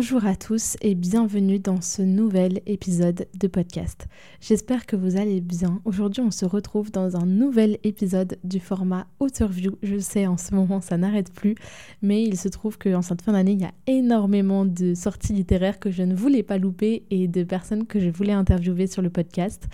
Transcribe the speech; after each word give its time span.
Bonjour 0.00 0.24
à 0.24 0.34
tous 0.34 0.78
et 0.80 0.94
bienvenue 0.94 1.58
dans 1.58 1.82
ce 1.82 2.00
nouvel 2.00 2.62
épisode 2.64 3.28
de 3.38 3.48
podcast. 3.48 4.06
J'espère 4.40 4.86
que 4.86 4.96
vous 4.96 5.18
allez 5.18 5.42
bien. 5.42 5.82
Aujourd'hui, 5.84 6.22
on 6.22 6.30
se 6.30 6.46
retrouve 6.46 6.90
dans 6.90 7.18
un 7.18 7.26
nouvel 7.26 7.76
épisode 7.84 8.38
du 8.42 8.60
format 8.60 9.06
Authorview. 9.18 9.76
Je 9.82 9.98
sais, 9.98 10.26
en 10.26 10.38
ce 10.38 10.54
moment, 10.54 10.80
ça 10.80 10.96
n'arrête 10.96 11.30
plus, 11.30 11.54
mais 12.00 12.22
il 12.22 12.38
se 12.38 12.48
trouve 12.48 12.78
qu'en 12.78 13.02
cette 13.02 13.20
fin 13.20 13.32
d'année, 13.32 13.52
il 13.52 13.60
y 13.60 13.66
a 13.66 13.74
énormément 13.86 14.64
de 14.64 14.94
sorties 14.94 15.34
littéraires 15.34 15.78
que 15.78 15.90
je 15.90 16.02
ne 16.02 16.14
voulais 16.14 16.42
pas 16.42 16.56
louper 16.56 17.04
et 17.10 17.28
de 17.28 17.44
personnes 17.44 17.86
que 17.86 18.00
je 18.00 18.08
voulais 18.08 18.32
interviewer 18.32 18.86
sur 18.86 19.02
le 19.02 19.10
podcast. 19.10 19.68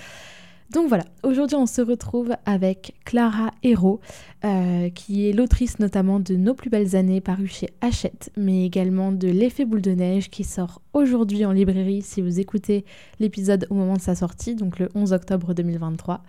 Donc 0.70 0.88
voilà, 0.88 1.04
aujourd'hui 1.22 1.56
on 1.56 1.66
se 1.66 1.80
retrouve 1.80 2.34
avec 2.44 2.94
Clara 3.04 3.52
Hérault, 3.62 4.00
euh, 4.44 4.90
qui 4.90 5.28
est 5.28 5.32
l'autrice 5.32 5.78
notamment 5.78 6.18
de 6.18 6.34
Nos 6.34 6.54
plus 6.54 6.70
belles 6.70 6.96
années 6.96 7.20
paru 7.20 7.46
chez 7.46 7.68
Hachette, 7.80 8.32
mais 8.36 8.66
également 8.66 9.12
de 9.12 9.28
L'effet 9.28 9.64
boule 9.64 9.80
de 9.80 9.92
neige 9.92 10.28
qui 10.28 10.42
sort 10.42 10.82
aujourd'hui 10.92 11.44
en 11.44 11.52
librairie 11.52 12.02
si 12.02 12.20
vous 12.20 12.40
écoutez 12.40 12.84
l'épisode 13.20 13.68
au 13.70 13.74
moment 13.74 13.94
de 13.94 14.00
sa 14.00 14.16
sortie, 14.16 14.56
donc 14.56 14.80
le 14.80 14.88
11 14.96 15.12
octobre 15.12 15.54
2023. 15.54 16.24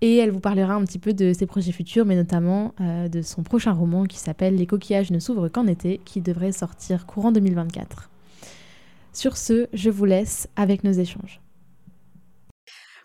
Et 0.00 0.16
elle 0.16 0.30
vous 0.30 0.40
parlera 0.40 0.74
un 0.74 0.84
petit 0.84 0.98
peu 0.98 1.12
de 1.12 1.34
ses 1.34 1.44
projets 1.44 1.72
futurs, 1.72 2.06
mais 2.06 2.16
notamment 2.16 2.72
euh, 2.80 3.08
de 3.08 3.20
son 3.20 3.42
prochain 3.42 3.72
roman 3.72 4.04
qui 4.04 4.16
s'appelle 4.16 4.54
Les 4.54 4.66
coquillages 4.66 5.10
ne 5.10 5.18
s'ouvrent 5.18 5.48
qu'en 5.48 5.66
été, 5.66 6.00
qui 6.06 6.22
devrait 6.22 6.52
sortir 6.52 7.04
courant 7.04 7.32
2024. 7.32 8.08
Sur 9.12 9.36
ce, 9.36 9.66
je 9.74 9.90
vous 9.90 10.04
laisse 10.04 10.48
avec 10.56 10.84
nos 10.84 10.92
échanges. 10.92 11.40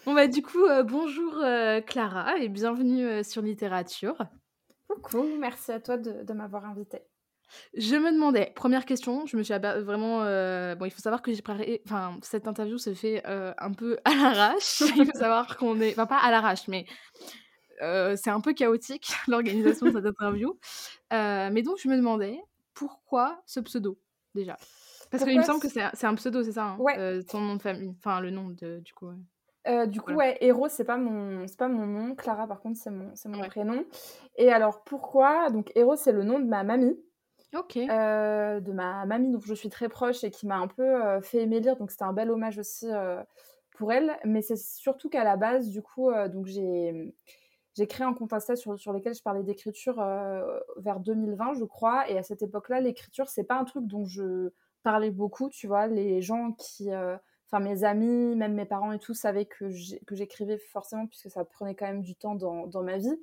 Bon 0.05 0.13
bah 0.13 0.27
du 0.27 0.41
coup, 0.41 0.65
euh, 0.65 0.83
bonjour 0.83 1.37
euh, 1.37 1.79
Clara 1.79 2.37
et 2.37 2.49
bienvenue 2.49 3.07
euh, 3.07 3.23
sur 3.23 3.41
Littérature. 3.41 4.17
Coucou, 4.89 5.25
merci 5.39 5.71
à 5.71 5.79
toi 5.79 5.95
de, 5.95 6.33
m'avoir 6.33 6.65
invitée. 6.65 7.03
Je 7.73 7.95
me 7.95 8.11
demandais, 8.11 8.51
première 8.53 8.85
question, 8.85 9.25
je 9.25 9.37
me 9.37 9.43
suis 9.43 9.53
vraiment... 9.53 10.19
bon, 10.75 10.85
il 10.85 10.91
faut 10.91 11.01
savoir 11.01 11.21
que 11.21 11.31
j'ai 11.31 11.41
préparé... 11.41 11.81
Enfin, 11.85 12.17
cette 12.21 12.49
interview 12.49 12.77
se 12.77 12.93
fait 12.93 13.23
un 13.25 13.71
peu 13.71 13.97
à 14.03 14.13
l'arrache. 14.13 14.81
il 14.97 15.05
faut 15.05 15.17
savoir 15.17 15.55
qu'on 15.55 15.79
est... 15.79 15.91
Enfin, 15.91 16.05
pas 16.05 16.17
à 16.17 16.31
l'arrache, 16.31 16.67
mais 16.67 16.85
c'est 17.79 18.29
un 18.29 18.41
peu 18.41 18.53
chaotique 18.53 19.09
l'organisation 19.29 19.85
de 19.85 19.93
cette 19.93 20.05
interview. 20.05 20.59
mais 21.11 21.61
donc, 21.61 21.77
je 21.81 21.87
me 21.87 21.95
demandais, 21.95 22.41
pourquoi 22.73 23.41
ce 23.45 23.61
pseudo, 23.61 23.97
déjà? 24.35 24.57
Parce 25.11 25.23
qu'il 25.23 25.37
me 25.37 25.43
semble 25.43 25.61
que 25.61 25.69
c'est 25.69 26.05
un 26.05 26.15
pseudo, 26.15 26.43
c'est 26.43 26.53
ça 26.53 26.65
hein, 26.65 26.77
Ouais. 26.77 27.23
ton 27.23 27.39
nom 27.39 27.55
de 27.55 27.61
famille, 27.61 27.95
enfin 27.99 28.19
le 28.19 28.31
nom 28.31 28.49
de, 28.49 28.79
du 28.79 28.93
coup. 28.93 29.09
Euh, 29.67 29.86
du 29.86 30.02
coup, 30.02 30.14
ouais, 30.14 30.38
Héros, 30.42 30.67
c'est 30.67 30.83
pas 30.83 30.97
mon, 30.97 31.47
c'est 31.47 31.58
pas 31.58 31.67
mon 31.67 31.86
nom. 31.86 32.16
Clara, 32.16 32.47
par 32.47 32.61
contre, 32.61 32.78
c'est 32.78 32.92
mon, 32.92 33.11
c'est 33.16 33.30
mon 33.30 33.42
prénom. 33.47 33.86
Et 34.38 34.52
alors, 34.52 34.83
pourquoi? 34.83 35.50
Donc, 35.50 35.72
Héros, 35.75 35.95
c'est 35.95 36.11
le 36.11 36.23
nom 36.23 36.39
de 36.39 36.45
ma 36.45 36.64
mamie. 36.64 37.00
Ok. 37.55 37.78
Euh, 37.78 38.59
de 38.59 38.72
ma 38.72 39.05
mamie 39.05 39.30
dont 39.30 39.39
je 39.39 39.54
suis 39.54 39.70
très 39.70 39.87
proche 39.87 40.23
et 40.23 40.32
qui 40.32 40.48
m'a 40.48 40.58
un 40.58 40.67
peu 40.67 40.83
euh, 40.83 41.21
fait 41.21 41.43
aimer 41.43 41.60
lire. 41.60 41.77
Donc, 41.77 41.92
c'était 41.92 42.04
un 42.04 42.14
bel 42.14 42.30
hommage 42.30 42.58
aussi 42.58 42.87
pour 43.77 43.93
elle. 43.93 44.17
Mais 44.26 44.42
c'est 44.42 44.58
surtout 44.58 45.10
qu'à 45.10 45.23
la 45.23 45.37
base, 45.37 45.70
du 45.70 45.82
coup, 45.82 46.11
donc 46.30 46.48
j'ai, 46.48 47.16
j'ai 47.76 47.87
créé 47.87 48.05
un 48.05 48.14
compte 48.14 48.33
Insta 48.33 48.55
sur, 48.55 48.77
sur 48.77 48.92
lequel 48.92 49.14
je 49.16 49.21
parlais 49.21 49.43
d'écriture 49.43 49.95
vers 50.77 50.99
2020, 50.99 51.54
je 51.54 51.64
crois. 51.64 52.10
Et 52.10 52.17
à 52.17 52.23
cette 52.23 52.42
époque-là, 52.42 52.82
l'écriture, 52.82 53.30
c'est 53.30 53.45
pas 53.45 53.55
un 53.55 53.64
truc 53.64 53.87
dont 53.87 54.04
je 54.05 54.49
parlais 54.82 55.11
beaucoup, 55.11 55.49
tu 55.49 55.67
vois. 55.67 55.87
Les 55.87 56.21
gens 56.21 56.52
qui 56.52 56.89
enfin 57.53 57.64
mes 57.64 57.83
amis, 57.83 58.36
même 58.36 58.53
mes 58.53 58.65
parents 58.65 58.91
et 58.91 58.99
tout 58.99 59.14
savaient 59.14 59.45
que 59.45 59.69
j'écrivais 59.69 60.58
forcément 60.58 61.05
puisque 61.05 61.30
ça 61.30 61.45
prenait 61.45 61.75
quand 61.75 61.86
même 61.86 62.02
du 62.02 62.15
temps 62.15 62.36
dans, 62.36 62.65
dans 62.65 62.81
ma 62.81 62.97
vie. 62.97 63.15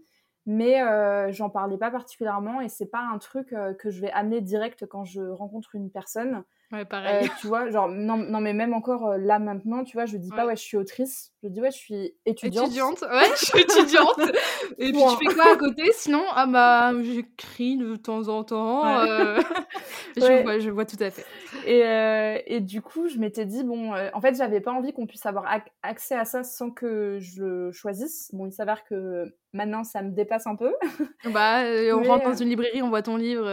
Mais 0.47 0.81
euh, 0.83 1.31
j'en 1.33 1.51
parlais 1.51 1.77
pas 1.77 1.91
particulièrement 1.91 2.61
et 2.61 2.69
c'est 2.69 2.87
pas 2.87 3.01
un 3.01 3.19
truc 3.19 3.53
euh, 3.53 3.75
que 3.75 3.91
je 3.91 4.01
vais 4.01 4.11
amener 4.11 4.41
direct 4.41 4.87
quand 4.87 5.05
je 5.05 5.21
rencontre 5.21 5.75
une 5.75 5.91
personne. 5.91 6.45
Ouais, 6.73 6.85
pareil. 6.85 7.27
Euh, 7.27 7.29
tu 7.41 7.49
vois, 7.49 7.69
genre, 7.69 7.89
non, 7.89 8.17
non, 8.17 8.41
mais 8.41 8.53
même 8.53 8.73
encore 8.73 9.17
là 9.19 9.41
maintenant, 9.41 9.83
tu 9.83 9.97
vois, 9.97 10.07
je 10.07 10.17
dis 10.17 10.31
pas, 10.31 10.47
ouais, 10.47 10.55
je 10.55 10.63
suis 10.63 10.77
autrice. 10.77 11.33
Je 11.43 11.49
dis, 11.49 11.61
ouais, 11.61 11.73
je 11.73 11.77
suis 11.77 12.15
étudiante. 12.25 12.69
Étudiante, 12.69 13.03
ouais, 13.03 13.29
je 13.39 13.45
suis 13.45 13.61
étudiante. 13.61 14.21
Et 14.79 14.93
puis, 14.93 15.03
tu 15.19 15.29
fais 15.29 15.35
quoi 15.35 15.53
à 15.53 15.57
côté? 15.57 15.83
Sinon, 15.95 16.23
ah 16.33 16.47
bah, 16.47 16.93
j'écris 17.03 17.77
de 17.77 17.97
temps 17.97 18.29
en 18.29 18.45
temps. 18.45 18.85
je, 20.17 20.43
vois, 20.43 20.59
je 20.59 20.71
vois 20.71 20.85
tout 20.85 20.97
à 21.01 21.11
fait. 21.11 21.25
Et, 21.67 21.85
euh, 21.85 22.39
et 22.47 22.61
du 22.61 22.83
coup, 22.83 23.09
je 23.09 23.19
m'étais 23.19 23.47
dit, 23.47 23.65
bon, 23.65 23.93
en 23.95 24.21
fait, 24.21 24.35
j'avais 24.37 24.61
pas 24.61 24.73
envie 24.73 24.93
qu'on 24.93 25.07
puisse 25.07 25.27
avoir 25.27 25.47
accès 25.83 26.15
à 26.15 26.25
ça 26.25 26.43
sans 26.43 26.71
que 26.71 27.19
je 27.21 27.43
le 27.43 27.73
choisisse. 27.73 28.31
Bon, 28.33 28.47
il 28.47 28.53
s'avère 28.53 28.85
que 28.85 29.35
maintenant, 29.53 29.85
ça 29.85 30.03
me 30.03 30.11
dépasse 30.11 30.47
un 30.47 30.57
peu. 30.57 30.75
bah, 31.33 31.63
on 31.95 32.03
rentre 32.03 32.25
dans 32.25 32.35
une 32.35 32.49
librairie, 32.49 32.83
on 32.83 32.89
voit 32.89 33.03
ton 33.03 33.17
livre. 33.17 33.45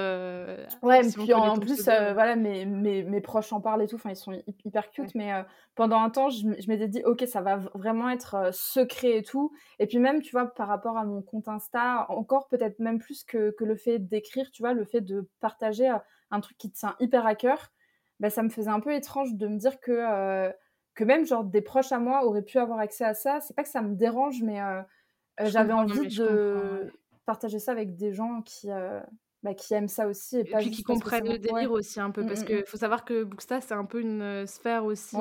ouais, 0.82 1.08
et 1.08 1.12
puis 1.12 1.34
en, 1.34 1.58
plus, 1.58 1.84
voilà, 1.86 2.36
mais 2.36 2.66
mais 2.66 3.04
mes 3.04 3.22
proches 3.22 3.52
en 3.54 3.62
parlent 3.62 3.82
et 3.82 3.88
tout, 3.88 3.96
enfin 3.96 4.12
ils 4.12 4.16
sont 4.16 4.34
hyper 4.66 4.90
cute, 4.92 5.16
mais 5.16 5.34
euh, 5.34 5.44
pendant 5.76 6.00
un 6.02 6.10
temps 6.10 6.30
je, 6.30 6.48
m'étais 6.48 6.88
dit 6.88 7.02
ok 7.06 7.26
ça 7.28 7.42
va 7.42 7.58
vraiment 7.74 8.10
être 8.10 8.36
euh, 8.36 8.50
secret 8.52 9.18
et 9.18 9.24
tout, 9.24 9.52
et 9.80 9.88
puis 9.88 10.00
même 10.00 10.22
tu 10.22 10.32
vois 10.32 10.46
par 10.46 10.68
rapport 10.68 10.98
à 10.98 11.04
mon 11.04 11.22
compte 11.22 11.48
Insta, 11.48 12.06
encore 12.10 12.48
peut-être 12.48 12.80
même 12.80 13.00
plus 13.00 13.24
que, 13.24 13.52
que 13.52 13.64
le 13.64 13.76
fait 13.76 14.00
d'écrire, 14.00 14.52
tu 14.52 14.62
vois, 14.62 14.74
le 14.74 14.86
fait 14.86 15.02
de 15.02 15.30
partager 15.40 15.90
euh, 15.90 15.98
un 16.32 16.40
truc 16.42 16.58
qui 16.58 16.72
te 16.72 16.78
tient 16.78 16.96
hyper 17.00 17.26
à 17.26 17.36
cœur, 17.36 17.72
bah, 18.20 18.30
ça 18.30 18.44
me 18.44 18.50
faisait 18.50 18.70
un 18.70 18.80
peu 18.80 18.94
étrange 18.94 19.36
de 19.36 19.48
me 19.48 19.58
dire 19.58 19.80
que, 19.80 20.52
que 20.96 21.04
même 21.04 21.26
genre 21.26 21.44
des 21.44 21.62
proches 21.62 21.92
à 21.92 22.00
moi 22.00 22.26
auraient 22.26 22.42
pu 22.42 22.58
avoir 22.58 22.80
accès 22.80 23.06
à 23.06 23.14
ça, 23.14 23.40
c'est 23.40 23.56
pas 23.56 23.64
que 23.64 23.70
ça 23.70 23.82
me 23.82 23.96
dérange, 23.96 24.42
mais 24.42 24.60
j'avais 25.46 25.74
envie 25.74 26.08
de 26.08 26.92
partager 27.26 27.60
ça 27.60 27.72
avec 27.72 27.96
des 27.96 28.14
gens 28.14 28.42
qui 28.42 28.70
bah, 29.44 29.54
qui 29.54 29.74
aiment 29.74 29.88
ça 29.88 30.08
aussi. 30.08 30.38
Et, 30.38 30.44
puis 30.44 30.72
qui 30.72 30.84
comprennent 30.84 31.28
le 31.30 31.38
délire 31.38 31.72
aussi 31.72 32.00
un 32.00 32.10
peu, 32.10 32.24
mmh, 32.24 32.28
parce 32.28 32.42
mmh, 32.42 32.46
qu'il 32.46 32.58
mmh. 32.58 32.66
faut 32.66 32.78
savoir 32.78 33.06
que 33.06 33.24
Booksta, 33.24 33.62
c'est 33.62 33.76
un 33.76 33.86
peu 33.86 34.02
une 34.02 34.46
sphère 34.48 34.84
aussi 34.86 35.16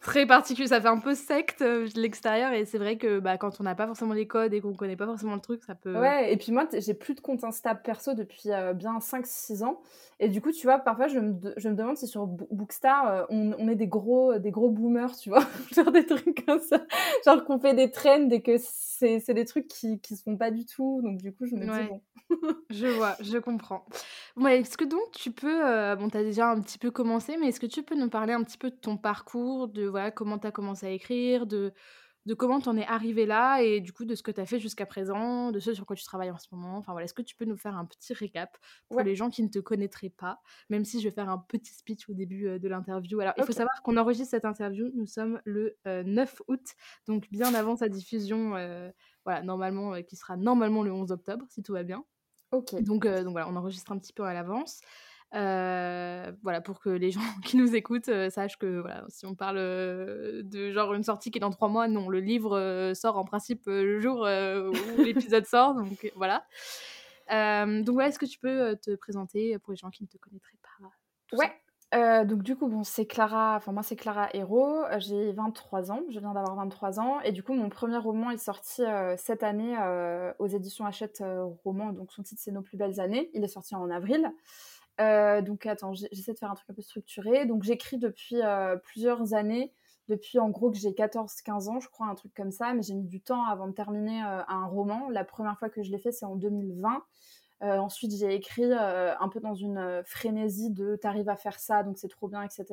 très 0.00 0.26
particulière. 0.26 0.68
Ça 0.68 0.80
fait 0.80 0.88
un 0.88 0.98
peu 0.98 1.14
secte 1.14 1.62
de 1.62 2.00
l'extérieur, 2.00 2.52
et 2.52 2.64
c'est 2.64 2.78
vrai 2.78 2.96
que 2.96 3.20
bah, 3.20 3.38
quand 3.38 3.60
on 3.60 3.64
n'a 3.64 3.74
pas 3.74 3.86
forcément 3.86 4.14
les 4.14 4.26
codes 4.26 4.52
et 4.52 4.60
qu'on 4.60 4.74
connaît 4.74 4.96
pas 4.96 5.06
forcément 5.06 5.34
le 5.34 5.40
truc, 5.40 5.62
ça 5.64 5.74
peut. 5.74 5.98
Ouais, 5.98 6.32
et 6.32 6.36
puis 6.36 6.52
moi, 6.52 6.66
j'ai 6.72 6.94
plus 6.94 7.14
de 7.14 7.20
compte 7.20 7.44
Insta 7.44 7.74
perso 7.74 8.14
depuis 8.14 8.50
bien 8.74 8.98
5-6 8.98 9.64
ans. 9.64 9.80
Et 10.22 10.28
du 10.28 10.42
coup, 10.42 10.52
tu 10.52 10.66
vois, 10.66 10.78
parfois, 10.78 11.08
je 11.08 11.18
me, 11.18 11.34
je 11.56 11.68
me 11.68 11.74
demande 11.74 11.96
si 11.96 12.06
sur 12.06 12.26
Bookstar, 12.26 13.26
on, 13.30 13.52
on, 13.58 13.68
est 13.68 13.74
des 13.74 13.88
gros, 13.88 14.38
des 14.38 14.50
gros 14.50 14.68
boomers, 14.68 15.16
tu 15.16 15.30
vois, 15.30 15.44
genre 15.74 15.90
des 15.90 16.04
trucs 16.04 16.44
comme 16.44 16.60
ça. 16.60 16.82
Genre 17.24 17.44
qu'on 17.44 17.58
fait 17.58 17.74
des 17.74 17.90
trends 17.90 18.28
et 18.30 18.42
que 18.42 18.58
c'est 18.58 19.34
des 19.34 19.44
trucs 19.44 19.66
qui, 19.66 19.98
qui 20.00 20.16
se 20.16 20.22
font 20.22 20.36
pas 20.36 20.50
du 20.50 20.66
tout. 20.66 21.00
Donc, 21.02 21.18
du 21.18 21.32
coup, 21.32 21.46
je 21.46 21.54
me 21.54 21.62
dis, 21.62 21.88
bon. 21.88 22.02
je 22.70 22.86
vois, 22.86 23.16
je 23.20 23.38
comprends. 23.38 23.84
est-ce 24.46 24.76
que 24.76 24.84
donc 24.84 25.10
tu 25.12 25.30
peux, 25.30 25.66
euh, 25.66 25.96
bon, 25.96 26.08
tu 26.08 26.16
as 26.16 26.22
déjà 26.22 26.50
un 26.50 26.60
petit 26.60 26.78
peu 26.78 26.90
commencé, 26.90 27.36
mais 27.36 27.48
est-ce 27.48 27.60
que 27.60 27.66
tu 27.66 27.82
peux 27.82 27.96
nous 27.96 28.08
parler 28.08 28.32
un 28.32 28.42
petit 28.42 28.58
peu 28.58 28.70
de 28.70 28.76
ton 28.76 28.96
parcours, 28.96 29.68
de 29.68 29.86
voilà, 29.90 30.10
comment 30.10 30.38
tu 30.38 30.46
as 30.46 30.52
commencé 30.52 30.86
à 30.86 30.90
écrire, 30.90 31.46
de, 31.46 31.72
de 32.26 32.34
comment 32.34 32.60
tu 32.60 32.68
en 32.68 32.76
es 32.76 32.86
arrivé 32.86 33.26
là 33.26 33.62
et 33.62 33.80
du 33.80 33.92
coup 33.92 34.04
de 34.04 34.14
ce 34.14 34.22
que 34.22 34.30
tu 34.30 34.40
as 34.40 34.46
fait 34.46 34.58
jusqu'à 34.58 34.86
présent, 34.86 35.50
de 35.50 35.58
ce 35.58 35.74
sur 35.74 35.86
quoi 35.86 35.96
tu 35.96 36.04
travailles 36.04 36.30
en 36.30 36.38
ce 36.38 36.48
moment. 36.52 36.76
Enfin 36.76 36.92
voilà, 36.92 37.04
est-ce 37.04 37.14
que 37.14 37.22
tu 37.22 37.34
peux 37.34 37.44
nous 37.44 37.56
faire 37.56 37.76
un 37.76 37.84
petit 37.84 38.12
récap 38.12 38.56
pour 38.88 39.00
les 39.00 39.14
gens 39.14 39.30
qui 39.30 39.42
ne 39.42 39.48
te 39.48 39.58
connaîtraient 39.58 40.10
pas, 40.10 40.40
même 40.68 40.84
si 40.84 41.00
je 41.00 41.08
vais 41.08 41.14
faire 41.14 41.28
un 41.28 41.38
petit 41.38 41.74
speech 41.74 42.08
au 42.08 42.14
début 42.14 42.46
euh, 42.46 42.58
de 42.58 42.68
l'interview. 42.68 43.20
Alors, 43.20 43.34
il 43.36 43.44
faut 43.44 43.52
savoir 43.52 43.82
qu'on 43.82 43.96
enregistre 43.96 44.30
cette 44.30 44.44
interview, 44.44 44.90
nous 44.94 45.06
sommes 45.06 45.40
le 45.44 45.76
9 45.86 45.86
euh, 45.86 46.52
août, 46.52 46.74
donc 47.06 47.30
bien 47.30 47.54
avant 47.54 47.76
sa 47.76 47.88
diffusion, 47.88 48.50
voilà, 49.24 49.42
normalement, 49.42 50.02
qui 50.02 50.16
sera 50.16 50.36
normalement 50.36 50.82
le 50.82 50.92
11 50.92 51.12
octobre, 51.12 51.44
si 51.48 51.62
tout 51.62 51.72
va 51.72 51.82
bien. 51.82 52.04
Ok. 52.52 52.82
Donc, 52.82 53.06
euh, 53.06 53.22
donc 53.22 53.32
voilà, 53.32 53.48
on 53.48 53.56
enregistre 53.56 53.92
un 53.92 53.98
petit 53.98 54.12
peu 54.12 54.24
à 54.24 54.34
l'avance. 54.34 54.80
Euh, 55.34 56.32
voilà, 56.42 56.60
pour 56.60 56.80
que 56.80 56.90
les 56.90 57.10
gens 57.10 57.20
qui 57.44 57.56
nous 57.56 57.76
écoutent 57.76 58.08
euh, 58.08 58.30
sachent 58.30 58.58
que 58.58 58.80
voilà, 58.80 59.04
si 59.08 59.26
on 59.26 59.34
parle 59.34 59.58
de 59.58 60.70
genre 60.72 60.92
une 60.94 61.04
sortie 61.04 61.30
qui 61.30 61.38
est 61.38 61.40
dans 61.40 61.50
trois 61.50 61.68
mois, 61.68 61.88
non, 61.88 62.08
le 62.08 62.20
livre 62.20 62.92
sort 62.94 63.16
en 63.16 63.24
principe 63.24 63.62
le 63.66 64.00
jour 64.00 64.22
où 64.22 65.02
l'épisode 65.02 65.46
sort, 65.46 65.74
donc 65.74 66.12
voilà. 66.16 66.44
donc 67.28 67.94
voilà, 67.94 68.08
est-ce 68.08 68.18
que 68.18 68.26
tu 68.26 68.38
peux 68.38 68.76
te 68.76 68.94
présenter 68.96 69.58
pour 69.58 69.72
les 69.72 69.76
gens 69.76 69.90
qui 69.90 70.02
ne 70.02 70.08
te 70.08 70.18
connaîtraient 70.18 70.58
pas 70.62 71.36
Ouais. 71.36 71.52
Euh, 71.92 72.24
donc 72.24 72.42
du 72.42 72.54
coup, 72.54 72.68
bon, 72.68 72.84
c'est 72.84 73.04
Clara, 73.04 73.56
enfin 73.56 73.72
moi 73.72 73.82
c'est 73.82 73.96
Clara 73.96 74.28
Hérault, 74.32 74.84
euh, 74.84 75.00
j'ai 75.00 75.32
23 75.32 75.90
ans, 75.90 76.02
je 76.08 76.20
viens 76.20 76.32
d'avoir 76.32 76.54
23 76.54 77.00
ans, 77.00 77.20
et 77.22 77.32
du 77.32 77.42
coup 77.42 77.52
mon 77.52 77.68
premier 77.68 77.96
roman 77.96 78.30
est 78.30 78.38
sorti 78.38 78.84
euh, 78.84 79.16
cette 79.16 79.42
année 79.42 79.76
aux 80.38 80.46
éditions 80.46 80.86
Hachette 80.86 81.22
Roman, 81.64 81.92
donc 81.92 82.12
son 82.12 82.22
titre 82.22 82.40
c'est 82.44 82.52
Nos 82.52 82.62
plus 82.62 82.76
belles 82.76 83.00
années, 83.00 83.30
il 83.34 83.42
est 83.42 83.48
sorti 83.48 83.74
en 83.74 83.90
avril. 83.90 84.32
Donc 85.42 85.66
attends, 85.66 85.92
j'essaie 85.94 86.32
de 86.32 86.38
faire 86.38 86.50
un 86.50 86.54
truc 86.54 86.68
un 86.70 86.74
peu 86.74 86.82
structuré, 86.82 87.46
donc 87.46 87.62
j'écris 87.62 87.98
depuis 87.98 88.40
plusieurs 88.82 89.34
années, 89.34 89.72
depuis 90.08 90.38
en 90.38 90.50
gros 90.50 90.70
que 90.70 90.76
j'ai 90.76 90.90
14-15 90.90 91.68
ans 91.68 91.80
je 91.80 91.88
crois, 91.88 92.06
un 92.06 92.14
truc 92.14 92.34
comme 92.34 92.52
ça, 92.52 92.74
mais 92.74 92.82
j'ai 92.82 92.94
mis 92.94 93.06
du 93.06 93.20
temps 93.20 93.44
avant 93.44 93.66
de 93.66 93.72
terminer 93.72 94.20
un 94.20 94.66
roman, 94.66 95.08
la 95.08 95.24
première 95.24 95.58
fois 95.58 95.70
que 95.70 95.82
je 95.82 95.90
l'ai 95.90 95.98
fait 95.98 96.12
c'est 96.12 96.26
en 96.26 96.36
2020. 96.36 97.02
Euh, 97.62 97.76
ensuite, 97.76 98.12
j'ai 98.16 98.34
écrit 98.34 98.64
euh, 98.64 99.12
un 99.20 99.28
peu 99.28 99.38
dans 99.38 99.54
une 99.54 99.76
euh, 99.76 100.02
frénésie 100.04 100.70
de 100.70 100.96
t'arrives 100.96 101.28
à 101.28 101.36
faire 101.36 101.58
ça, 101.58 101.82
donc 101.82 101.98
c'est 101.98 102.08
trop 102.08 102.26
bien, 102.26 102.42
etc. 102.42 102.64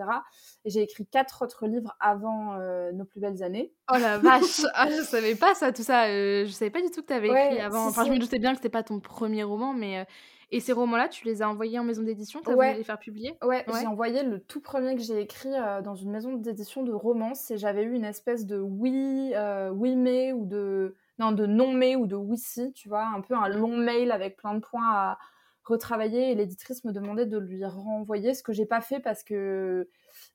Et 0.63 0.69
j'ai 0.69 0.81
écrit 0.81 1.05
quatre 1.05 1.43
autres 1.43 1.67
livres 1.67 1.95
avant 1.99 2.57
Nos 2.93 3.05
plus 3.05 3.19
belles 3.19 3.43
années. 3.43 3.73
Oh 3.91 3.97
la 3.97 4.17
vache 4.17 4.61
ah, 4.73 4.87
Je 4.89 5.03
savais 5.03 5.35
pas 5.35 5.55
ça, 5.55 5.73
tout 5.73 5.83
ça. 5.83 6.07
je 6.07 6.51
savais 6.51 6.71
pas 6.71 6.81
du 6.81 6.89
tout 6.89 7.01
que 7.01 7.07
tu 7.07 7.13
avais 7.13 7.27
écrit 7.27 7.59
avant. 7.59 7.87
enfin, 7.87 8.05
je 8.05 8.11
me 8.11 8.17
doutais 8.17 8.39
bien 8.39 8.51
que 8.51 8.57
c'était 8.57 8.69
pas 8.69 8.83
ton 8.83 8.99
premier 8.99 9.43
roman, 9.43 9.73
mais. 9.73 10.05
Et 10.49 10.59
ces 10.59 10.71
romans-là, 10.71 11.09
tu 11.09 11.25
les 11.25 11.41
as 11.41 11.49
envoyés 11.49 11.77
en 11.77 11.83
maison 11.83 12.03
d'édition? 12.03 12.41
Tu 12.41 12.49
as 12.49 12.55
voulu 12.55 12.73
les 12.73 12.83
faire 12.83 12.99
publier? 12.99 13.37
Ouais, 13.43 13.65
j'ai 13.67 13.87
envoyé 13.87 14.23
le 14.23 14.39
tout 14.39 14.61
premier 14.61 14.95
que 14.95 15.01
j'ai 15.01 15.19
écrit 15.19 15.51
dans 15.83 15.95
une 15.95 16.11
maison 16.11 16.33
d'édition 16.33 16.83
de 16.83 16.93
romance 16.93 17.51
et 17.51 17.57
j'avais 17.57 17.83
eu 17.83 17.93
une 17.93 18.05
espèce 18.05 18.45
de 18.45 18.57
oui, 18.57 19.33
oui 19.73 19.95
mais 19.95 20.31
ou 20.31 20.45
de 20.45 20.95
non, 21.19 21.31
de 21.31 21.45
non-mais 21.45 21.95
ou 21.95 22.05
de 22.05 22.15
oui-si, 22.15 22.71
tu 22.73 22.89
vois, 22.89 23.05
un 23.05 23.21
peu 23.21 23.35
un 23.35 23.49
long 23.49 23.75
mail 23.75 24.11
avec 24.11 24.37
plein 24.37 24.53
de 24.53 24.59
points 24.59 24.87
à 24.87 25.17
retravailler 25.63 26.31
et 26.31 26.35
l'éditrice 26.35 26.85
me 26.85 26.91
demandait 26.91 27.25
de 27.25 27.37
lui 27.37 27.65
renvoyer, 27.65 28.33
ce 28.33 28.43
que 28.43 28.53
j'ai 28.53 28.65
pas 28.65 28.81
fait 28.81 28.99
parce 28.99 29.23
que 29.23 29.89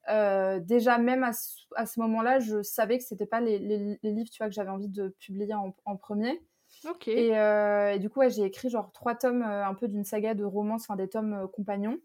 euh, 0.08 0.60
déjà 0.60 0.98
même 0.98 1.24
à 1.24 1.32
ce, 1.32 2.00
moment-là, 2.00 2.38
je 2.38 2.62
savais 2.62 2.98
que 2.98 3.04
c'était 3.04 3.26
pas 3.26 3.40
les, 3.40 3.58
livres, 3.58 4.30
tu 4.30 4.38
vois, 4.38 4.48
que 4.48 4.54
j'avais 4.54 4.70
envie 4.70 4.88
de 4.88 5.08
publier 5.20 5.54
en, 5.54 5.96
premier. 5.96 6.42
Ok. 6.88 7.08
Euh, 7.08 7.90
et, 7.92 7.98
du 7.98 8.10
coup, 8.10 8.20
ouais, 8.20 8.30
j'ai 8.30 8.44
écrit 8.44 8.70
genre 8.70 8.90
trois 8.92 9.14
tomes, 9.14 9.42
euh, 9.42 9.66
un 9.66 9.74
peu 9.74 9.88
d'une 9.88 10.04
saga 10.04 10.34
de 10.34 10.44
romance, 10.44 10.82
enfin 10.82 10.96
des 10.96 11.08
tomes 11.08 11.48
compagnons. 11.52 11.98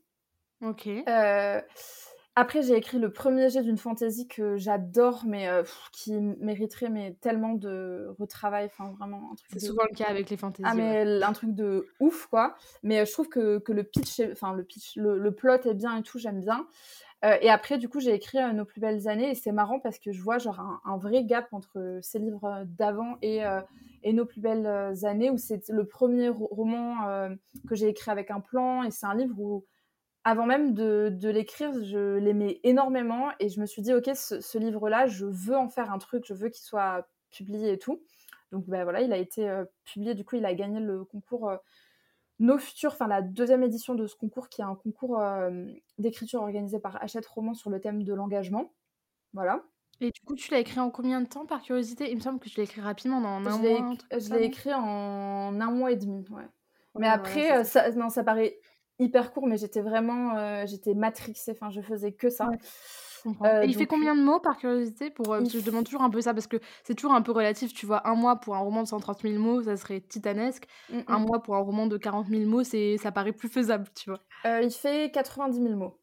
Ok. 0.62 0.90
Après, 2.40 2.62
j'ai 2.62 2.76
écrit 2.76 3.00
le 3.00 3.12
premier 3.12 3.50
jet 3.50 3.64
d'une 3.64 3.80
fantaisie 3.80 4.28
que 4.28 4.58
j'adore, 4.58 5.24
mais 5.26 5.50
euh, 5.50 5.64
qui 5.92 6.14
mériterait 6.14 6.90
mais 6.90 7.18
tellement 7.20 7.56
de 7.56 8.14
retravail. 8.20 8.68
Enfin, 8.68 8.94
vraiment 9.00 9.32
un 9.32 9.36
truc. 9.36 9.50
C'est 9.54 9.66
souvent 9.66 9.82
le 9.90 9.96
cas 9.96 10.06
avec 10.06 10.30
les 10.30 10.38
fantaisies. 10.38 10.70
Ah, 10.70 10.76
mais 10.76 11.24
un 11.24 11.34
truc 11.34 11.56
de 11.56 11.88
ouf, 12.00 12.28
quoi. 12.28 12.56
Mais 12.84 13.00
euh, 13.00 13.06
je 13.06 13.12
trouve 13.12 13.28
que, 13.28 13.58
que 13.58 13.74
le 13.74 13.84
pitch, 13.84 14.22
enfin 14.32 14.54
le 14.54 14.64
pitch, 14.64 14.98
le, 14.98 15.32
plot 15.32 15.66
est 15.66 15.74
bien 15.74 15.98
et 15.98 16.04
tout, 16.04 16.20
j'aime 16.20 16.40
bien. 16.40 16.68
Euh, 17.26 17.36
et 17.42 17.50
après, 17.50 17.78
du 17.78 17.90
coup, 17.90 18.00
j'ai 18.00 18.14
écrit 18.14 18.38
Nos 18.54 18.66
plus 18.66 18.80
belles 18.80 19.08
années 19.08 19.32
et 19.32 19.36
c'est 19.36 19.52
marrant 19.52 19.80
parce 19.80 20.00
que 20.00 20.12
je 20.12 20.22
vois 20.22 20.38
genre 20.38 20.60
un, 20.86 20.98
vrai 20.98 21.24
gap 21.24 21.48
entre 21.52 22.00
ces 22.02 22.20
livres 22.20 22.64
d'avant 22.66 23.18
et, 23.22 23.42
et 24.04 24.14
Nos 24.14 24.26
plus 24.26 24.42
belles 24.42 24.94
années 25.04 25.32
où 25.32 25.38
c'est 25.38 25.68
le 25.70 25.86
premier 25.88 26.30
roman 26.30 27.30
que 27.68 27.76
j'ai 27.76 27.88
écrit 27.88 28.12
avec 28.12 28.30
un 28.30 28.40
plan 28.40 28.84
et 28.84 28.92
c'est 28.92 29.08
un 29.08 29.16
livre 29.16 29.40
où 29.40 29.66
avant 30.28 30.46
même 30.46 30.74
de, 30.74 31.30
l'écrire, 31.30 31.72
je 31.86 32.18
l'aimais 32.18 32.60
énormément 32.64 33.30
et 33.40 33.48
je 33.48 33.62
me 33.62 33.66
suis 33.66 33.82
dit, 33.82 33.94
ok, 33.94 34.10
ce, 34.14 34.58
livre-là, 34.58 35.08
je 35.08 35.26
veux 35.26 35.56
en 35.56 35.70
faire 35.70 35.90
un 35.90 36.00
truc, 36.00 36.26
je 36.28 36.34
veux 36.34 36.50
qu'il 36.50 36.66
soit 36.66 37.08
publié 37.32 37.72
et 37.72 37.80
tout. 37.80 38.02
Donc 38.52 38.66
ben 38.68 38.84
voilà, 38.84 39.00
il 39.00 39.14
a 39.14 39.18
été 39.18 39.50
euh, 39.50 39.64
publié, 39.86 40.16
du 40.16 40.26
coup, 40.26 40.36
il 40.36 40.46
a 40.46 40.54
gagné 40.54 40.82
le 40.82 41.06
concours 41.06 41.50
euh, 41.50 41.56
Nos 42.40 42.58
Futurs, 42.58 42.92
enfin 42.94 43.08
la 43.08 43.22
deuxième 43.22 43.64
édition 43.64 43.96
de 43.96 44.06
ce 44.06 44.16
concours, 44.16 44.50
qui 44.50 44.62
est 44.62 44.66
un 44.66 44.76
concours 44.76 45.20
euh, 45.20 45.66
d'écriture 45.98 46.42
organisé 46.42 46.80
par 46.80 47.02
Hachette 47.02 47.26
Roman 47.26 47.54
sur 47.54 47.70
le 47.70 47.80
thème 47.80 48.04
de 48.04 48.14
l'engagement. 48.14 48.74
Voilà. 49.34 49.64
Et 50.00 50.12
du 50.12 50.22
coup, 50.22 50.36
tu 50.36 50.52
l'as 50.52 50.60
écrit 50.60 50.80
en 50.80 50.92
combien 50.92 51.22
de 51.22 51.28
temps, 51.28 51.48
par 51.48 51.62
curiosité? 51.64 52.12
Il 52.12 52.18
me 52.18 52.22
semble 52.22 52.40
que 52.40 52.50
tu 52.50 52.58
l'as 52.58 52.66
écrit 52.66 52.82
rapidement, 52.82 53.20
dans 53.20 53.30
un 53.30 53.58
mois. 53.58 53.96
je 54.12 54.34
l'ai 54.34 54.44
écrit 54.44 54.74
en 54.74 55.60
un 55.60 55.72
mois 55.72 55.92
et 55.92 55.96
demi, 55.96 56.24
ouais. 56.30 56.48
Mais 57.00 57.08
après, 57.08 57.64
ça, 57.64 57.92
non, 57.92 58.10
ça 58.10 58.24
paraît 58.24 58.60
hyper 59.00 59.32
court, 59.32 59.48
mais 59.48 59.58
j'étais 59.58 59.82
vraiment, 59.82 60.38
euh, 60.38 60.66
j'étais 60.66 60.94
matrixée. 60.94 61.52
Enfin, 61.52 61.70
je 61.70 61.82
faisais 61.82 62.12
que 62.12 62.30
ça. 62.30 62.50
Euh, 63.44 63.64
il 63.66 63.76
fait 63.76 63.86
combien 63.86 64.16
de 64.16 64.22
mots 64.22 64.40
par 64.40 64.58
curiosité 64.58 65.10
pour 65.10 65.34
euh, 65.34 65.44
Je 65.46 65.60
demande 65.60 65.86
toujours 65.86 66.02
un 66.02 66.10
peu 66.10 66.22
ça 66.22 66.34
parce 66.34 66.48
que 66.48 66.58
c'est 66.84 66.96
toujours 66.96 67.14
un 67.14 67.22
peu 67.22 67.32
relatif. 67.32 67.74
Tu 67.74 67.86
vois, 67.86 68.08
un 68.08 68.16
mois 68.16 68.38
pour 68.38 68.56
un 68.56 68.60
roman 68.60 68.84
de 68.84 68.88
130 68.88 69.22
000 69.22 69.36
mots, 69.36 69.64
ça 69.64 69.78
serait 69.78 70.02
titanesque. 70.02 70.68
Mm, 70.92 71.00
un 71.08 71.20
mm. 71.20 71.26
mois 71.26 71.44
pour 71.44 71.56
un 71.56 71.60
roman 71.60 71.88
de 71.88 71.98
40 71.98 72.28
000 72.28 72.50
mots, 72.50 72.64
ça 72.64 73.12
paraît 73.12 73.34
plus 73.34 73.50
faisable, 73.50 73.88
tu 73.96 74.10
vois. 74.10 74.20
il 74.62 74.72
fait 74.72 75.12
90 75.12 75.62
000 75.62 75.76
mots. 75.76 76.00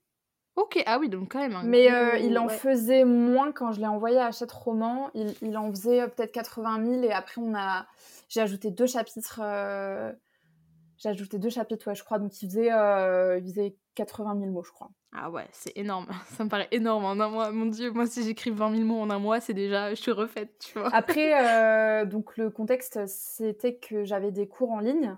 Ok, 0.57 0.81
ah 0.87 0.99
oui, 1.01 1.09
donc 1.09 1.33
quand 1.33 1.41
même. 1.41 1.61
Mais 1.65 1.89
il 2.23 2.39
en 2.39 2.49
faisait 2.49 3.05
moins 3.05 3.53
quand 3.53 3.73
je 3.73 3.81
l'ai 3.81 3.87
envoyé 3.87 4.19
à 4.19 4.27
Hachette 4.27 4.53
Roman. 4.53 5.11
Il, 5.15 5.35
il 5.43 5.57
en 5.57 5.71
faisait 5.71 6.07
peut-être 6.09 6.33
80 6.33 6.85
000 6.85 7.03
et 7.03 7.13
après 7.13 7.41
on 7.41 7.55
a, 7.55 7.87
j'ai 8.29 8.41
ajouté 8.41 8.71
deux 8.71 8.87
chapitres 8.87 9.41
j'ai 11.05 11.09
ajouté 11.09 11.39
deux 11.39 11.51
chapitres, 11.51 11.87
ouais, 11.89 11.95
je 11.95 12.05
crois. 12.05 12.19
Donc, 12.19 12.41
il 12.43 12.49
faisait, 12.49 12.73
euh, 12.73 13.39
il 13.39 13.51
faisait 13.51 13.77
80 13.95 14.39
000 14.39 14.51
mots, 14.53 14.63
je 14.63 14.73
crois. 14.73 14.91
Ah 15.15 15.31
ouais, 15.31 15.47
c'est 15.53 15.77
énorme. 15.77 16.07
Ça 16.37 16.45
me 16.45 16.49
paraît 16.49 16.69
énorme 16.73 17.05
en 17.05 17.13
un 17.13 17.29
mois. 17.29 17.51
Mon 17.53 17.67
Dieu, 17.67 17.91
moi, 17.93 18.07
si 18.07 18.23
j'écris 18.23 18.51
20 18.51 18.77
000 18.77 18.85
mots 18.85 19.01
en 19.01 19.11
un 19.11 19.19
mois, 19.19 19.41
c'est 19.41 19.55
déjà, 19.55 19.91
je 19.91 20.01
suis 20.01 20.13
refaite, 20.13 20.59
tu 20.59 20.79
vois. 20.79 20.95
Après, 20.95 21.33
euh, 22.03 22.05
donc, 22.05 22.37
le 22.37 22.51
contexte, 22.51 23.07
c'était 23.07 23.77
que 23.77 24.05
j'avais 24.05 24.33
des 24.33 24.49
cours 24.49 24.73
en 24.73 24.81
ligne 24.81 25.17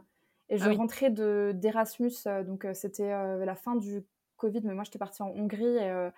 et 0.49 0.59
je 0.59 0.69
ah 0.69 0.75
rentrais 0.75 1.11
de, 1.11 1.53
d'Erasmus. 1.55 2.13
Euh, 2.27 2.45
donc, 2.45 2.67
c'était 2.75 3.09
la 3.09 3.55
fin 3.55 3.75
du 3.75 4.05
Covid, 4.37 4.61
mais 4.65 4.75
moi, 4.75 4.85
j'étais 4.85 4.99
partie 4.99 5.23
en 5.23 5.31
Hongrie 5.31 5.65
et, 5.65 6.09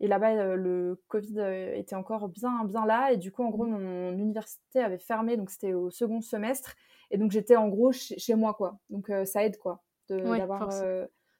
et 0.00 0.08
là-bas, 0.08 0.56
le 0.56 1.02
Covid 1.08 1.40
était 1.74 1.94
encore 1.94 2.28
bien, 2.28 2.64
bien 2.64 2.86
là. 2.86 3.12
Et 3.12 3.18
du 3.18 3.30
coup, 3.30 3.44
en 3.44 3.50
gros, 3.50 3.66
mon 3.66 4.12
université 4.12 4.80
avait 4.80 4.98
fermé, 4.98 5.36
donc 5.36 5.50
c'était 5.50 5.74
au 5.74 5.90
second 5.90 6.20
semestre. 6.20 6.74
Et 7.10 7.18
donc 7.18 7.30
j'étais 7.30 7.56
en 7.56 7.68
gros 7.68 7.92
chez, 7.92 8.34
moi, 8.34 8.54
quoi. 8.54 8.78
Donc 8.90 9.10
euh, 9.10 9.24
ça 9.24 9.44
aide, 9.44 9.58
quoi, 9.58 9.82
euh, 10.10 10.36
d'avoir 10.36 10.70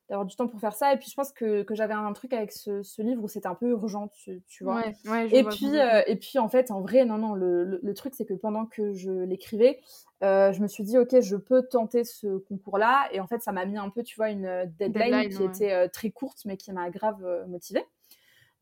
du 0.08 0.36
temps 0.36 0.46
pour 0.46 0.60
faire 0.60 0.74
ça. 0.74 0.92
Et 0.92 0.98
puis 0.98 1.08
je 1.10 1.14
pense 1.14 1.32
que, 1.32 1.62
que 1.62 1.74
j'avais 1.74 1.94
un 1.94 2.12
truc 2.12 2.32
avec 2.32 2.52
ce, 2.52 2.82
ce 2.82 3.02
livre 3.02 3.22
où 3.24 3.28
c'était 3.28 3.48
un 3.48 3.54
peu 3.54 3.70
urgent, 3.70 4.08
tu, 4.08 4.42
tu 4.46 4.64
vois. 4.64 4.84
et, 4.86 5.44
puis, 5.44 5.78
euh, 5.78 6.02
et 6.06 6.16
puis 6.16 6.38
en 6.38 6.48
fait, 6.48 6.70
en 6.70 6.80
vrai, 6.80 7.04
non, 7.04 7.18
non, 7.18 7.34
le, 7.34 7.80
le, 7.82 7.94
truc 7.94 8.14
c'est 8.14 8.24
que 8.24 8.34
pendant 8.34 8.66
que 8.66 8.92
je 8.92 9.10
l'écrivais, 9.10 9.80
je 10.22 10.60
me 10.60 10.68
suis 10.68 10.84
dit, 10.84 10.98
ok, 10.98 11.20
je 11.20 11.36
peux 11.36 11.62
tenter 11.62 12.04
ce 12.04 12.38
concours-là. 12.38 13.08
Et 13.12 13.20
en 13.20 13.26
fait, 13.26 13.42
ça 13.42 13.52
m'a 13.52 13.64
mis 13.64 13.78
un 13.78 13.90
peu, 13.90 14.02
tu 14.02 14.16
vois, 14.16 14.30
une 14.30 14.72
deadline, 14.78 15.28
qui 15.28 15.42
était 15.42 15.88
très 15.88 16.10
courte, 16.10 16.44
mais 16.44 16.56
qui 16.56 16.72
m'a 16.72 16.90
grave 16.90 17.24
motivée. 17.48 17.84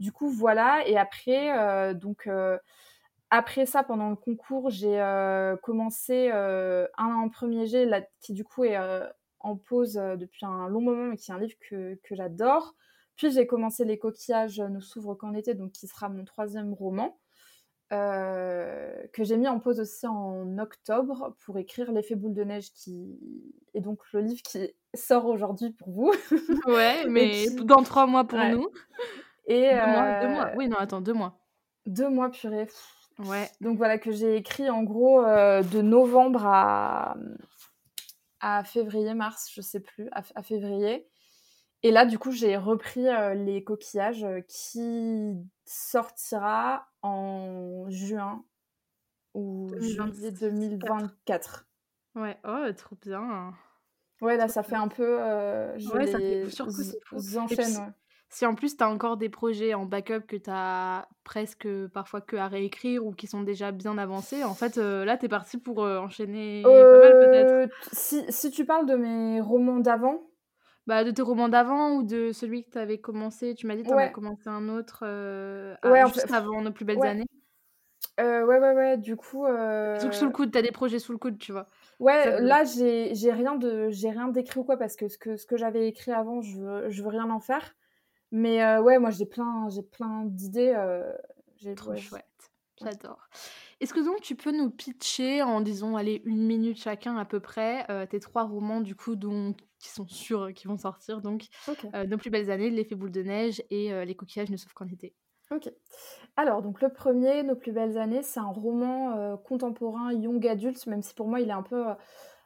Du 0.00 0.12
coup, 0.12 0.29
voilà. 0.31 0.87
Et 0.87 0.97
après, 0.97 1.94
donc 1.94 2.29
après 3.37 3.67
ça, 3.67 3.82
pendant 3.82 4.11
le 4.11 4.17
concours, 4.17 4.70
j'ai 4.70 5.00
euh, 5.00 5.56
commencé 5.56 6.31
euh, 6.32 6.87
un, 6.97 7.28
premier 7.28 7.66
jet 7.66 7.88
qui 8.21 8.33
du 8.33 8.45
coup 8.45 8.62
est 8.62 8.76
euh, 8.76 9.04
en 9.44 9.56
pause 9.56 9.94
depuis 9.94 10.44
un 10.44 10.68
long 10.68 10.80
moment, 10.80 11.06
mais 11.06 11.16
qui 11.16 11.30
est 11.30 11.34
un 11.34 11.38
livre 11.38 11.54
que, 11.68 11.98
j'adore. 12.10 12.74
Puis 13.16 13.30
j'ai 13.30 13.46
commencé 13.46 13.84
Les 13.84 13.98
coquillages 13.98 14.60
nous 14.60 14.80
s'ouvrent 14.80 15.14
qu'en 15.14 15.34
été, 15.34 15.54
donc 15.54 15.72
qui 15.72 15.86
sera 15.86 16.08
mon 16.08 16.24
troisième 16.24 16.72
roman, 16.72 17.18
que 17.90 19.22
j'ai 19.22 19.36
mis 19.36 19.46
en 19.46 19.60
pause 19.60 19.78
aussi 19.78 20.06
en 20.06 20.58
octobre 20.58 21.36
pour 21.44 21.58
écrire 21.58 21.92
L'effet 21.92 22.16
boule 22.16 22.34
de 22.34 22.42
neige, 22.42 22.72
qui 22.72 23.18
est 23.74 23.80
donc 23.80 24.00
le 24.12 24.20
livre 24.20 24.42
qui 24.42 24.74
sort 24.94 25.26
aujourd'hui 25.26 25.70
pour 25.70 25.90
vous. 25.90 26.12
Ouais, 26.66 27.06
mais 27.08 27.50
dans 27.62 27.82
trois 27.82 28.06
mois 28.06 28.24
pour 28.24 28.38
nous. 28.38 28.68
Et 29.46 29.70
deux, 29.70 29.86
mois, 29.86 30.20
deux 30.20 30.28
mois. 30.28 30.50
Oui, 30.56 30.68
non, 30.68 30.78
attends, 30.78 31.00
deux 31.02 31.12
mois. 31.12 31.38
Deux 31.86 32.08
mois, 32.08 32.30
purée. 32.30 32.66
Ouais. 33.18 33.48
Donc 33.60 33.76
voilà, 33.76 33.98
que 33.98 34.10
j'ai 34.10 34.36
écrit 34.36 34.68
en 34.68 34.82
gros 34.82 35.24
euh, 35.24 35.62
de 35.62 35.82
novembre 35.82 36.44
à, 36.46 37.16
à 38.44 38.62
février, 38.62 39.14
mars, 39.14 39.50
je 39.54 39.62
sais 39.62 39.80
plus, 39.80 40.10
à, 40.12 40.42
février. 40.42 41.08
Et 41.82 41.90
là, 41.90 42.04
du 42.04 42.18
coup, 42.18 42.30
j'ai 42.30 42.58
repris 42.58 43.08
euh, 43.08 43.32
les 43.32 43.64
coquillages 43.64 44.22
euh, 44.22 44.42
qui 44.42 45.32
sortira 45.64 46.86
en 47.00 47.86
juin 47.88 48.44
ou 49.32 49.70
janvier 49.80 50.30
2024. 50.30 51.66
Ouais, 52.16 52.38
oh, 52.44 52.70
trop 52.76 52.96
bien. 53.00 53.54
Ouais, 54.20 54.36
là, 54.36 54.48
ça 54.48 54.62
fait 54.62 54.76
un 54.76 54.88
peu. 54.88 55.18
je 55.78 55.88
ouais, 55.88 56.06
ça 56.06 56.18
fait 56.18 57.38
enchaîne, 57.38 57.94
si 58.35 58.45
en 58.47 58.57
plus 58.57 58.76
tu 58.76 58.83
as 58.83 58.91
encore 58.91 59.17
des 59.17 59.29
projets 59.29 59.75
en 59.75 59.87
backup 59.87 60.23
que 60.26 60.35
tu 60.35 60.50
as 60.50 61.07
presque 61.23 61.69
parfois 61.93 62.21
que 62.21 62.35
à 62.35 62.49
réécrire 62.49 63.07
ou 63.07 63.12
qui 63.12 63.29
sont 63.29 63.45
déjà 63.45 63.71
bien 63.71 63.97
avancés, 63.97 64.43
en 64.43 64.55
fait 64.55 64.76
euh, 64.76 65.05
là 65.05 65.17
tu 65.17 65.26
es 65.26 65.29
parti 65.29 65.57
pour 65.57 65.85
euh, 65.85 66.00
enchaîner 66.00 66.62
pas 66.64 66.99
mal 66.99 67.19
peut-être. 67.21 67.53
Euh, 67.53 67.67
si, 67.93 68.25
si, 68.31 68.50
tu 68.50 68.64
parles 68.64 68.87
de 68.87 68.97
mes 68.97 69.41
romans 69.41 69.79
d'avant? 69.79 70.21
Bah, 70.88 71.05
de 71.05 71.12
tes 71.12 71.23
romans 71.23 71.49
d'avant 71.49 71.93
ou 71.93 72.03
de 72.03 72.33
celui 72.33 72.64
que 72.64 72.71
tu 72.71 72.79
avais 72.79 72.99
commencé, 72.99 73.55
tu 73.55 73.69
m'as 73.69 73.76
dit 73.76 73.85
que 73.85 73.88
tu 73.88 73.95
avais 73.95 74.11
commencé 74.11 74.49
un 74.49 74.69
autre 74.69 75.05
ouais, 75.85 76.05
juste 76.09 76.33
avant 76.33 76.61
nos 76.61 76.73
plus 76.73 76.85
belles 76.85 77.05
années. 77.05 77.26
ouais, 78.19 78.43
ouais, 78.43 78.59
ouais, 78.59 78.99
du 78.99 79.14
coup. 79.14 79.47
Sous 80.11 80.26
le 80.26 80.31
coude, 80.31 80.50
tu 80.50 80.59
as 80.59 80.62
des 80.62 80.73
projets 80.73 80.99
sous 80.99 81.12
le 81.12 81.19
coude, 81.19 81.38
tu 81.38 81.53
vois. 81.53 81.67
Ouais, 82.00 82.41
là, 82.41 82.64
j'ai 82.64 83.31
rien 83.31 83.55
d'écrit 84.29 84.59
ou 84.59 84.64
quoi, 84.64 84.76
parce 84.76 84.97
que 84.97 85.07
ce 85.07 85.19
que, 85.19 85.37
ce 85.37 85.47
que 85.47 85.57
j'avais 85.57 85.87
écrit 85.87 86.11
avant, 86.11 86.43
je 86.43 86.59
veux, 86.59 86.91
je 86.91 87.00
veux 87.00 87.11
rien 87.11 87.31
en 87.31 87.38
faire. 87.38 87.76
Mais 88.37 88.79
ouais, 88.79 88.99
moi 88.99 89.11
j'ai 89.11 89.26
plein, 89.26 89.69
j'ai 89.71 89.83
plein 89.83 90.25
d'idées. 90.25 90.75
j'ai 91.57 91.75
Trop 91.75 91.95
chouette. 91.95 92.25
J'adore. 92.83 93.29
Est-ce 93.81 93.95
que 93.95 94.00
donc 94.00 94.21
tu 94.21 94.35
peux 94.35 94.50
nous 94.50 94.71
pitcher 94.71 95.43
en 95.43 95.61
disons 95.61 95.97
allez 95.97 96.21
une 96.25 96.45
minute 96.45 96.76
chacun 96.76 97.17
à 97.17 97.25
peu 97.25 97.38
près 97.38 97.87
tes 98.09 98.19
trois 98.19 98.43
romans 98.43 98.81
du 98.81 98.97
coup 98.97 99.14
dont 99.14 99.55
qui 99.79 99.88
sont 99.91 100.09
sûrs 100.09 100.53
qui 100.53 100.67
vont 100.67 100.76
sortir 100.76 101.21
donc 101.21 101.47
Nos 102.09 102.17
plus 102.17 102.31
belles 102.31 102.50
années, 102.50 102.71
l'effet 102.71 102.97
boule 102.97 103.12
de 103.12 103.23
neige 103.23 103.62
et 103.71 104.05
Les 104.05 104.17
coquillages 104.17 104.50
ne 104.50 104.57
sauf 104.57 104.73
qu'en 104.73 104.88
été. 104.88 105.14
Ok. 105.50 105.71
Alors, 106.37 106.62
donc 106.62 106.81
le 106.81 106.88
premier, 106.88 107.43
Nos 107.43 107.55
plus 107.55 107.73
belles 107.73 107.99
années, 107.99 108.23
c'est 108.23 108.41
un 108.41 108.50
roman 108.50 109.17
euh, 109.17 109.37
contemporain 109.37 110.12
young 110.12 110.45
adulte, 110.47 110.87
même 110.87 111.03
si 111.03 111.14
pour 111.14 111.29
moi 111.29 111.41
il 111.41 111.49
est 111.49 111.53
un 111.53 111.62
peu 111.62 111.88
euh, 111.88 111.95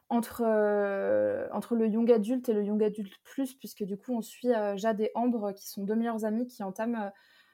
entre, 0.09 0.43
euh, 0.45 1.47
entre 1.53 1.75
le 1.75 1.87
young 1.87 2.11
adulte 2.11 2.49
et 2.49 2.53
le 2.53 2.65
young 2.65 2.83
adulte 2.83 3.15
plus, 3.25 3.55
puisque 3.55 3.85
du 3.85 3.97
coup 3.97 4.17
on 4.17 4.23
suit 4.23 4.51
Jade 4.77 5.01
et 5.01 5.11
Ambre, 5.15 5.53
qui 5.53 5.69
sont 5.69 5.85
deux 5.85 5.95
meilleures 5.95 6.25
amies 6.25 6.47
qui 6.47 6.63
entament 6.63 7.13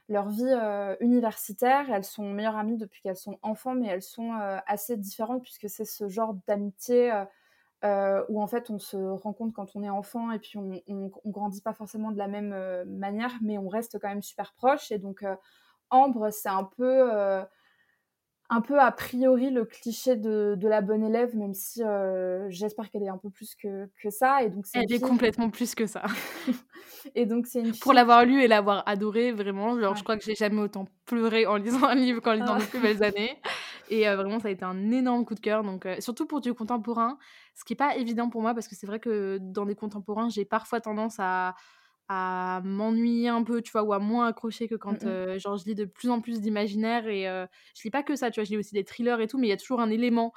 leur 0.09 0.29
vie 0.29 0.55
universitaire. 1.01 1.91
Elles 1.91 2.05
sont 2.05 2.29
meilleures 2.31 2.57
amies 2.57 2.77
depuis 2.77 3.03
qu'elles 3.03 3.17
sont 3.17 3.39
enfants, 3.43 3.75
mais 3.75 3.89
elles 3.89 4.03
sont 4.03 4.33
assez 4.67 4.97
différentes, 4.97 5.43
puisque 5.43 5.69
c'est 5.69 5.85
ce 5.85 6.09
genre 6.09 6.35
d'amitié 6.47 7.13
où 7.83 8.41
en 8.41 8.47
fait 8.47 8.71
on 8.71 8.79
se 8.79 8.97
rencontre 8.97 9.53
quand 9.55 9.75
on 9.75 9.83
est 9.83 9.91
enfant 9.91 10.31
et 10.31 10.39
puis 10.39 10.57
on, 10.57 10.71
on, 10.89 11.31
grandit 11.31 11.61
pas 11.61 11.75
forcément 11.75 12.13
de 12.13 12.19
la 12.19 12.29
même 12.29 12.55
manière, 12.87 13.33
mais 13.43 13.59
on 13.59 13.69
reste 13.69 13.99
quand 13.99 14.09
même 14.09 14.23
super 14.23 14.53
proche. 14.55 14.93
Et 14.93 14.99
donc 14.99 15.25
Ambre, 15.91 16.31
c'est 16.31 16.49
un 16.49 16.65
peu 16.65 17.45
un 18.51 18.61
peu 18.61 18.79
a 18.79 18.93
priori 18.93 19.51
le 19.51 19.65
cliché 19.65 20.17
de, 20.17 20.55
de 20.57 20.69
la 20.69 20.81
bonne 20.81 21.03
élève, 21.03 21.35
même 21.37 21.55
si 21.55 21.83
j'espère 22.49 22.91
qu'elle 22.91 23.03
est 23.03 23.09
un 23.09 23.19
peu 23.19 23.31
plus 23.31 23.55
que, 23.55 23.89
que 24.03 24.11
ça. 24.11 24.43
Et 24.43 24.51
donc 24.51 24.65
Elle 24.75 24.93
est 24.93 25.01
complètement 25.01 25.51
plus 25.51 25.75
que 25.75 25.87
ça. 25.87 26.03
et 27.15 27.27
donc 27.27 27.47
c'est 27.47 27.63
Pour 27.81 27.93
l'avoir 27.93 28.25
lu 28.25 28.43
et 28.43 28.49
l'avoir 28.49 28.83
adoré, 28.87 29.33
vraiment, 29.33 29.79
genre, 29.81 29.97
je 29.97 30.03
crois 30.03 30.17
que 30.17 30.25
j'ai 30.25 30.35
jamais 30.35 30.61
autant 30.61 30.87
pleuré 31.07 31.47
en 31.47 31.57
lisant 31.57 31.85
un 31.85 31.95
livre 31.95 32.21
qu'en 32.21 32.33
lisant 32.33 32.57
ah. 32.59 32.65
plus 32.69 32.81
belles 32.81 33.03
années. 33.03 33.41
Et 33.91 34.05
vraiment, 34.05 34.41
ça 34.41 34.49
a 34.49 34.51
été 34.51 34.65
un 34.65 34.91
énorme 34.91 35.25
coup 35.25 35.35
de 35.35 35.41
cœur. 35.41 35.63
Donc, 35.63 35.87
surtout 35.99 36.27
pour 36.27 36.41
du 36.41 36.55
contemporain, 36.55 37.19
ce 37.55 37.65
qui 37.65 37.73
n'est 37.73 37.77
pas 37.79 37.97
évident 37.97 38.29
pour 38.29 38.43
moi, 38.43 38.55
parce 38.55 38.69
que 38.69 38.75
c'est 38.75 38.87
vrai 38.87 39.01
que 39.01 39.39
dans 39.41 39.67
des 39.67 39.75
contemporains, 39.75 40.29
j'ai 40.29 40.45
parfois 40.45 40.81
tendance 40.81 41.17
à 41.19 41.55
à 42.09 42.61
m'ennuyer 42.65 43.29
un 43.29 43.43
peu, 43.43 43.63
tu 43.63 43.73
vois, 43.73 43.83
ou 43.83 43.93
à 43.93 43.99
moins 43.99 44.27
accrocher 44.27 44.69
que 44.69 44.75
quand, 44.75 45.01
genre, 45.39 45.57
je 45.57 45.65
lis 45.65 45.75
de 45.75 45.85
plus 45.85 46.11
en 46.11 46.21
plus 46.21 46.41
d'imaginaire 46.41 47.07
et 47.09 47.25
je 47.75 47.83
lis 47.83 47.91
pas 47.91 48.03
que 48.03 48.17
ça, 48.17 48.31
tu 48.31 48.41
vois, 48.41 48.45
je 48.45 48.51
lis 48.51 48.57
aussi 48.59 48.75
des 48.75 48.85
thrillers 48.85 49.21
et 49.21 49.27
tout, 49.27 49.39
mais 49.39 49.47
il 49.47 49.51
y 49.51 49.55
a 49.55 49.57
toujours 49.57 49.81
un 49.81 49.91
élément 49.91 50.33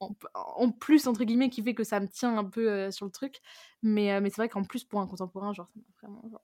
en, 0.00 0.70
plus, 0.70 1.06
entre 1.06 1.24
guillemets, 1.24 1.50
qui 1.50 1.62
fait 1.62 1.74
que 1.74 1.84
ça 1.84 2.00
me 2.00 2.08
tient 2.08 2.36
un 2.36 2.44
peu 2.44 2.90
sur 2.90 3.06
le 3.06 3.12
truc. 3.12 3.40
Mais, 3.82 4.20
mais 4.20 4.30
c'est 4.30 4.36
vrai 4.36 4.48
qu'en 4.48 4.64
plus, 4.64 4.84
pour 4.84 5.00
un 5.00 5.06
contemporain, 5.06 5.52
genre, 5.52 5.68
ça 6.00 6.06
vraiment, 6.06 6.22
genre... 6.28 6.42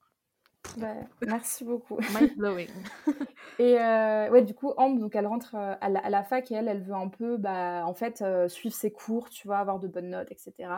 Bah, 0.77 0.95
merci 1.27 1.65
beaucoup. 1.65 1.99
Mind 2.15 2.37
blowing. 2.37 2.69
et 3.59 3.75
ouais, 3.75 4.43
du 4.43 4.55
coup, 4.55 4.73
Ambre, 4.77 5.01
donc 5.01 5.17
elle 5.17 5.27
rentre 5.27 5.55
à 5.55 5.89
la, 5.89 6.23
fac 6.25 6.51
et 6.51 6.55
elle, 6.55 6.69
elle 6.69 6.83
veut 6.83 6.95
un 6.95 7.09
peu, 7.09 7.37
bah, 7.37 7.85
en 7.85 7.95
fait, 7.95 8.25
suivre 8.49 8.75
ses 8.75 8.93
cours, 8.93 9.29
tu 9.31 9.47
vois, 9.47 9.59
avoir 9.59 9.79
de 9.79 9.89
bonnes 9.89 10.11
notes, 10.11 10.31
etc. 10.31 10.69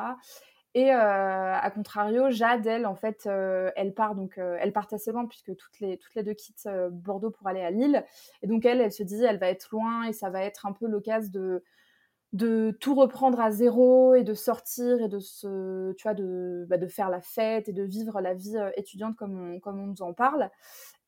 Et 0.75 0.93
euh, 0.93 1.57
à 1.59 1.71
contrario, 1.73 2.31
Jade, 2.31 2.65
elle, 2.67 2.87
en 2.87 2.95
fait, 2.95 3.27
euh, 3.27 3.73
elle 3.75 3.93
part 3.93 4.15
donc, 4.15 4.39
euh, 4.39 4.57
elle 4.61 4.73
part 4.73 4.87
assez 4.93 5.11
loin 5.11 5.27
puisque 5.27 5.57
toutes 5.57 5.81
les 5.81 5.99
toutes 5.99 6.15
les 6.15 6.23
deux 6.23 6.35
quittent 6.35 6.69
Bordeaux 6.93 7.31
pour 7.31 7.49
aller 7.49 7.62
à 7.62 7.71
Lille. 7.73 8.05
Et 8.43 8.47
donc 8.47 8.65
elle, 8.65 8.81
elle 8.81 8.93
se 8.93 9.03
dit, 9.03 9.23
elle 9.25 9.39
va 9.39 9.49
être 9.49 9.69
loin 9.73 10.05
et 10.05 10.12
ça 10.12 10.31
va 10.31 10.43
être 10.45 10.67
un 10.67 10.73
peu 10.73 10.87
l'occasion 10.87 11.31
de 11.33 11.65
de 12.33 12.77
tout 12.81 12.95
reprendre 12.95 13.41
à 13.41 13.51
zéro 13.51 14.15
et 14.15 14.23
de 14.23 14.35
sortir 14.35 15.03
et 15.03 15.09
de 15.09 15.19
se, 15.19 15.93
tu 15.95 16.03
vois, 16.05 16.15
de, 16.15 16.65
bah, 16.69 16.77
de 16.77 16.87
faire 16.87 17.11
la 17.11 17.21
fête 17.21 17.69
et 17.69 17.73
de 17.73 17.83
vivre 17.83 18.21
la 18.21 18.35
vie 18.35 18.57
étudiante 18.77 19.17
comme 19.17 19.55
on, 19.55 19.61
comme 19.61 19.81
on 19.81 19.87
nous 19.87 20.03
en 20.03 20.13
parle. 20.13 20.49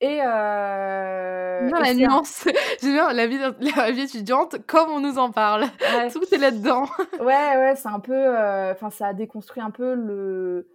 Et, 0.01 0.21
euh, 0.21 1.71
la 1.71 1.95
nuance, 1.95 2.49
j'aime 2.83 2.93
bien 2.93 3.13
la 3.13 3.29
vie, 3.29 3.39
la 3.77 3.93
vie 3.93 4.03
étudiante 4.03 4.67
comme 4.67 4.91
on 4.91 4.99
nous 4.99 5.19
en 5.19 5.31
parle. 5.31 5.67
Tout 6.13 6.35
est 6.35 6.39
là-dedans. 6.39 6.87
ouais, 7.21 7.57
ouais, 7.57 7.75
c'est 7.77 7.89
un 7.89 8.01
peu, 8.01 8.13
euh, 8.13 8.73
enfin, 8.73 8.91
ça 8.91 9.09
a 9.09 9.15
déconstruit 9.15 9.63
un 9.63 9.71
peu 9.71 9.95
le 9.95 10.69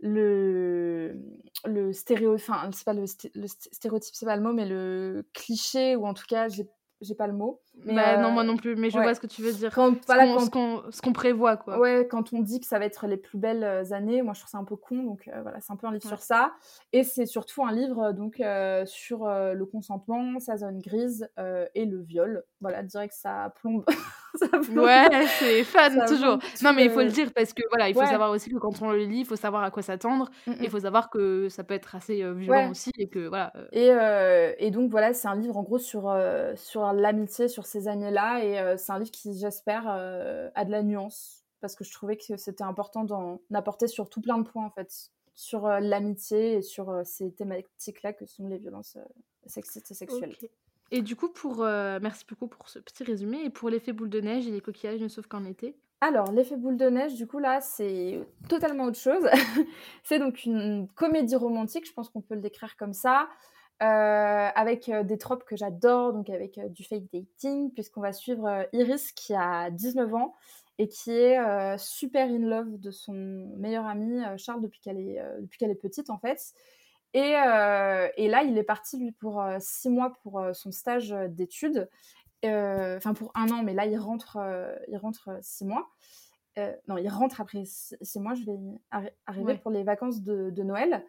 le 0.00 1.16
le 1.64 1.90
stéréo 1.94 2.34
enfin 2.34 2.68
c'est 2.70 2.84
pas 2.84 2.92
le, 2.92 3.06
le 3.34 3.46
stéréotype 3.46 4.14
c'est 4.14 4.26
pas 4.26 4.36
le 4.36 4.42
mot 4.42 4.52
mais 4.52 4.66
le 4.66 5.26
cliché 5.32 5.96
ou 5.96 6.06
en 6.06 6.12
tout 6.12 6.26
cas 6.28 6.48
j'ai 6.48 6.68
j'ai 7.00 7.14
pas 7.14 7.26
le 7.26 7.32
mot. 7.32 7.60
Mais 7.86 7.94
bah, 7.94 8.16
non, 8.18 8.32
moi 8.32 8.42
euh, 8.42 8.46
non 8.46 8.56
plus, 8.56 8.74
mais 8.74 8.90
je 8.90 8.98
vois 8.98 9.14
ce 9.14 9.20
que 9.20 9.26
tu 9.26 9.42
veux 9.42 9.52
dire. 9.52 9.72
Quand, 9.72 9.94
ce 10.02 11.00
qu'on 11.02 11.12
prévoit, 11.12 11.56
quoi. 11.56 11.78
Ouais, 11.78 12.06
quand 12.10 12.32
on 12.32 12.40
dit 12.40 12.60
que 12.60 12.66
ça 12.66 12.78
va 12.78 12.84
être 12.84 13.06
les 13.06 13.16
plus 13.16 13.38
belles 13.38 13.64
euh, 13.64 13.92
années, 13.92 14.22
moi 14.22 14.34
je 14.34 14.40
trouve 14.40 14.50
ça 14.50 14.58
un 14.58 14.64
peu 14.64 14.76
con, 14.76 15.02
donc 15.02 15.28
euh, 15.28 15.40
voilà, 15.42 15.60
c'est 15.60 15.72
un 15.72 15.76
peu 15.76 15.86
un 15.86 15.92
livre 15.92 16.06
sur 16.06 16.20
ça. 16.20 16.52
Et 16.92 17.04
c'est 17.04 17.26
surtout 17.26 17.64
un 17.64 17.72
livre 17.72 18.12
donc 18.12 18.42
sur 18.86 19.26
le 19.26 19.64
consentement, 19.64 20.38
sa 20.40 20.56
zone 20.56 20.80
grise 20.80 21.28
et 21.74 21.84
le 21.84 22.02
viol. 22.02 22.44
Voilà, 22.60 22.82
direct 22.82 23.14
ça 23.14 23.52
plombe. 23.60 23.84
ça 24.34 24.48
plombe. 24.48 24.78
Ouais, 24.78 25.08
c'est 25.38 25.64
fun 25.64 26.06
toujours. 26.06 26.38
Non, 26.62 26.72
mais 26.72 26.86
il 26.86 26.90
faut 26.90 27.02
le 27.02 27.10
dire 27.10 27.32
parce 27.34 27.52
que 27.52 27.62
voilà, 27.70 27.88
il 27.88 27.94
faut 27.94 28.04
savoir 28.04 28.30
aussi 28.30 28.50
que 28.50 28.56
quand 28.56 28.82
on 28.82 28.90
le 28.90 29.04
lit, 29.04 29.20
il 29.20 29.26
faut 29.26 29.36
savoir 29.36 29.62
à 29.62 29.70
quoi 29.70 29.82
s'attendre. 29.82 30.30
Mm, 30.46 30.52
il 30.60 30.66
mm. 30.66 30.70
faut 30.70 30.80
savoir 30.80 31.10
que 31.10 31.48
ça 31.48 31.64
peut 31.64 31.74
être 31.74 31.94
assez 31.94 32.22
violent 32.32 32.70
aussi 32.70 32.90
et 32.98 33.08
que 33.08 33.28
voilà. 33.28 33.52
Et, 33.72 33.90
et 34.58 34.70
donc 34.70 34.90
voilà, 34.90 35.12
c'est 35.12 35.28
un 35.28 35.36
livre 35.36 35.56
en 35.56 35.62
gros 35.62 35.78
sur 35.78 36.14
sur 36.56 36.92
l'amitié 36.92 37.48
sur 37.48 37.66
ces 37.76 37.88
années-là. 37.88 38.44
Et 38.44 38.58
euh, 38.58 38.76
c'est 38.76 38.92
un 38.92 38.98
livre 38.98 39.10
qui, 39.10 39.38
j'espère, 39.38 39.84
euh, 39.88 40.50
a 40.54 40.64
de 40.64 40.70
la 40.70 40.82
nuance. 40.82 41.44
Parce 41.60 41.74
que 41.74 41.84
je 41.84 41.92
trouvais 41.92 42.16
que 42.16 42.36
c'était 42.36 42.64
important 42.64 43.04
d'en 43.04 43.40
apporter 43.52 43.86
sur 43.86 44.08
tout 44.08 44.20
plein 44.20 44.38
de 44.38 44.48
points, 44.48 44.64
en 44.64 44.70
fait. 44.70 45.10
Sur 45.34 45.66
euh, 45.66 45.80
l'amitié 45.80 46.54
et 46.54 46.62
sur 46.62 47.02
ces 47.04 47.32
thématiques-là 47.32 48.12
que 48.12 48.26
sont 48.26 48.46
les 48.46 48.58
violences 48.58 48.96
sexistes 49.46 49.90
et 49.90 49.94
sexuelles. 49.94 50.34
Et 50.90 51.02
du 51.02 51.16
coup, 51.16 51.28
pour 51.28 51.58
merci 51.58 52.24
beaucoup 52.28 52.46
pour 52.46 52.68
ce 52.68 52.78
petit 52.78 53.04
résumé. 53.04 53.44
Et 53.44 53.50
pour 53.50 53.68
l'effet 53.68 53.92
boule 53.92 54.10
de 54.10 54.20
neige 54.20 54.46
et 54.46 54.50
les 54.50 54.60
coquillages, 54.60 55.00
ne 55.00 55.08
sauf 55.08 55.26
qu'en 55.26 55.44
été 55.44 55.76
alors, 56.02 56.30
l'effet 56.30 56.56
boule 56.56 56.76
de 56.76 56.90
neige, 56.90 57.14
du 57.14 57.26
coup, 57.26 57.38
là, 57.38 57.62
c'est 57.62 58.20
totalement 58.50 58.84
autre 58.84 58.98
chose. 58.98 59.26
c'est 60.02 60.18
donc 60.18 60.44
une 60.44 60.88
comédie 60.94 61.36
romantique, 61.36 61.86
je 61.86 61.92
pense 61.94 62.10
qu'on 62.10 62.20
peut 62.20 62.34
le 62.34 62.42
décrire 62.42 62.76
comme 62.76 62.92
ça, 62.92 63.30
euh, 63.82 64.48
avec 64.54 64.88
euh, 64.88 65.02
des 65.02 65.18
tropes 65.18 65.44
que 65.44 65.54
j'adore, 65.54 66.14
donc 66.14 66.30
avec 66.30 66.56
euh, 66.56 66.66
du 66.70 66.82
fake 66.82 67.12
dating, 67.12 67.70
puisqu'on 67.72 68.00
va 68.00 68.14
suivre 68.14 68.66
Iris 68.72 69.12
qui 69.12 69.34
a 69.34 69.68
19 69.68 70.14
ans 70.14 70.34
et 70.78 70.88
qui 70.88 71.10
est 71.10 71.38
super 71.78 72.28
in 72.28 72.46
love 72.46 72.78
de 72.78 72.90
son 72.90 73.14
meilleur 73.56 73.86
ami 73.86 74.20
Charles 74.36 74.60
depuis 74.60 74.80
qu'elle 74.80 74.98
est, 74.98 75.18
depuis 75.40 75.58
qu'elle 75.58 75.70
est 75.70 75.74
petite 75.74 76.10
en 76.10 76.18
fait. 76.18 76.52
Et, 77.14 77.30
et, 77.30 78.28
là, 78.28 78.42
il 78.42 78.58
est 78.58 78.62
parti 78.62 78.98
lui 78.98 79.10
pour 79.10 79.42
six 79.58 79.88
mois 79.88 80.12
pour 80.22 80.38
son 80.52 80.72
stage 80.72 81.16
d'études, 81.30 81.88
enfin 82.44 83.14
pour 83.14 83.32
un 83.34 83.48
an, 83.52 83.62
mais 83.62 83.72
là 83.72 83.86
il 83.86 83.96
rentre, 83.96 84.36
il 84.88 84.98
rentre 84.98 85.30
six 85.40 85.64
mois. 85.64 85.88
non, 86.88 86.98
il 86.98 87.08
rentre 87.08 87.40
après 87.40 87.62
six 87.64 88.20
mois. 88.20 88.34
Je 88.34 88.44
vais 88.44 88.58
arriver 89.24 89.56
pour 89.56 89.70
les 89.70 89.82
vacances 89.82 90.20
de, 90.20 90.50
de 90.50 90.62
Noël. 90.62 91.02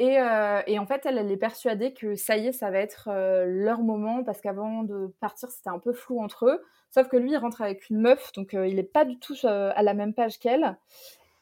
Euh, 0.00 0.62
et, 0.66 0.78
en 0.78 0.86
fait, 0.86 1.04
elle, 1.04 1.30
est 1.30 1.36
persuadée 1.36 1.92
que 1.92 2.14
ça 2.14 2.36
y 2.36 2.48
est, 2.48 2.52
ça 2.52 2.70
va 2.70 2.78
être 2.78 3.08
euh, 3.08 3.44
leur 3.46 3.82
moment, 3.82 4.24
parce 4.24 4.40
qu'avant 4.40 4.82
de 4.82 5.14
partir, 5.20 5.50
c'était 5.50 5.68
un 5.68 5.78
peu 5.78 5.92
flou 5.92 6.22
entre 6.22 6.46
eux. 6.46 6.62
Sauf 6.90 7.08
que 7.08 7.16
lui, 7.16 7.32
il 7.32 7.36
rentre 7.36 7.60
avec 7.60 7.90
une 7.90 8.00
meuf, 8.00 8.32
donc 8.32 8.54
euh, 8.54 8.66
il 8.66 8.76
n'est 8.76 8.82
pas 8.82 9.04
du 9.04 9.18
tout 9.18 9.36
à 9.44 9.82
la 9.82 9.94
même 9.94 10.14
page 10.14 10.38
qu'elle. 10.38 10.78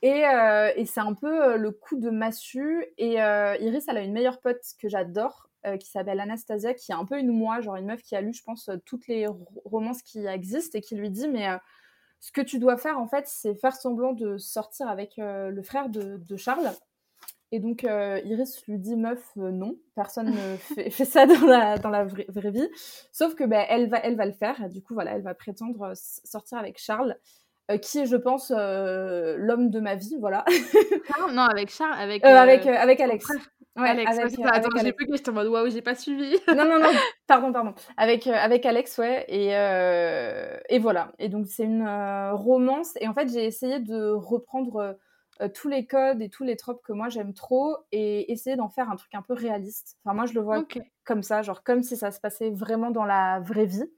Et, 0.03 0.25
c'est 0.87 1.00
un 1.00 1.15
peu 1.15 1.57
le 1.57 1.71
coup 1.71 1.99
de 1.99 2.11
massue. 2.11 2.85
Et 2.99 3.15
Iris, 3.15 3.85
elle 3.88 3.97
a 3.97 4.03
une 4.03 4.12
meilleure 4.12 4.41
pote 4.41 4.62
que 4.81 4.88
j'adore, 4.88 5.49
qui 5.81 5.88
s'appelle 5.88 6.21
Anastasia, 6.21 6.75
qui 6.75 6.93
est 6.93 6.95
un 6.95 7.05
peu 7.05 7.19
une 7.19 7.33
moi, 7.33 7.61
genre 7.61 7.77
une 7.77 7.87
meuf 7.87 8.03
qui 8.03 8.17
a 8.17 8.21
lu, 8.21 8.33
je 8.33 8.43
pense, 8.43 8.71
toutes 8.85 9.07
les 9.09 9.27
romances 9.65 10.03
qui 10.03 10.27
existent, 10.27 10.79
et 10.79 10.81
qui 10.81 10.97
lui 10.97 11.11
dit, 11.11 11.29
mais 11.29 11.49
ce 12.21 12.33
que 12.33 12.41
tu 12.41 12.59
dois 12.59 12.77
faire, 12.77 12.99
en 12.99 13.09
fait, 13.09 13.27
c'est 13.27 13.55
faire 13.55 13.75
semblant 13.75 14.12
de 14.12 14.38
sortir 14.38 14.88
avec 14.88 15.15
le 15.17 15.62
frère 15.62 15.88
de 15.88 16.37
Charles 16.37 16.73
et 17.50 17.61
donc, 17.61 17.85
euh, 17.85 18.21
Iris 18.25 18.62
lui 18.67 18.78
dit 18.78 18.97
Meuf, 18.97 19.33
euh, 19.38 19.50
non, 19.50 19.76
personne 19.95 20.31
ne 20.31 20.57
fait, 20.90 21.05
ça 21.05 21.26
dans 21.26 21.47
la, 21.47 21.78
dans 21.78 21.88
la 21.88 22.05
vraie, 22.05 22.26
vie. 22.50 22.69
Sauf 23.11 23.35
que 23.35 23.45
ben, 23.45 23.64
elle, 23.69 23.88
va, 23.88 23.99
elle 24.00 24.17
va 24.17 24.26
le 24.26 24.33
faire. 24.33 24.69
du 24.69 24.83
coup, 24.83 24.93
voilà, 24.93 25.12
elle 25.12 25.23
va 25.23 25.35
prétendre 25.35 25.83
euh, 25.83 25.93
sortir 25.95 26.59
avec 26.59 26.78
Charles, 26.78 27.17
qui 27.83 27.99
est, 27.99 28.07
je 28.07 28.17
pense, 28.17 28.50
l'homme 28.50 29.71
de 29.71 29.81
ma 29.81 29.95
vie. 29.95 30.17
Voilà. 30.19 30.45
non, 31.33 31.43
avec 31.43 31.71
Charles, 31.71 31.99
avec, 31.99 32.25
avec, 32.25 32.67
avec 32.67 33.00
Alex. 33.00 33.31
Ouais, 33.76 33.90
Alex, 33.90 34.19
avec, 34.19 34.31
ça. 34.31 34.50
Attends, 34.52 34.71
j'ai 34.83 34.93
plus 34.93 35.07
j'étais 35.12 35.28
en 35.28 35.35
mode 35.35 35.49
waouh, 35.49 35.71
j'ai 35.71 35.83
pas 35.83 35.95
suivi. 35.95 36.37
non, 36.49 36.64
non, 36.64 36.81
non, 36.81 36.88
pardon, 37.26 37.52
pardon. 37.52 37.75
Avec, 37.99 38.26
avec 38.26 38.64
Alex, 38.64 38.97
ouais, 38.99 39.25
et, 39.28 39.50
et 40.75 40.78
voilà. 40.78 41.12
Et 41.19 41.28
donc, 41.28 41.47
c'est 41.47 41.64
une 41.64 41.87
romance. 42.33 42.95
Et 43.00 43.09
en 43.09 43.14
fait, 43.14 43.28
j'ai 43.31 43.45
essayé 43.45 43.81
de 43.81 44.12
reprendre 44.12 44.97
euh, 45.40 45.49
tous 45.49 45.68
les 45.68 45.87
codes 45.87 46.21
et 46.21 46.28
tous 46.28 46.45
les 46.45 46.57
tropes 46.57 46.83
que 46.83 46.92
moi 46.92 47.09
j'aime 47.09 47.33
trop 47.33 47.76
et 47.92 48.33
essayer 48.33 48.57
d'en 48.57 48.68
faire 48.68 48.90
un 48.90 48.97
truc 48.97 49.14
un 49.14 49.23
peu 49.23 49.35
réaliste. 49.35 49.97
Enfin, 50.04 50.14
moi 50.14 50.26
je 50.26 50.35
le 50.35 50.40
vois 50.40 50.64
comme 51.04 51.23
ça, 51.23 51.42
genre 51.42 51.62
comme 51.62 51.83
si 51.83 51.97
ça 51.97 52.11
se 52.11 52.21
passait 52.21 52.50
vraiment 52.50 52.90
dans 52.90 53.04
la 53.04 53.40
vraie 53.40 53.66
vie. 53.66 53.90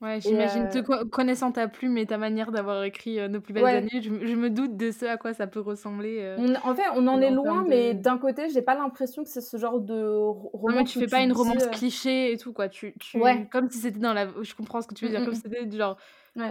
Ouais, 0.00 0.20
j'imagine, 0.20 0.68
te 0.68 1.04
connaissant 1.04 1.50
ta 1.50 1.66
plume 1.66 1.96
et 1.96 2.04
ta 2.04 2.18
manière 2.18 2.52
d'avoir 2.52 2.84
écrit, 2.84 3.26
Nos 3.28 3.40
plus 3.40 3.54
belles 3.54 3.64
années, 3.64 4.02
je 4.02 4.34
me 4.34 4.50
doute 4.50 4.76
de 4.76 4.90
ce 4.90 5.06
à 5.06 5.16
quoi 5.16 5.32
ça 5.32 5.46
peut 5.46 5.60
ressembler, 5.60 6.36
en 6.62 6.74
fait, 6.74 6.82
on 6.94 7.06
en 7.06 7.20
est 7.20 7.30
loin, 7.30 7.64
mais 7.66 7.94
d'un 7.94 8.18
côté, 8.18 8.48
j'ai 8.50 8.60
pas 8.60 8.74
l'impression 8.74 9.24
que 9.24 9.30
c'est 9.30 9.40
ce 9.40 9.56
genre 9.56 9.80
de 9.80 10.04
roman 10.04 10.78
Non, 10.78 10.84
tu 10.84 10.98
fais 10.98 11.06
pas 11.06 11.20
une 11.20 11.32
romance 11.32 11.66
cliché 11.68 12.32
et 12.32 12.36
tout, 12.36 12.52
quoi. 12.52 12.68
Tu 12.68 12.94
tu 13.00 13.18
comme 13.50 13.70
si 13.70 13.78
c'était 13.78 14.00
dans 14.00 14.12
la 14.12 14.26
je 14.42 14.54
comprends 14.54 14.82
ce 14.82 14.88
que 14.88 14.94
tu 14.94 15.06
veux 15.06 15.10
dire, 15.10 15.20
mmh, 15.20 15.24
comme 15.24 15.32
mmh, 15.32 15.36
si 15.36 15.42
c'était 15.42 15.66
du 15.66 15.76
genre, 15.78 15.96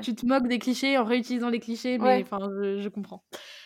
tu 0.01 0.15
te 0.15 0.25
moques 0.25 0.47
des 0.47 0.59
clichés 0.59 0.97
en 0.97 1.03
réutilisant 1.03 1.49
les 1.49 1.59
clichés, 1.59 1.97
mais 1.97 2.21
enfin, 2.21 2.39
je 2.59 2.89
comprends. 2.89 3.23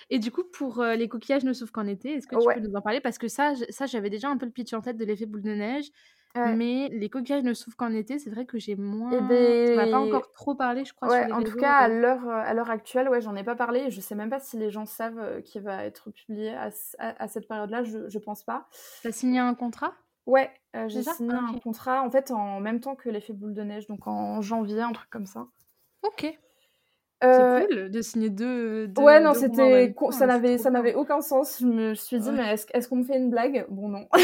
Et 0.10 0.20
du 0.20 0.32
coup, 0.32 0.44
pour, 0.44 0.84
les 0.84 1.10
coquillages 1.10 1.44
ne 1.44 1.54
sauvent 1.54 1.72
qu'en 1.72 1.88
été, 1.88 2.14
est-ce 2.14 2.28
que 2.28 2.36
tu 2.36 2.54
peux 2.54 2.68
nous 2.68 2.76
en 2.76 2.82
parler? 2.82 3.02
Parce 3.02 3.18
que 3.18 3.28
ça 3.28 3.54
ça, 3.70 3.86
j'avais 3.86 4.10
déjà 4.10 4.30
un 4.30 4.38
peu 4.38 4.46
le 4.46 4.52
pitch 4.52 4.74
en 4.74 4.82
tête 4.82 4.98
de 4.98 5.06
l'effet 5.06 5.26
boule 5.26 5.42
de 5.42 5.54
neige. 5.54 5.90
Mais 6.36 6.90
les 6.90 7.10
coquillages 7.10 7.44
ne 7.44 7.54
s'ouvrent 7.54 7.78
qu'en 7.78 7.94
été, 7.94 8.20
c'est 8.20 8.30
vrai 8.30 8.46
que 8.46 8.60
j'ai 8.60 8.76
moins 8.76 9.12
et 9.12 9.22
beh, 9.22 9.76
on 9.80 9.92
pas 9.92 9.98
encore 9.98 10.32
trop 10.34 10.54
parlé, 10.54 10.86
je 10.86 10.94
crois, 10.94 11.10
ouais, 11.10 11.32
en 11.32 11.42
tout 11.42 11.56
cas, 11.56 11.72
à 11.72 11.88
l'heure, 11.88 12.30
à 12.30 12.54
l'heure 12.54 12.70
actuelle, 12.70 13.10
ouais, 13.10 13.22
j'en 13.22 13.36
ai 13.36 13.44
pas 13.44 13.56
parlé 13.56 13.90
je 13.90 14.00
sais 14.02 14.14
même 14.14 14.30
pas 14.30 14.40
si 14.40 14.56
les 14.56 14.70
gens 14.70 14.86
savent, 14.86 15.42
qu'il 15.42 15.64
va 15.64 15.84
être 15.86 16.12
publié 16.12 16.54
à 16.54 16.70
à 17.00 17.28
cette 17.28 17.48
période-là, 17.48 17.84
je 17.84 18.08
je 18.08 18.20
pense 18.20 18.44
pas. 18.44 18.68
Tu 19.02 19.08
as 19.08 19.12
signé 19.12 19.40
un 19.40 19.56
contrat? 19.56 19.94
Ouais, 20.28 20.52
j'ai 20.88 21.04
signé 21.04 21.34
ah, 21.34 21.54
un 21.54 21.58
contrat, 21.58 22.04
en 22.04 22.12
fait, 22.12 22.32
en 22.32 22.60
même 22.60 22.82
temps 22.82 22.96
que 22.96 23.10
l'effet 23.10 23.34
boule 23.34 23.54
de 23.54 23.64
neige, 23.64 23.88
donc 23.88 24.08
en 24.08 24.42
janvier, 24.42 24.82
un 24.82 24.92
truc 24.92 25.10
comme 25.10 25.26
ça. 25.26 25.48
OK. 26.04 26.38
C'est 27.22 27.68
cool 27.68 27.90
de 27.90 28.02
signer 28.02 28.30
deux, 28.30 28.88
ouais, 28.98 29.20
non, 29.20 29.34
c'était 29.34 29.96
ça 30.12 30.28
n'avait 30.28 30.58
ça 30.60 30.70
n'avait 30.70 30.94
aucun 30.94 31.22
sens. 31.22 31.58
Je 31.60 31.66
me 31.66 31.96
suis 31.96 32.20
dit 32.20 32.30
mais 32.32 32.54
est-ce 32.54 32.68
est-ce 32.74 32.88
qu'on 32.88 32.98
me 32.98 33.04
fait 33.04 33.18
une 33.18 33.32
blague? 33.32 33.66
Bon 33.70 33.90
non. 33.90 34.08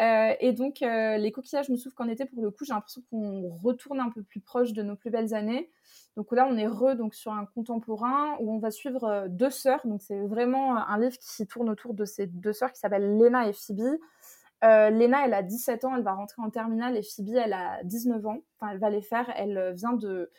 Euh, 0.00 0.34
et 0.40 0.52
donc, 0.52 0.82
euh, 0.82 1.16
les 1.16 1.32
coquillages 1.32 1.70
me 1.70 1.76
souffrent 1.76 1.96
qu'en 1.96 2.08
été, 2.08 2.26
pour 2.26 2.42
le 2.42 2.50
coup, 2.50 2.64
j'ai 2.64 2.74
l'impression 2.74 3.02
qu'on 3.10 3.48
retourne 3.62 4.00
un 4.00 4.10
peu 4.10 4.22
plus 4.22 4.40
proche 4.40 4.72
de 4.72 4.82
nos 4.82 4.96
plus 4.96 5.10
belles 5.10 5.32
années. 5.34 5.70
Donc 6.16 6.32
là, 6.32 6.46
on 6.50 6.56
est 6.56 6.66
re 6.66 6.94
donc, 6.96 7.14
sur 7.14 7.32
un 7.32 7.46
contemporain 7.46 8.36
où 8.40 8.52
on 8.52 8.58
va 8.58 8.70
suivre 8.70 9.04
euh, 9.04 9.28
deux 9.28 9.50
sœurs. 9.50 9.80
Donc 9.86 10.02
c'est 10.02 10.20
vraiment 10.20 10.76
un 10.76 10.98
livre 10.98 11.16
qui 11.18 11.46
tourne 11.46 11.70
autour 11.70 11.94
de 11.94 12.04
ces 12.04 12.26
deux 12.26 12.52
sœurs 12.52 12.72
qui 12.72 12.78
s'appellent 12.78 13.16
Lena 13.16 13.48
et 13.48 13.52
Phoebe. 13.52 13.98
Lena, 14.62 15.24
elle 15.24 15.34
a 15.34 15.42
17 15.42 15.84
ans, 15.84 15.94
elle 15.96 16.02
va 16.02 16.12
rentrer 16.12 16.42
en 16.42 16.50
terminale 16.50 16.96
et 16.96 17.02
Phoebe, 17.02 17.36
elle 17.36 17.52
a 17.52 17.82
19 17.84 18.26
ans. 18.26 18.38
Enfin, 18.58 18.72
elle 18.72 18.78
va 18.78 18.90
les 18.90 19.02
faire. 19.02 19.32
Elle 19.36 19.72
vient 19.74 19.92
de, 19.92 20.30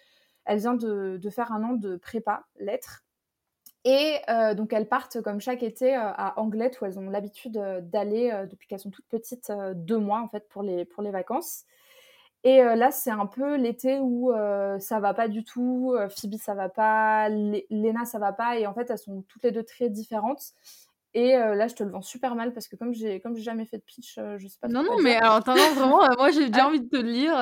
elle 0.47 0.59
vient 0.59 0.73
de, 0.73 1.29
faire 1.29 1.51
un 1.51 1.63
an 1.63 1.73
de 1.73 1.97
prépa, 1.97 2.45
lettres. 2.59 3.03
Et 3.83 4.17
euh, 4.29 4.53
donc 4.53 4.73
elles 4.73 4.87
partent 4.87 5.21
comme 5.21 5.39
chaque 5.39 5.63
été 5.63 5.95
euh, 5.95 6.01
à 6.01 6.39
Anglette 6.39 6.81
où 6.81 6.85
elles 6.85 6.99
ont 6.99 7.09
l'habitude 7.09 7.57
euh, 7.57 7.79
d'aller 7.79 8.33
depuis 8.49 8.67
qu'elles 8.67 8.79
sont 8.79 8.89
toutes 8.89 9.07
petites 9.07 9.51
deux 9.75 9.97
mois 9.97 10.21
en 10.21 10.27
fait 10.27 10.47
pour 10.49 10.63
les, 10.63 11.11
vacances. 11.11 11.63
Et 12.43 12.61
là 12.61 12.91
c'est 12.91 13.11
un 13.11 13.25
peu 13.25 13.55
l'été 13.57 13.99
où 13.99 14.31
ça 14.79 14.99
va 14.99 15.13
pas 15.13 15.27
du 15.27 15.43
tout, 15.43 15.95
Phoebe 16.09 16.35
ça 16.35 16.53
va 16.53 16.69
pas, 16.69 17.29
Lena 17.29 18.05
ça 18.05 18.19
va 18.19 18.31
pas 18.31 18.57
et 18.57 18.67
en 18.67 18.73
fait 18.73 18.89
elles 18.89 18.97
sont 18.97 19.23
toutes 19.27 19.43
les 19.43 19.51
deux 19.51 19.63
très 19.63 19.89
différentes. 19.89 20.53
Et 21.19 21.31
là, 21.31 21.67
je 21.67 21.73
te 21.73 21.83
le 21.83 21.89
vends 21.89 22.03
super 22.03 22.35
mal 22.35 22.53
parce 22.53 22.67
que 22.67 22.75
comme 22.75 22.93
j'ai 22.93 23.19
comme 23.19 23.35
j'ai 23.35 23.41
jamais 23.41 23.65
fait 23.65 23.77
de 23.77 23.81
pitch, 23.81 24.19
je 24.37 24.47
sais 24.47 24.59
pas. 24.61 24.67
Non 24.67 24.83
non, 24.83 25.01
mais 25.01 25.15
alors 25.15 25.39
vraiment, 25.41 26.01
moi 26.15 26.29
j'ai 26.29 26.47
bien 26.49 26.67
envie 26.67 26.81
de 26.81 26.87
te 26.87 26.97
le 26.97 27.09
lire. 27.09 27.33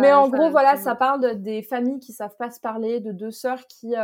mais 0.00 0.12
en 0.12 0.28
gros, 0.28 0.50
voilà, 0.50 0.76
ça 0.76 0.96
parle 0.96 1.40
des 1.40 1.62
familles 1.62 2.00
qui 2.00 2.12
savent 2.12 2.36
pas 2.36 2.50
se 2.50 2.58
parler, 2.58 2.98
de 2.98 3.12
deux 3.12 3.30
sœurs 3.30 3.66
qui 3.68 3.94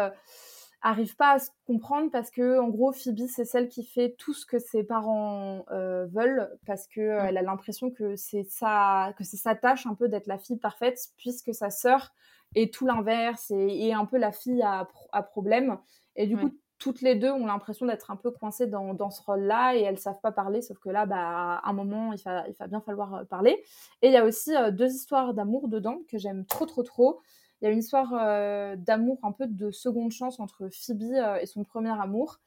arrive 0.81 1.17
pas 1.17 1.33
à 1.33 1.39
se 1.39 1.51
comprendre 1.67 2.11
parce 2.11 2.31
que 2.31 2.61
en 2.61 2.69
gros 2.69 2.93
Phoebe 2.93 3.27
c'est 3.27 3.45
celle 3.45 3.69
qui 3.69 3.85
fait 3.85 4.15
tout 4.17 4.33
ce 4.33 4.47
que 4.47 4.59
ses 4.59 4.85
parents 4.85 5.65
euh, 5.73 6.07
veulent 6.07 6.49
parce 6.67 6.87
que 6.87 7.01
euh, 7.01 7.25
elle 7.25 7.37
a 7.37 7.43
l'impression 7.43 7.91
que 7.91 8.15
c'est 8.15 8.45
ça 8.45 9.13
que 9.19 9.25
c'est 9.25 9.37
sa 9.37 9.57
tâche 9.57 9.87
un 9.87 9.95
peu 9.95 10.09
d'être 10.09 10.29
la 10.29 10.39
fille 10.39 10.59
parfaite 10.59 10.99
puisque 11.17 11.53
sa 11.53 11.71
sœur 11.71 12.13
est 12.55 12.73
tout 12.73 12.87
l'inverse 12.87 13.51
et, 13.51 13.89
est 13.89 13.93
un 13.93 14.05
peu 14.05 14.19
la 14.19 14.31
fille 14.31 14.63
à, 14.63 14.87
à 15.13 15.23
problème 15.23 15.79
et 16.15 16.27
du 16.27 16.37
coup 16.37 16.53
toutes 16.79 17.03
les 17.03 17.15
deux 17.15 17.31
ont 17.31 17.47
l'impression 17.47 17.87
d'être 17.87 18.11
un 18.11 18.17
peu 18.17 18.31
coincées 18.31 18.67
dans, 18.67 19.11
ce 19.11 19.23
rôle-là 19.23 19.77
et 19.77 19.81
elles 19.81 19.99
savent 19.99 20.21
pas 20.21 20.33
parler, 20.33 20.63
sauf 20.63 20.79
que 20.79 20.91
là, 20.91 21.07
bah, 21.07 21.61
à 21.63 21.69
un 21.69 21.73
moment, 21.73 22.13
il 22.13 22.23
va, 22.23 22.67
bien 22.69 22.81
falloir 22.81 23.15
euh, 23.15 23.25
parler. 23.25 23.63
Et 24.03 24.09
il 24.09 24.13
y 24.13 24.17
a 24.17 24.25
aussi 24.25 24.53
deux 24.73 24.93
histoires 24.93 25.35
d'amour 25.35 25.69
dedans 25.69 25.99
que 26.09 26.19
j'aime 26.19 26.45
trop, 26.47 26.67
trop, 26.67 26.83
trop. 26.83 27.21
Il 27.61 27.65
y 27.65 27.69
a 27.69 27.71
une 27.71 27.81
histoire 27.81 28.13
euh, 28.15 28.77
d'amour, 28.77 29.19
un 29.23 29.33
peu 29.33 29.47
de 29.47 29.71
seconde 29.71 30.13
chance 30.13 30.39
entre 30.39 30.69
Phoebe 30.69 31.03
euh, 31.03 31.39
et 31.41 31.47
son 31.47 31.65
premier 31.65 31.91
amour. 31.91 32.39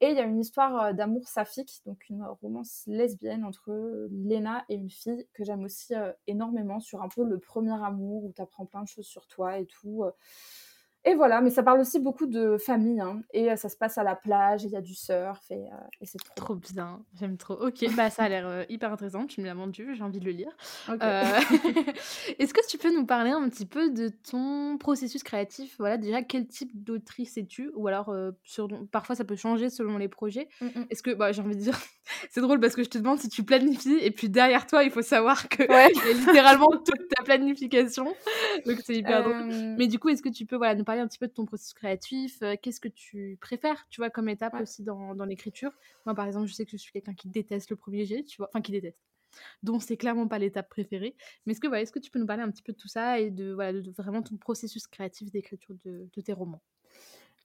Et 0.00 0.10
il 0.10 0.16
y 0.16 0.20
a 0.20 0.24
une 0.24 0.40
histoire 0.40 0.82
euh, 0.82 0.92
d'amour 0.92 1.26
saphique, 1.28 1.82
donc 1.86 2.08
une 2.08 2.24
romance 2.40 2.84
lesbienne 2.86 3.44
entre 3.44 3.72
Lena 4.10 4.64
et 4.68 4.76
une 4.76 4.90
fille 4.90 5.26
que 5.34 5.44
j'aime 5.44 5.64
aussi 5.64 5.94
énormément 6.26 6.80
sur 6.80 7.02
un 7.02 7.08
peu 7.08 7.24
le 7.24 7.38
premier 7.38 7.72
amour 7.84 8.24
où 8.24 8.32
tu 8.32 8.40
apprends 8.40 8.64
plein 8.64 8.82
de 8.82 8.88
choses 8.88 9.06
sur 9.06 9.26
toi 9.26 9.58
et 9.58 9.66
tout. 9.66 10.04
Et 11.04 11.14
voilà, 11.14 11.40
mais 11.40 11.50
ça 11.50 11.62
parle 11.62 11.80
aussi 11.80 11.98
beaucoup 11.98 12.26
de 12.26 12.58
famille, 12.58 13.00
hein, 13.00 13.22
et 13.32 13.56
ça 13.56 13.68
se 13.70 13.76
passe 13.76 13.96
à 13.96 14.04
la 14.04 14.14
plage, 14.14 14.64
il 14.64 14.70
y 14.70 14.76
a 14.76 14.82
du 14.82 14.94
surf, 14.94 15.40
et, 15.50 15.64
c'est 16.02 16.18
trop, 16.18 16.34
trop 16.34 16.54
bien. 16.54 17.02
J'aime 17.18 17.38
trop. 17.38 17.54
Ok, 17.54 17.84
bah 17.96 18.10
ça 18.10 18.24
a 18.24 18.28
l'air 18.28 18.66
hyper 18.68 18.92
intéressant, 18.92 19.26
tu 19.26 19.40
me 19.40 19.46
l'as 19.46 19.54
vendu, 19.54 19.94
j'ai 19.94 20.02
envie 20.02 20.20
de 20.20 20.26
le 20.26 20.32
lire. 20.32 20.54
Est-ce 22.38 22.52
que 22.52 22.66
tu 22.68 22.76
peux 22.76 22.94
nous 22.94 23.06
parler 23.06 23.30
un 23.30 23.48
petit 23.48 23.64
peu 23.64 23.90
de 23.90 24.08
ton 24.08 24.76
processus 24.78 25.22
créatif? 25.22 25.76
Voilà, 25.78 25.96
déjà, 25.96 26.22
quel 26.22 26.46
type 26.46 26.70
d'autrice 26.74 27.38
es-tu? 27.38 27.70
Ou 27.74 27.88
alors, 27.88 28.14
sur... 28.44 28.68
parfois 28.90 29.16
ça 29.16 29.24
peut 29.24 29.36
changer 29.36 29.70
selon 29.70 29.96
les 29.96 30.08
projets. 30.08 30.48
Mmh, 30.60 30.66
mmh. 30.66 30.86
Est-ce 30.90 31.02
que, 31.02 31.12
bah, 31.12 31.32
j'ai 31.32 31.40
envie 31.40 31.56
de 31.56 31.62
dire, 31.62 31.78
c'est 32.30 32.40
drôle 32.40 32.60
parce 32.60 32.76
que 32.76 32.82
je 32.82 32.90
te 32.90 32.98
demande 32.98 33.18
si 33.18 33.28
tu 33.28 33.42
planifies, 33.42 33.98
et 34.02 34.10
puis 34.10 34.28
derrière 34.28 34.66
toi, 34.66 34.84
il 34.84 34.90
faut 34.90 35.02
savoir 35.02 35.48
que 35.48 35.62
ouais. 35.62 35.88
y 35.94 36.10
a 36.10 36.12
littéralement 36.12 36.70
toute 36.70 37.08
ta 37.08 37.22
planification. 37.24 38.14
Donc 38.66 38.80
c'est 38.84 38.96
hyper 38.96 39.22
drôle. 39.22 39.76
Mais 39.78 39.86
du 39.86 39.98
coup, 39.98 40.10
est-ce 40.10 40.22
que 40.22 40.28
tu 40.28 40.44
peux 40.46 40.56
voilà, 40.56 40.74
nous 40.74 40.84
parler 40.90 41.02
un 41.02 41.06
petit 41.06 41.18
peu 41.18 41.28
de 41.28 41.32
ton 41.32 41.46
processus 41.46 41.72
créatif. 41.72 42.42
Euh, 42.42 42.56
qu'est-ce 42.60 42.80
que 42.80 42.88
tu 42.88 43.38
préfères, 43.40 43.86
tu 43.90 44.00
vois, 44.00 44.10
comme 44.10 44.28
étape 44.28 44.54
aussi 44.60 44.82
dans, 44.82 45.14
dans 45.14 45.24
l'écriture? 45.24 45.70
Moi, 46.04 46.16
par 46.16 46.26
exemple, 46.26 46.48
je 46.48 46.54
sais 46.54 46.64
que 46.64 46.72
je 46.72 46.78
suis 46.78 46.90
quelqu'un 46.90 47.14
qui 47.14 47.28
déteste 47.28 47.70
le 47.70 47.76
premier 47.76 48.04
jet, 48.04 48.24
tu 48.24 48.38
vois, 48.38 48.48
enfin 48.48 48.60
qui 48.60 48.72
déteste 48.72 48.98
dont 49.62 49.78
c'est 49.78 49.96
clairement 49.96 50.26
pas 50.26 50.40
l'étape 50.40 50.68
préférée. 50.68 51.14
Mais 51.46 51.52
est-ce 51.52 51.60
que, 51.60 51.68
voilà, 51.68 51.82
est-ce 51.82 51.92
que 51.92 52.00
tu 52.00 52.10
peux 52.10 52.18
nous 52.18 52.26
parler 52.26 52.42
un 52.42 52.50
petit 52.50 52.64
peu 52.64 52.72
de 52.72 52.76
tout 52.76 52.88
ça 52.88 53.20
et 53.20 53.30
de, 53.30 53.52
voilà, 53.52 53.80
de, 53.80 53.90
vraiment 53.92 54.22
ton 54.22 54.36
processus 54.36 54.88
créatif 54.88 55.30
d'écriture 55.30 55.76
de, 55.84 56.08
de, 56.12 56.20
tes 56.20 56.32
romans? 56.32 56.60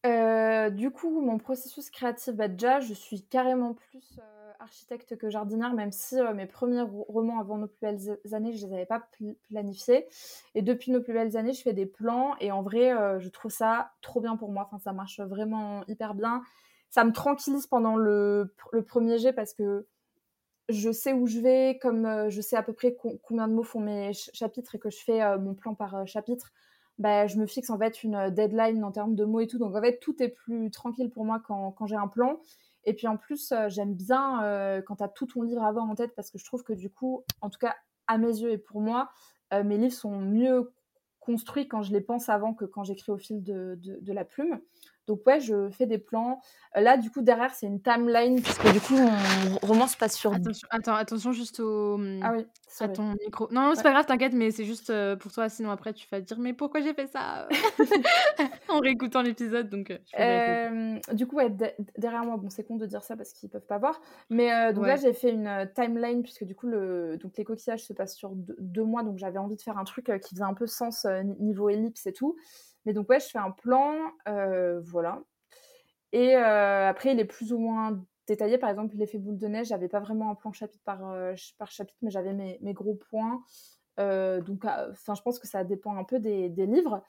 Euh, 0.08 0.72
Du 0.72 0.90
coup, 0.90 1.22
mon 1.22 1.38
processus 1.38 1.92
créatif, 1.92 2.34
bah, 2.34 2.48
déjà, 2.48 2.80
je 2.80 2.96
suis 2.96 3.22
carrément 3.22 3.76
plus 3.76 4.18
euh, 4.18 4.45
architecte 4.60 5.18
que 5.18 5.30
jardinière, 5.30 5.74
même 5.74 5.92
si 5.92 6.20
euh, 6.20 6.34
mes 6.34 6.46
premiers 6.46 6.82
romans 6.82 7.40
avant 7.40 7.58
nos 7.58 7.68
plus 7.68 7.82
belles 7.82 8.20
années, 8.34 8.54
je 8.54 8.66
les 8.66 8.74
avais 8.74 8.86
pas 8.86 9.08
planifiés. 9.50 10.08
Et 10.54 10.62
depuis 10.62 10.92
nos 10.92 11.02
plus 11.02 11.14
belles 11.14 11.38
années, 11.38 11.54
je 11.54 11.62
fais 11.62 11.74
des 11.74 11.86
plans 11.86 12.36
et 12.40 12.52
en 12.52 12.62
vrai, 12.62 12.92
euh, 12.92 13.20
je 13.20 13.30
trouve 13.30 13.52
ça 13.52 13.92
trop 14.02 14.22
bien 14.22 14.38
pour 14.38 14.52
moi. 14.52 14.64
Enfin, 14.68 14.80
ça 14.80 14.94
marche 14.94 15.20
vraiment 15.20 15.84
hyper 15.88 16.14
bien. 16.16 16.42
Ça 16.90 17.04
me 17.04 17.12
tranquillise 17.12 17.68
pendant 17.68 17.96
le, 17.96 18.54
premier 18.88 19.18
jet 19.18 19.34
parce 19.34 19.54
que 19.54 19.86
je 20.70 20.92
sais 20.92 21.14
où 21.14 21.28
je 21.28 21.40
vais, 21.40 21.78
comme 21.82 22.06
euh, 22.06 22.30
je 22.30 22.42
sais 22.42 22.56
à 22.56 22.64
peu 22.64 22.74
près 22.74 22.96
combien 23.24 23.48
de 23.48 23.54
mots 23.54 23.64
font 23.64 23.80
mes 23.80 24.14
chapitres 24.14 24.76
et 24.76 24.80
que 24.80 24.90
je 24.90 24.98
fais 25.04 25.38
mon 25.38 25.54
plan 25.54 25.76
par 25.76 26.08
chapitre. 26.08 26.52
Bah, 26.98 27.28
je 27.28 27.38
me 27.38 27.46
fixe 27.46 27.70
en 27.70 27.78
fait 27.78 28.04
une 28.04 28.30
deadline 28.30 28.84
en 28.84 28.92
termes 28.92 29.16
de 29.16 29.26
mots 29.26 29.42
et 29.42 29.48
tout. 29.48 29.58
Donc 29.58 29.76
en 29.76 29.82
fait, 29.82 30.00
tout 30.00 30.22
est 30.24 30.30
plus 30.30 30.72
tranquille 30.72 31.10
pour 31.10 31.26
moi 31.26 31.42
quand, 31.46 31.72
quand 31.72 31.86
j'ai 31.86 31.98
un 31.98 32.08
plan. 32.08 32.40
Et 32.86 32.94
puis 32.94 33.08
en 33.08 33.18
plus, 33.18 33.52
euh, 33.52 33.68
j'aime 33.70 33.96
bien 33.96 34.44
euh, 34.44 34.82
quand 34.82 34.98
tu 34.98 35.04
as 35.04 35.10
tout 35.10 35.26
ton 35.26 35.42
livre 35.42 35.64
avant 35.64 35.90
en 35.90 35.96
tête 35.96 36.14
parce 36.16 36.30
que 36.30 36.38
je 36.38 36.46
trouve 36.46 36.64
que 36.64 36.74
du 36.74 36.90
coup, 36.90 37.24
en 37.42 37.50
tout 37.50 37.60
cas 37.60 37.76
à 38.08 38.18
mes 38.18 38.28
yeux 38.28 38.52
et 38.52 38.58
pour 38.58 38.82
moi, 38.82 39.10
euh, 39.54 39.64
mes 39.64 39.78
livres 39.78 39.94
sont 39.94 40.20
mieux 40.20 40.72
construits 41.20 41.68
quand 41.68 41.82
je 41.82 41.92
les 41.92 42.02
pense 42.02 42.30
avant 42.30 42.54
que 42.54 42.66
quand 42.66 42.84
j'écris 42.84 43.12
au 43.12 43.18
fil 43.18 43.44
de, 43.44 43.80
la 44.06 44.26
plume. 44.26 44.60
Donc 45.08 45.22
ouais, 45.28 45.40
je 45.40 45.70
fais 45.70 45.86
des 45.86 45.98
plans. 45.98 46.42
Là, 46.76 46.98
du 46.98 47.10
coup, 47.10 47.22
derrière, 47.22 47.54
c'est 47.54 47.68
une 47.68 47.82
timeline, 47.82 48.42
puisque 48.42 48.70
du 48.74 48.82
coup, 48.82 48.96
mon 48.98 49.58
roman 49.62 49.88
se 49.88 49.96
passe 49.96 50.16
sur... 50.16 50.34
Attention, 50.34 50.68
attends, 50.72 50.96
attention 50.96 51.32
juste 51.32 51.60
au... 51.62 51.98
Ah 52.22 52.34
oui, 52.36 52.46
à 52.80 52.90
ton 52.90 53.16
micro. 53.24 53.48
Non, 53.52 53.72
c'est 53.76 53.84
pas 53.84 53.92
grave, 53.92 54.06
t'inquiète, 54.06 54.34
mais 54.34 54.52
c'est 54.52 54.66
juste 54.66 54.92
pour 55.20 55.32
toi, 55.32 55.48
sinon 55.48 55.72
après, 55.72 55.94
tu 55.94 56.06
vas 56.12 56.20
te 56.20 56.26
dire, 56.26 56.38
mais 56.38 56.54
pourquoi 56.54 56.82
j'ai 56.82 56.94
fait 56.94 57.08
ça? 57.08 57.48
En 58.70 58.80
réécoutant 58.80 59.22
l'épisode, 59.22 59.70
donc... 59.70 59.98
du 61.14 61.28
coup, 61.28 61.38
ouais, 61.38 61.50
derrière 61.98 62.26
moi, 62.26 62.36
bon, 62.38 62.50
c'est 62.50 62.64
con 62.64 62.76
de 62.76 62.86
dire 62.86 63.04
ça 63.04 63.16
parce 63.16 63.32
qu'ils 63.32 63.50
peuvent 63.50 63.66
pas 63.66 63.78
voir, 63.78 64.02
mais 64.30 64.74
donc 64.74 64.86
là, 64.86 64.98
j'ai 64.98 65.14
fait 65.14 65.32
une 65.32 65.70
timeline, 65.76 66.24
puisque 66.24 66.44
du 66.44 66.56
coup, 66.56 66.68
le... 66.68 67.18
donc, 67.18 67.38
les 67.38 67.46
coquillages 67.46 67.86
se 67.86 67.94
passent 67.94 68.16
sur 68.16 68.32
deux, 68.34 68.84
mois, 68.84 69.04
donc 69.04 69.18
j'avais 69.18 69.40
envie 69.40 69.56
de 69.56 69.62
faire 69.62 69.78
un 69.78 69.86
truc 69.86 70.12
qui 70.22 70.36
faisait 70.36 70.44
un 70.44 70.56
peu 70.56 70.68
sens 70.68 71.06
niveau 71.40 71.70
ellipse 71.70 72.06
et 72.06 72.14
tout. 72.14 72.36
Mais 72.86 72.94
donc, 72.94 73.10
ouais, 73.10 73.20
je 73.20 73.28
fais 73.28 73.40
un 73.40 73.52
plan, 73.52 73.96
euh, 74.28 74.80
voilà. 74.82 75.22
Et 76.12 76.36
euh, 76.36 76.90
après, 76.90 77.14
il 77.14 77.20
est 77.20 77.26
plus 77.26 77.52
ou 77.52 77.58
moins 77.58 78.00
détaillé. 78.28 78.58
Par 78.58 78.70
exemple, 78.70 78.96
l'effet 78.96 79.18
boule 79.18 79.38
de 79.38 79.48
neige, 79.48 79.68
j'avais 79.68 79.88
pas 79.88 80.00
vraiment 80.00 80.32
un 80.32 80.36
plan 80.36 80.52
chapitre 80.52 80.84
par, 80.86 81.12
euh, 81.12 81.34
par 81.58 81.72
chapitre, 81.72 81.98
mais 82.02 82.12
j'avais 82.12 82.34
mes, 82.34 82.60
mes, 82.62 82.74
gros 82.74 82.96
points. 82.96 83.44
donc, 83.98 84.66
enfin, 84.66 85.16
je 85.16 85.22
pense 85.22 85.40
que 85.40 85.48
ça 85.48 85.64
dépend 85.64 85.96
un 85.96 86.04
peu 86.04 86.20
des, 86.20 86.50
des, 86.50 86.66
livres. 86.66 87.02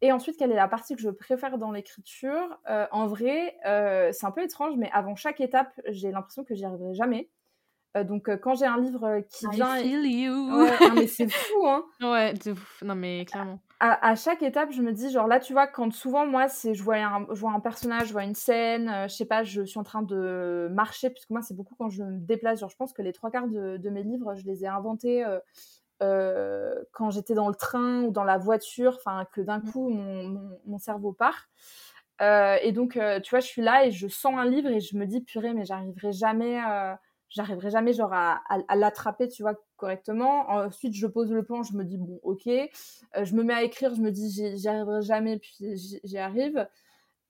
Et 0.00 0.12
ensuite, 0.12 0.36
quelle 0.36 0.52
est 0.52 0.56
la 0.56 0.68
partie 0.68 0.96
que 0.96 1.02
je 1.02 1.10
préfère 1.10 1.58
dans 1.58 1.70
l'écriture? 1.70 2.58
En 2.66 3.06
vrai, 3.06 3.56
c'est 4.12 4.26
un 4.26 4.30
peu 4.32 4.42
étrange, 4.42 4.74
mais 4.76 4.90
avant 4.92 5.16
chaque 5.16 5.40
étape, 5.40 5.72
j'ai 5.88 6.10
l'impression 6.10 6.44
que 6.44 6.54
j'y 6.54 6.64
arriverai 6.64 6.94
jamais. 6.94 7.30
Euh, 7.96 8.04
donc, 8.04 8.28
euh, 8.28 8.36
quand 8.36 8.54
j'ai 8.54 8.64
un 8.64 8.80
livre 8.80 9.22
qui 9.30 9.44
I 9.46 9.50
vient. 9.50 9.76
feel 9.76 10.06
you. 10.06 10.62
Ouais, 10.62 10.88
non, 10.88 10.94
mais 10.94 11.06
c'est 11.06 11.28
fou, 11.30 11.66
hein. 11.66 11.84
Ouais, 12.00 12.32
de. 12.32 12.54
Non, 12.82 12.94
mais 12.94 13.24
clairement. 13.26 13.60
À, 13.84 14.10
à 14.10 14.14
chaque 14.14 14.42
étape, 14.44 14.70
je 14.70 14.80
me 14.80 14.92
dis, 14.92 15.10
genre 15.10 15.26
là, 15.26 15.40
tu 15.40 15.52
vois, 15.52 15.66
quand 15.66 15.92
souvent, 15.92 16.24
moi, 16.24 16.46
c'est 16.46 16.72
je 16.72 16.84
vois 16.84 16.98
un, 16.98 17.26
je 17.34 17.40
vois 17.40 17.50
un 17.50 17.58
personnage, 17.58 18.06
je 18.06 18.12
vois 18.12 18.22
une 18.22 18.36
scène, 18.36 18.88
euh, 18.88 19.08
je 19.08 19.14
sais 19.14 19.24
pas, 19.24 19.42
je 19.42 19.62
suis 19.62 19.78
en 19.80 19.82
train 19.82 20.02
de 20.02 20.68
marcher, 20.70 21.10
puisque 21.10 21.30
moi, 21.30 21.42
c'est 21.42 21.54
beaucoup 21.56 21.74
quand 21.74 21.88
je 21.90 22.04
me 22.04 22.18
déplace. 22.18 22.60
Genre, 22.60 22.70
je 22.70 22.76
pense 22.76 22.92
que 22.92 23.02
les 23.02 23.12
trois 23.12 23.32
quarts 23.32 23.48
de, 23.48 23.78
de 23.78 23.90
mes 23.90 24.04
livres, 24.04 24.36
je 24.36 24.44
les 24.46 24.62
ai 24.64 24.68
inventés 24.68 25.24
euh, 25.24 25.40
euh, 26.00 26.74
quand 26.92 27.10
j'étais 27.10 27.34
dans 27.34 27.48
le 27.48 27.56
train 27.56 28.02
ou 28.04 28.12
dans 28.12 28.22
la 28.22 28.38
voiture, 28.38 28.94
enfin, 28.98 29.26
que 29.32 29.40
d'un 29.40 29.60
coup, 29.60 29.88
mon, 29.88 30.28
mon, 30.28 30.60
mon 30.64 30.78
cerveau 30.78 31.12
part. 31.12 31.48
Euh, 32.20 32.58
et 32.62 32.70
donc, 32.70 32.92
tu 33.24 33.30
vois, 33.30 33.40
je 33.40 33.46
suis 33.48 33.62
là 33.62 33.84
et 33.84 33.90
je 33.90 34.06
sens 34.06 34.34
un 34.36 34.44
livre 34.44 34.68
et 34.70 34.78
je 34.80 34.96
me 34.96 35.06
dis, 35.06 35.22
purée, 35.22 35.54
mais 35.54 35.64
j'arriverai 35.64 36.12
jamais, 36.12 36.60
j'arriverai 37.34 37.70
jamais 37.70 37.92
genre 37.92 38.12
à, 38.12 38.42
à, 38.48 38.76
l'attraper, 38.76 39.28
tu 39.28 39.42
vois, 39.42 39.54
correctement. 39.76 40.48
Ensuite, 40.50 40.94
je 40.94 41.06
pose 41.06 41.32
le 41.32 41.42
plan, 41.42 41.62
je 41.62 41.74
me 41.74 41.84
dis, 41.84 41.96
bon, 41.96 42.20
ok. 42.22 42.46
Euh, 42.46 43.24
je 43.24 43.34
me 43.34 43.42
mets 43.42 43.54
à 43.54 43.62
écrire, 43.62 43.94
je 43.94 44.00
me 44.00 44.10
dis, 44.10 44.30
j'y 44.30 44.68
arriverai 44.68 45.02
jamais, 45.02 45.38
puis 45.38 45.56
j'y 46.04 46.18
arrive. 46.18 46.68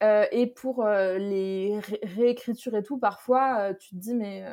Euh, 0.03 0.27
et 0.33 0.49
pour 0.49 0.85
euh, 0.85 1.19
les 1.19 1.79
ré 1.79 2.01
réécritures 2.03 2.77
et 2.77 2.83
tout, 2.83 2.99
parfois, 2.99 3.75
tu 3.75 3.91
te 3.91 3.97
dis, 3.97 4.15
mais 4.15 4.45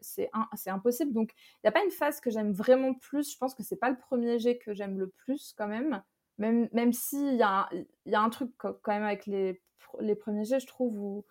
c'est 0.00 0.30
impossible. 0.66 1.12
Donc, 1.12 1.32
il 1.36 1.66
n'y 1.66 1.68
a 1.68 1.72
pas 1.72 1.84
une 1.84 1.92
phase 1.92 2.20
que 2.20 2.30
j'aime 2.30 2.52
vraiment 2.52 2.94
plus. 2.94 3.32
Je 3.32 3.38
pense 3.38 3.54
que 3.54 3.62
c'est 3.62 3.76
pas 3.76 3.90
le 3.90 3.96
premier 3.96 4.38
jet 4.38 4.58
que 4.58 4.74
j'aime 4.74 4.98
le 4.98 5.08
plus, 5.08 5.54
quand 5.56 5.68
même. 5.68 6.02
Même, 6.38 6.68
même 6.72 6.92
s'il 6.92 7.36
y, 7.36 7.42
a, 7.42 7.68
y 8.06 8.14
a 8.14 8.20
un 8.20 8.30
truc 8.30 8.50
quand 8.58 8.74
même 8.88 9.04
avec 9.04 9.26
les, 9.26 9.62
les 10.00 10.16
premiers 10.16 10.44
jets, 10.44 10.60
je 10.60 10.66
trouve, 10.66 10.98
où, 10.98 11.24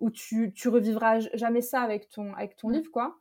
où 0.00 0.10
tu, 0.10 0.52
tu 0.52 0.68
revivras 0.68 1.20
jamais 1.34 1.60
ça 1.60 1.80
avec 1.80 2.08
ton, 2.08 2.34
avec 2.34 2.56
ton 2.56 2.68
livre, 2.68 2.90
quoi. 2.90 3.18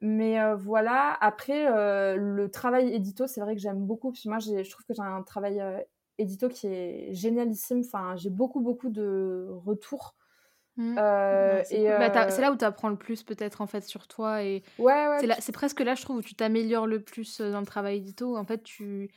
Mais 0.00 0.40
euh, 0.40 0.56
voilà, 0.56 1.16
après, 1.20 1.70
euh, 1.70 2.16
le 2.16 2.50
travail 2.50 2.92
édito, 2.92 3.28
c'est 3.28 3.40
vrai 3.40 3.54
que 3.54 3.60
j'aime 3.60 3.86
beaucoup. 3.86 4.10
Puis 4.10 4.28
moi, 4.28 4.40
je 4.40 4.68
trouve 4.68 4.84
que 4.84 4.94
j'ai 4.94 5.02
un 5.02 5.22
travail 5.22 5.60
euh, 5.60 5.78
édito 6.18 6.48
qui 6.48 6.66
est 6.66 7.14
génialissime. 7.14 7.82
Enfin, 7.86 8.16
j'ai 8.16 8.30
beaucoup, 8.30 8.60
beaucoup 8.60 8.90
de 8.90 9.46
retours. 9.64 10.16
Mmh. 10.76 10.96
Ouais, 10.96 11.62
c'est 11.64 11.76
cool. 11.76 11.98
bah, 11.98 12.26
là 12.26 12.50
où 12.50 12.56
tu 12.56 12.64
apprends 12.64 12.88
le 12.88 12.96
plus, 12.96 13.22
peut-être, 13.22 13.60
en 13.60 13.68
fait, 13.68 13.84
sur 13.84 14.08
toi. 14.08 14.42
Et 14.42 14.64
ouais, 14.78 15.06
ouais. 15.08 15.36
C'est 15.38 15.52
presque 15.52 15.80
là, 15.80 15.94
je 15.94 16.02
trouve, 16.02 16.16
où 16.16 16.22
tu 16.22 16.34
t'améliores 16.34 16.88
le 16.88 17.00
plus 17.00 17.40
dans 17.40 17.60
le 17.60 17.66
travail 17.66 17.98
édito. 17.98 18.36
En 18.36 18.44
fait, 18.44 18.64
tu 18.64 19.08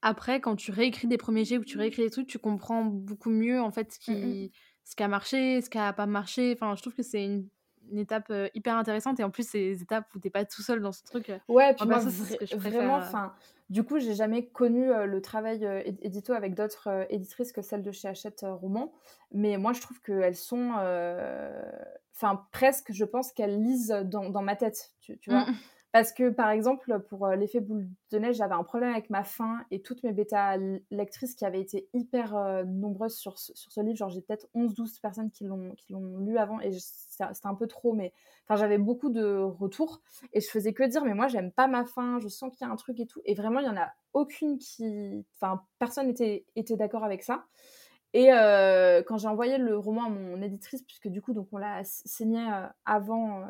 après, 0.00 0.40
quand 0.40 0.56
tu 0.56 0.70
réécris 0.70 1.08
des 1.08 1.18
premiers 1.18 1.44
jets 1.44 1.58
ou 1.58 1.64
tu 1.64 1.76
réécris 1.76 2.02
des 2.02 2.10
trucs, 2.10 2.28
tu 2.28 2.38
comprends 2.38 2.84
beaucoup 2.84 3.30
mieux 3.30 3.60
en 3.60 3.70
fait 3.70 3.92
ce 3.92 3.98
qui, 3.98 4.12
mmh 4.12 4.50
ce 4.86 4.94
qui 4.94 5.02
a 5.02 5.08
marché, 5.08 5.60
ce 5.60 5.68
qui 5.68 5.78
a 5.78 5.92
pas 5.92 6.06
marché. 6.06 6.56
Enfin, 6.56 6.74
je 6.76 6.80
trouve 6.80 6.94
que 6.94 7.02
c'est 7.02 7.24
une, 7.24 7.48
une, 7.90 7.98
étape 7.98 8.28
euh, 8.30 8.48
hyper 8.54 8.76
intéressante 8.76 9.18
et 9.18 9.24
en 9.24 9.30
plus, 9.30 9.46
c'est 9.46 9.58
des 9.58 9.82
étapes 9.82 10.06
où 10.14 10.20
t'es 10.20 10.30
pas 10.30 10.44
tout 10.44 10.62
seul 10.62 10.80
dans 10.80 10.92
ce 10.92 11.02
truc. 11.02 11.32
Ouais, 11.48 11.74
puis 11.74 11.86
moi, 11.88 11.98
vra 11.98 12.56
vraiment, 12.56 12.94
enfin, 12.94 13.34
du 13.68 13.82
coup, 13.82 13.98
j'ai 13.98 14.14
jamais 14.14 14.46
connu 14.46 14.90
euh, 14.90 15.06
le 15.06 15.20
travail 15.20 15.66
euh, 15.66 15.82
édito 16.00 16.32
avec 16.32 16.54
d'autres 16.54 16.88
euh, 16.88 17.04
éditrices 17.10 17.50
que 17.50 17.62
celle 17.62 17.82
de 17.82 17.90
chez 17.90 18.06
Hachette 18.06 18.46
Roman, 18.48 18.92
mais 19.32 19.56
moi, 19.56 19.72
je 19.72 19.80
trouve 19.80 20.00
qu'elles 20.00 20.36
sont, 20.36 20.70
enfin, 22.14 22.46
presque, 22.52 22.92
je 22.92 23.04
pense 23.04 23.32
qu'elles 23.32 23.60
lisent 23.60 23.96
dans, 24.04 24.30
dans, 24.30 24.42
ma 24.42 24.54
tête, 24.54 24.92
tu, 25.00 25.18
tu 25.18 25.30
vois. 25.30 25.46
Mmh 25.46 25.54
parce 25.96 26.12
que, 26.12 26.28
par 26.28 26.50
exemple, 26.50 27.00
pour 27.08 27.24
euh, 27.24 27.36
l'effet 27.36 27.58
boule 27.58 27.88
de 28.12 28.18
neige, 28.18 28.36
j'avais 28.36 28.52
un 28.52 28.64
problème 28.64 28.90
avec 28.92 29.08
ma 29.08 29.24
faim 29.24 29.64
et 29.70 29.80
toutes 29.80 30.02
mes 30.02 30.12
bêta-lectrices 30.12 31.34
qui 31.34 31.46
avaient 31.46 31.62
été 31.62 31.88
hyper 31.94 32.36
euh, 32.36 32.64
nombreuses 32.64 33.16
sur, 33.16 33.38
sur 33.38 33.72
ce 33.72 33.80
livre, 33.80 33.96
genre 33.96 34.10
j'ai 34.10 34.20
peut-être 34.20 34.46
11-12 34.54 35.00
personnes 35.00 35.30
qui 35.30 35.44
l'ont 35.44 36.18
lu 36.18 36.36
avant 36.36 36.60
et 36.60 36.70
c'était 36.70 37.24
un 37.44 37.54
peu 37.54 37.66
trop, 37.66 37.94
mais 37.94 38.12
enfin, 38.44 38.56
j'avais 38.60 38.76
beaucoup 38.76 39.08
de 39.08 39.38
retours 39.38 40.02
et 40.34 40.42
je 40.42 40.50
faisais 40.50 40.74
que 40.74 40.82
dire, 40.82 41.02
mais 41.02 41.14
moi 41.14 41.28
j'aime 41.28 41.50
pas 41.50 41.66
ma 41.66 41.86
faim, 41.86 42.18
je 42.20 42.28
sens 42.28 42.54
qu'il 42.54 42.66
y 42.66 42.68
a 42.68 42.72
un 42.74 42.76
truc 42.76 43.00
et 43.00 43.06
tout. 43.06 43.22
Et 43.24 43.32
vraiment, 43.32 43.60
il 43.60 43.64
y 43.64 43.70
en 43.70 43.78
a 43.78 43.90
aucune 44.12 44.58
qui. 44.58 45.24
Enfin, 45.40 45.62
personne 45.78 46.08
n'était 46.08 46.44
était, 46.56 46.76
d'accord 46.76 47.04
avec 47.04 47.22
ça. 47.22 47.46
Et 48.12 48.34
euh, 48.34 49.02
quand 49.02 49.16
j'ai 49.16 49.28
envoyé 49.28 49.56
le 49.56 49.78
roman 49.78 50.04
à 50.04 50.10
mon 50.10 50.42
éditrice, 50.42 50.82
puisque 50.82 51.08
du 51.08 51.22
coup, 51.22 51.32
donc 51.32 51.48
on 51.52 51.56
l'a 51.56 51.84
signé 51.84 52.46
avant, 52.84 53.44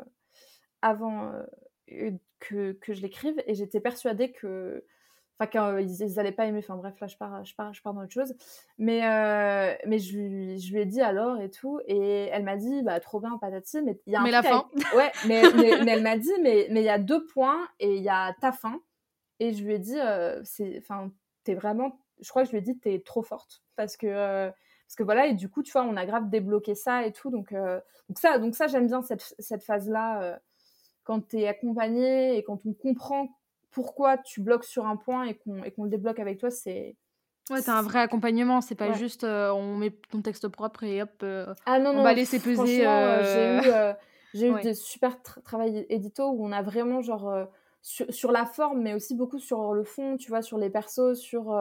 avant 0.81 1.33
que, 2.39 2.73
que 2.73 2.93
je 2.93 3.01
l'écrive 3.01 3.41
et 3.47 3.55
j'étais 3.55 3.79
persuadée 3.79 4.31
que 4.31 4.83
enfin 5.39 5.47
qu'ils 5.77 6.01
ils 6.01 6.19
allaient 6.19 6.31
pas 6.31 6.45
aimer. 6.45 6.59
Enfin 6.59 6.75
bref 6.75 6.99
là 6.99 7.07
je 7.07 7.17
pars 7.17 7.43
je 7.45 7.55
pars 7.55 7.73
je 7.73 7.81
pars 7.81 7.93
dans 7.93 8.03
autre 8.03 8.13
chose. 8.13 8.33
Mais 8.77 9.05
euh, 9.05 9.75
mais 9.85 9.99
je 9.99 10.17
lui, 10.17 10.59
je 10.59 10.73
lui 10.73 10.81
ai 10.81 10.85
dit 10.85 11.01
alors 11.01 11.39
et 11.39 11.49
tout 11.49 11.79
et 11.85 12.25
elle 12.31 12.43
m'a 12.43 12.57
dit 12.57 12.81
bah 12.83 12.99
trop 12.99 13.19
bien 13.19 13.37
patati 13.37 13.81
mais 13.81 13.99
il 14.05 14.13
y 14.13 14.15
a 14.15 14.21
un 14.21 14.23
mais 14.23 14.31
la 14.31 14.43
fin. 14.43 14.69
avec... 14.73 14.93
ouais 14.93 15.11
mais, 15.27 15.41
mais, 15.55 15.83
mais, 15.83 15.91
elle 15.91 16.03
m'a 16.03 16.17
dit 16.17 16.33
mais 16.41 16.67
mais 16.71 16.81
il 16.81 16.85
y 16.85 16.89
a 16.89 16.99
deux 16.99 17.25
points 17.25 17.67
et 17.79 17.95
il 17.95 18.03
y 18.03 18.09
a 18.09 18.33
ta 18.41 18.51
fin. 18.51 18.81
Et 19.39 19.53
je 19.53 19.63
lui 19.63 19.73
ai 19.73 19.79
dit 19.79 19.99
euh, 19.99 20.41
c'est 20.43 20.77
enfin 20.79 21.11
t'es 21.43 21.53
vraiment 21.53 21.99
je 22.19 22.29
crois 22.29 22.43
que 22.43 22.47
je 22.47 22.51
lui 22.51 22.59
ai 22.59 22.61
dit 22.61 22.77
t'es 22.79 23.01
trop 23.05 23.21
forte 23.21 23.63
parce 23.75 23.97
que 23.97 24.07
euh, 24.07 24.49
parce 24.87 24.95
que 24.95 25.03
voilà 25.03 25.27
et 25.27 25.33
du 25.33 25.49
coup 25.49 25.61
tu 25.61 25.71
vois 25.71 25.83
on 25.83 25.97
a 25.97 26.05
grave 26.05 26.29
débloqué 26.29 26.73
ça 26.73 27.05
et 27.05 27.11
tout. 27.11 27.29
Donc 27.29 27.51
euh, 27.51 27.79
donc 28.09 28.17
ça 28.17 28.39
donc 28.39 28.55
ça 28.55 28.67
j'aime 28.67 28.87
bien 28.87 29.01
cette 29.01 29.35
cette 29.37 29.63
phase 29.63 29.87
là 29.89 30.39
quand 31.07 31.25
tu 31.29 31.39
es 31.39 31.47
accompagné 31.47 32.37
et 32.37 32.43
quand 32.43 32.59
on 32.65 32.73
comprend 32.73 33.29
pourquoi 33.71 34.17
tu 34.17 34.41
bloques 34.41 34.65
sur 34.65 34.85
un 34.85 34.97
point 34.97 35.23
et 35.23 35.35
qu'on 35.35 35.61
qu 35.61 35.81
le 35.81 35.89
débloque 35.89 36.19
avec 36.19 36.37
toi, 36.37 36.51
c'est. 36.51 36.95
Ouais, 37.49 37.61
t'as 37.61 37.77
un 37.77 37.81
vrai 37.81 37.99
accompagnement, 37.99 38.59
c'est 38.59 38.75
pas 38.75 38.89
ouais. 38.89 38.95
juste 38.95 39.23
euh, 39.23 39.51
on 39.51 39.77
met 39.77 39.91
ton 40.11 40.21
texte 40.21 40.49
propre 40.49 40.83
et 40.83 41.01
hop, 41.01 41.09
euh, 41.23 41.53
ah 41.65 41.79
non, 41.79 41.91
on 41.91 41.93
non, 41.93 42.03
va 42.03 42.13
laisser 42.13 42.41
peser. 42.41 42.85
Euh... 42.85 43.23
J'ai 43.23 43.69
eu, 43.69 43.71
euh, 43.71 43.93
j'ai 44.33 44.49
ouais. 44.51 44.59
eu 44.59 44.63
des 44.63 44.73
super 44.73 45.21
tra 45.21 45.39
travail 45.39 45.85
édito 45.89 46.29
où 46.29 46.45
on 46.45 46.51
a 46.51 46.61
vraiment, 46.61 47.01
genre, 47.01 47.47
sur, 47.81 48.13
sur, 48.13 48.33
la 48.33 48.45
forme, 48.45 48.81
mais 48.81 48.93
aussi 48.93 49.15
beaucoup 49.15 49.39
sur 49.39 49.73
le 49.73 49.85
fond, 49.85 50.17
tu 50.17 50.27
vois, 50.27 50.41
sur 50.41 50.57
les 50.57 50.69
persos, 50.69 51.13
sur 51.13 51.55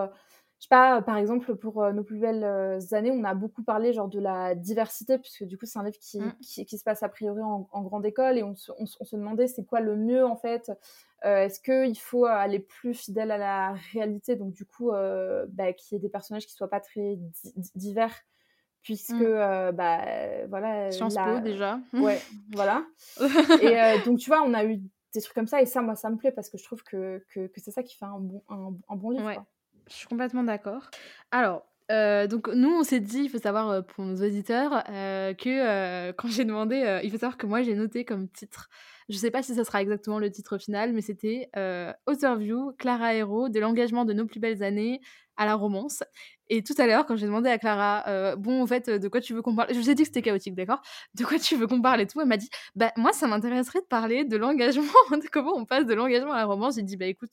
je 0.58 0.64
sais 0.64 0.68
pas, 0.70 1.02
par 1.02 1.18
exemple, 1.18 1.54
pour 1.56 1.82
euh, 1.82 1.92
nos 1.92 2.02
plus 2.02 2.18
belles 2.18 2.42
euh, 2.42 2.80
années, 2.92 3.10
on 3.12 3.24
a 3.24 3.34
beaucoup 3.34 3.62
parlé 3.62 3.92
genre 3.92 4.08
de 4.08 4.18
la 4.18 4.54
diversité, 4.54 5.18
puisque 5.18 5.44
du 5.44 5.58
coup, 5.58 5.66
c'est 5.66 5.78
un 5.78 5.84
livre 5.84 5.98
qui, 5.98 6.18
mmh. 6.18 6.32
qui, 6.40 6.64
qui, 6.64 6.78
se 6.78 6.84
passe 6.84 7.02
a 7.02 7.10
priori 7.10 7.42
en, 7.42 7.68
en 7.70 7.82
grande 7.82 8.06
école, 8.06 8.38
et 8.38 8.42
on 8.42 8.54
se, 8.54 8.72
on, 8.72 8.84
on 9.00 9.04
se 9.04 9.16
demandait 9.16 9.48
c'est 9.48 9.66
quoi 9.66 9.80
le 9.80 9.96
mieux 9.96 10.24
en 10.24 10.36
fait. 10.36 10.72
Euh, 11.26 11.44
Est-ce 11.44 11.60
qu'il 11.60 11.98
faut 11.98 12.24
aller 12.24 12.58
plus 12.58 12.94
fidèle 12.94 13.30
à 13.32 13.38
la 13.38 13.74
réalité, 13.92 14.34
donc 14.34 14.54
du 14.54 14.64
coup, 14.64 14.92
bah, 14.92 15.72
qu'il 15.74 15.94
y 15.94 15.96
ait 15.96 16.02
des 16.02 16.08
personnages 16.08 16.46
qui 16.46 16.54
soient 16.54 16.70
pas 16.70 16.80
très 16.80 17.16
di 17.16 17.70
divers, 17.74 18.14
puisque 18.82 19.12
mmh. 19.12 19.72
bah 19.72 20.46
voilà. 20.48 20.90
Sciences 20.90 21.16
la... 21.16 21.34
Po 21.34 21.40
déjà. 21.40 21.80
Ouais, 21.92 22.18
voilà. 22.52 22.86
et 23.60 24.02
donc 24.06 24.20
tu 24.20 24.30
vois, 24.30 24.42
on 24.42 24.54
a 24.54 24.64
eu 24.64 24.78
des 25.12 25.20
trucs 25.20 25.34
comme 25.34 25.46
ça, 25.46 25.60
et 25.60 25.66
ça, 25.66 25.82
moi, 25.82 25.96
ça 25.96 26.08
me 26.08 26.16
plaît 26.16 26.32
parce 26.32 26.48
que 26.48 26.56
je 26.56 26.64
trouve 26.64 26.82
que, 26.82 27.22
que, 27.28 27.46
que 27.46 27.60
c'est 27.60 27.72
ça 27.72 27.82
qui 27.82 27.94
fait 27.94 28.06
un 28.06 28.20
bon, 28.20 28.42
un, 28.48 28.72
un 28.88 28.96
bon 28.96 29.10
livre. 29.10 29.26
Ouais. 29.26 29.34
Quoi. 29.34 29.46
Je 29.88 29.94
suis 29.94 30.06
complètement 30.06 30.42
d'accord. 30.42 30.90
Alors, 31.30 31.64
euh, 31.92 32.26
donc 32.26 32.48
nous, 32.48 32.70
on 32.70 32.82
s'est 32.82 33.00
dit, 33.00 33.20
il 33.20 33.28
faut 33.28 33.38
savoir 33.38 33.70
euh, 33.70 33.82
pour 33.82 34.04
nos 34.04 34.16
auditeurs, 34.16 34.82
euh, 34.88 35.34
que 35.34 36.10
quand 36.12 36.28
j'ai 36.28 36.44
demandé, 36.44 37.00
il 37.04 37.10
faut 37.10 37.18
savoir 37.18 37.36
que 37.36 37.46
moi, 37.46 37.62
j'ai 37.62 37.74
noté 37.74 38.04
comme 38.04 38.28
titre, 38.28 38.68
je 39.08 39.16
sais 39.16 39.30
pas 39.30 39.42
si 39.42 39.54
ça 39.54 39.64
sera 39.64 39.80
exactement 39.82 40.18
le 40.18 40.30
titre 40.30 40.58
final, 40.58 40.92
mais 40.92 41.02
c'était 41.02 41.48
Authorview, 42.06 42.72
Clara 42.78 43.14
Héros, 43.14 43.48
de 43.48 43.60
l'engagement 43.60 44.04
de 44.04 44.12
nos 44.12 44.26
plus 44.26 44.40
belles 44.40 44.62
années 44.62 45.00
à 45.36 45.44
la 45.44 45.54
romance. 45.54 46.02
Et 46.48 46.62
tout 46.62 46.74
à 46.78 46.86
l'heure, 46.86 47.06
quand 47.06 47.16
j'ai 47.16 47.26
demandé 47.26 47.48
à 47.50 47.58
Clara, 47.58 48.34
bon, 48.36 48.62
en 48.62 48.66
fait, 48.66 48.90
de 48.90 49.08
quoi 49.08 49.20
tu 49.20 49.34
veux 49.34 49.42
qu'on 49.42 49.54
parle 49.54 49.72
Je 49.72 49.78
vous 49.78 49.90
ai 49.90 49.94
dit 49.94 50.02
que 50.02 50.08
c'était 50.08 50.22
chaotique, 50.22 50.54
d'accord? 50.54 50.82
De 51.14 51.24
quoi 51.24 51.38
tu 51.38 51.56
veux 51.56 51.66
qu'on 51.68 51.80
parle 51.80 52.00
et 52.00 52.06
tout 52.06 52.20
Elle 52.20 52.26
m'a 52.26 52.36
dit, 52.36 52.50
bah, 52.74 52.92
moi, 52.96 53.12
ça 53.12 53.28
m'intéresserait 53.28 53.80
de 53.80 53.86
parler 53.86 54.24
de 54.24 54.36
l'engagement, 54.36 54.82
de 55.12 55.28
comment 55.30 55.54
on 55.54 55.64
passe 55.64 55.86
de 55.86 55.94
l'engagement 55.94 56.32
à 56.32 56.38
la 56.38 56.46
romance. 56.46 56.76
J'ai 56.76 56.82
dit, 56.82 56.96
bah, 56.96 57.06
écoute, 57.06 57.30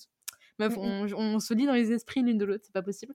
Meuf, 0.59 0.77
on, 0.77 1.07
on, 1.13 1.39
se 1.39 1.53
lit 1.53 1.65
dans 1.65 1.73
les 1.73 1.91
esprits 1.91 2.21
l'une 2.21 2.37
de 2.37 2.45
l'autre, 2.45 2.63
c'est 2.65 2.73
pas 2.73 2.81
possible. 2.81 3.13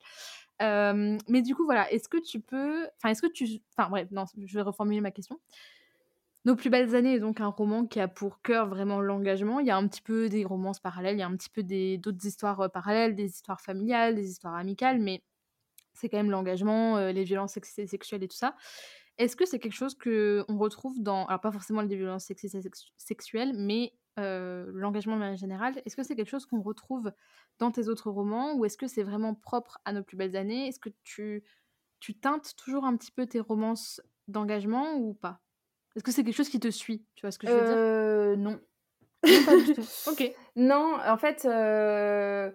Euh, 0.61 1.17
mais 1.29 1.43
du 1.43 1.55
coup, 1.55 1.65
voilà, 1.65 1.91
est-ce 1.93 2.09
que 2.09 2.19
tu 2.19 2.41
peux. 2.41 2.87
Enfin, 2.97 3.11
est-ce 3.11 3.23
que 3.23 3.31
tu. 3.31 3.61
Enfin, 3.77 3.89
bref, 3.89 4.09
non, 4.11 4.25
je 4.45 4.55
vais 4.55 4.63
reformuler 4.63 5.01
ma 5.01 5.11
question. 5.11 5.39
Nos 6.45 6.57
plus 6.57 6.71
belles 6.71 6.95
années 6.95 7.15
est 7.15 7.21
donc 7.21 7.41
un 7.41 7.49
roman 7.49 7.87
qui 7.87 8.01
a 8.01 8.09
pour 8.09 8.41
cœur 8.43 8.69
vraiment 8.69 9.01
l'engagement. 9.01 9.61
Il 9.61 9.67
y 9.67 9.71
a 9.71 9.77
un 9.77 9.87
petit 9.87 10.01
peu 10.01 10.29
des 10.29 10.45
romances 10.45 10.81
parallèles, 10.81 11.17
il 11.17 11.21
y 11.21 11.23
a 11.23 11.27
un 11.27 11.37
petit 11.37 11.51
peu 11.51 11.63
d'autres 11.63 12.25
histoires 12.25 12.61
euh, 12.61 12.69
parallèles, 12.69 13.15
des 13.15 13.27
histoires 13.27 13.61
familiales, 13.61 14.15
des 14.15 14.31
histoires 14.31 14.55
amicales, 14.55 14.99
mais 14.99 15.23
c'est 15.95 16.09
quand 16.09 16.17
même 16.17 16.31
l'engagement, 16.31 16.97
euh, 16.97 17.13
les 17.13 17.25
violences 17.25 17.53
sex 17.53 17.75
sexuelles 17.87 18.23
et 18.23 18.29
tout 18.29 18.37
ça. 18.37 18.57
Est-ce 19.19 19.35
que 19.35 19.45
c'est 19.45 19.59
quelque 19.59 19.75
chose 19.75 19.97
que 19.97 20.45
on 20.49 20.59
retrouve 20.59 21.03
dans, 21.03 21.27
alors 21.27 21.41
pas 21.41 21.51
forcément 21.51 21.83
les 21.83 21.97
violences 21.97 22.27
sexistes 22.27 22.57
sexuelles, 22.97 23.53
mais 23.55 23.93
euh, 24.19 24.71
l'engagement 24.75 25.17
en 25.17 25.37
général, 25.37 25.81
est-ce 25.85 25.97
que 25.97 26.03
c'est 26.03 26.17
quelque 26.17 26.29
chose 26.29 26.47
qu'on 26.47 26.61
retrouve 26.61 27.13
dans 27.59 27.71
tes 27.71 27.89
autres 27.89 28.11
romans 28.11 28.55
ou 28.55 28.65
est-ce 28.65 28.77
que 28.77 28.87
c'est 28.87 29.03
vraiment 29.03 29.35
propre 29.35 29.79
à 29.85 29.93
nos 29.93 30.03
plus 30.03 30.17
belles 30.17 30.37
années? 30.37 30.69
Est-ce 30.69 30.81
que 30.81 30.91
tu, 31.05 31.45
tu 32.01 32.19
teintes 32.19 32.55
toujours 32.57 32.85
un 32.85 32.97
petit 32.97 33.11
peu 33.11 33.27
tes 33.27 33.41
romances 33.41 34.01
d'engagement 34.27 34.95
ou 34.97 35.15
pas? 35.15 35.41
Est-ce 35.97 36.05
que 36.05 36.13
c'est 36.13 36.25
quelque 36.25 36.37
chose 36.37 36.49
qui 36.49 36.61
te 36.61 36.71
suit? 36.71 37.05
Tu 37.15 37.23
vois 37.23 37.31
ce 37.31 37.39
que 37.39 37.47
je 37.47 37.53
veux 37.53 37.59
euh, 37.61 38.37
dire 38.37 38.45
Non. 38.45 38.51
non 38.53 39.45
pas 39.45 39.57
du 39.57 39.73
tout. 39.75 39.83
ok. 40.11 40.33
Non, 40.57 40.99
en 41.07 41.17
fait, 41.17 41.45
euh... 41.45 42.51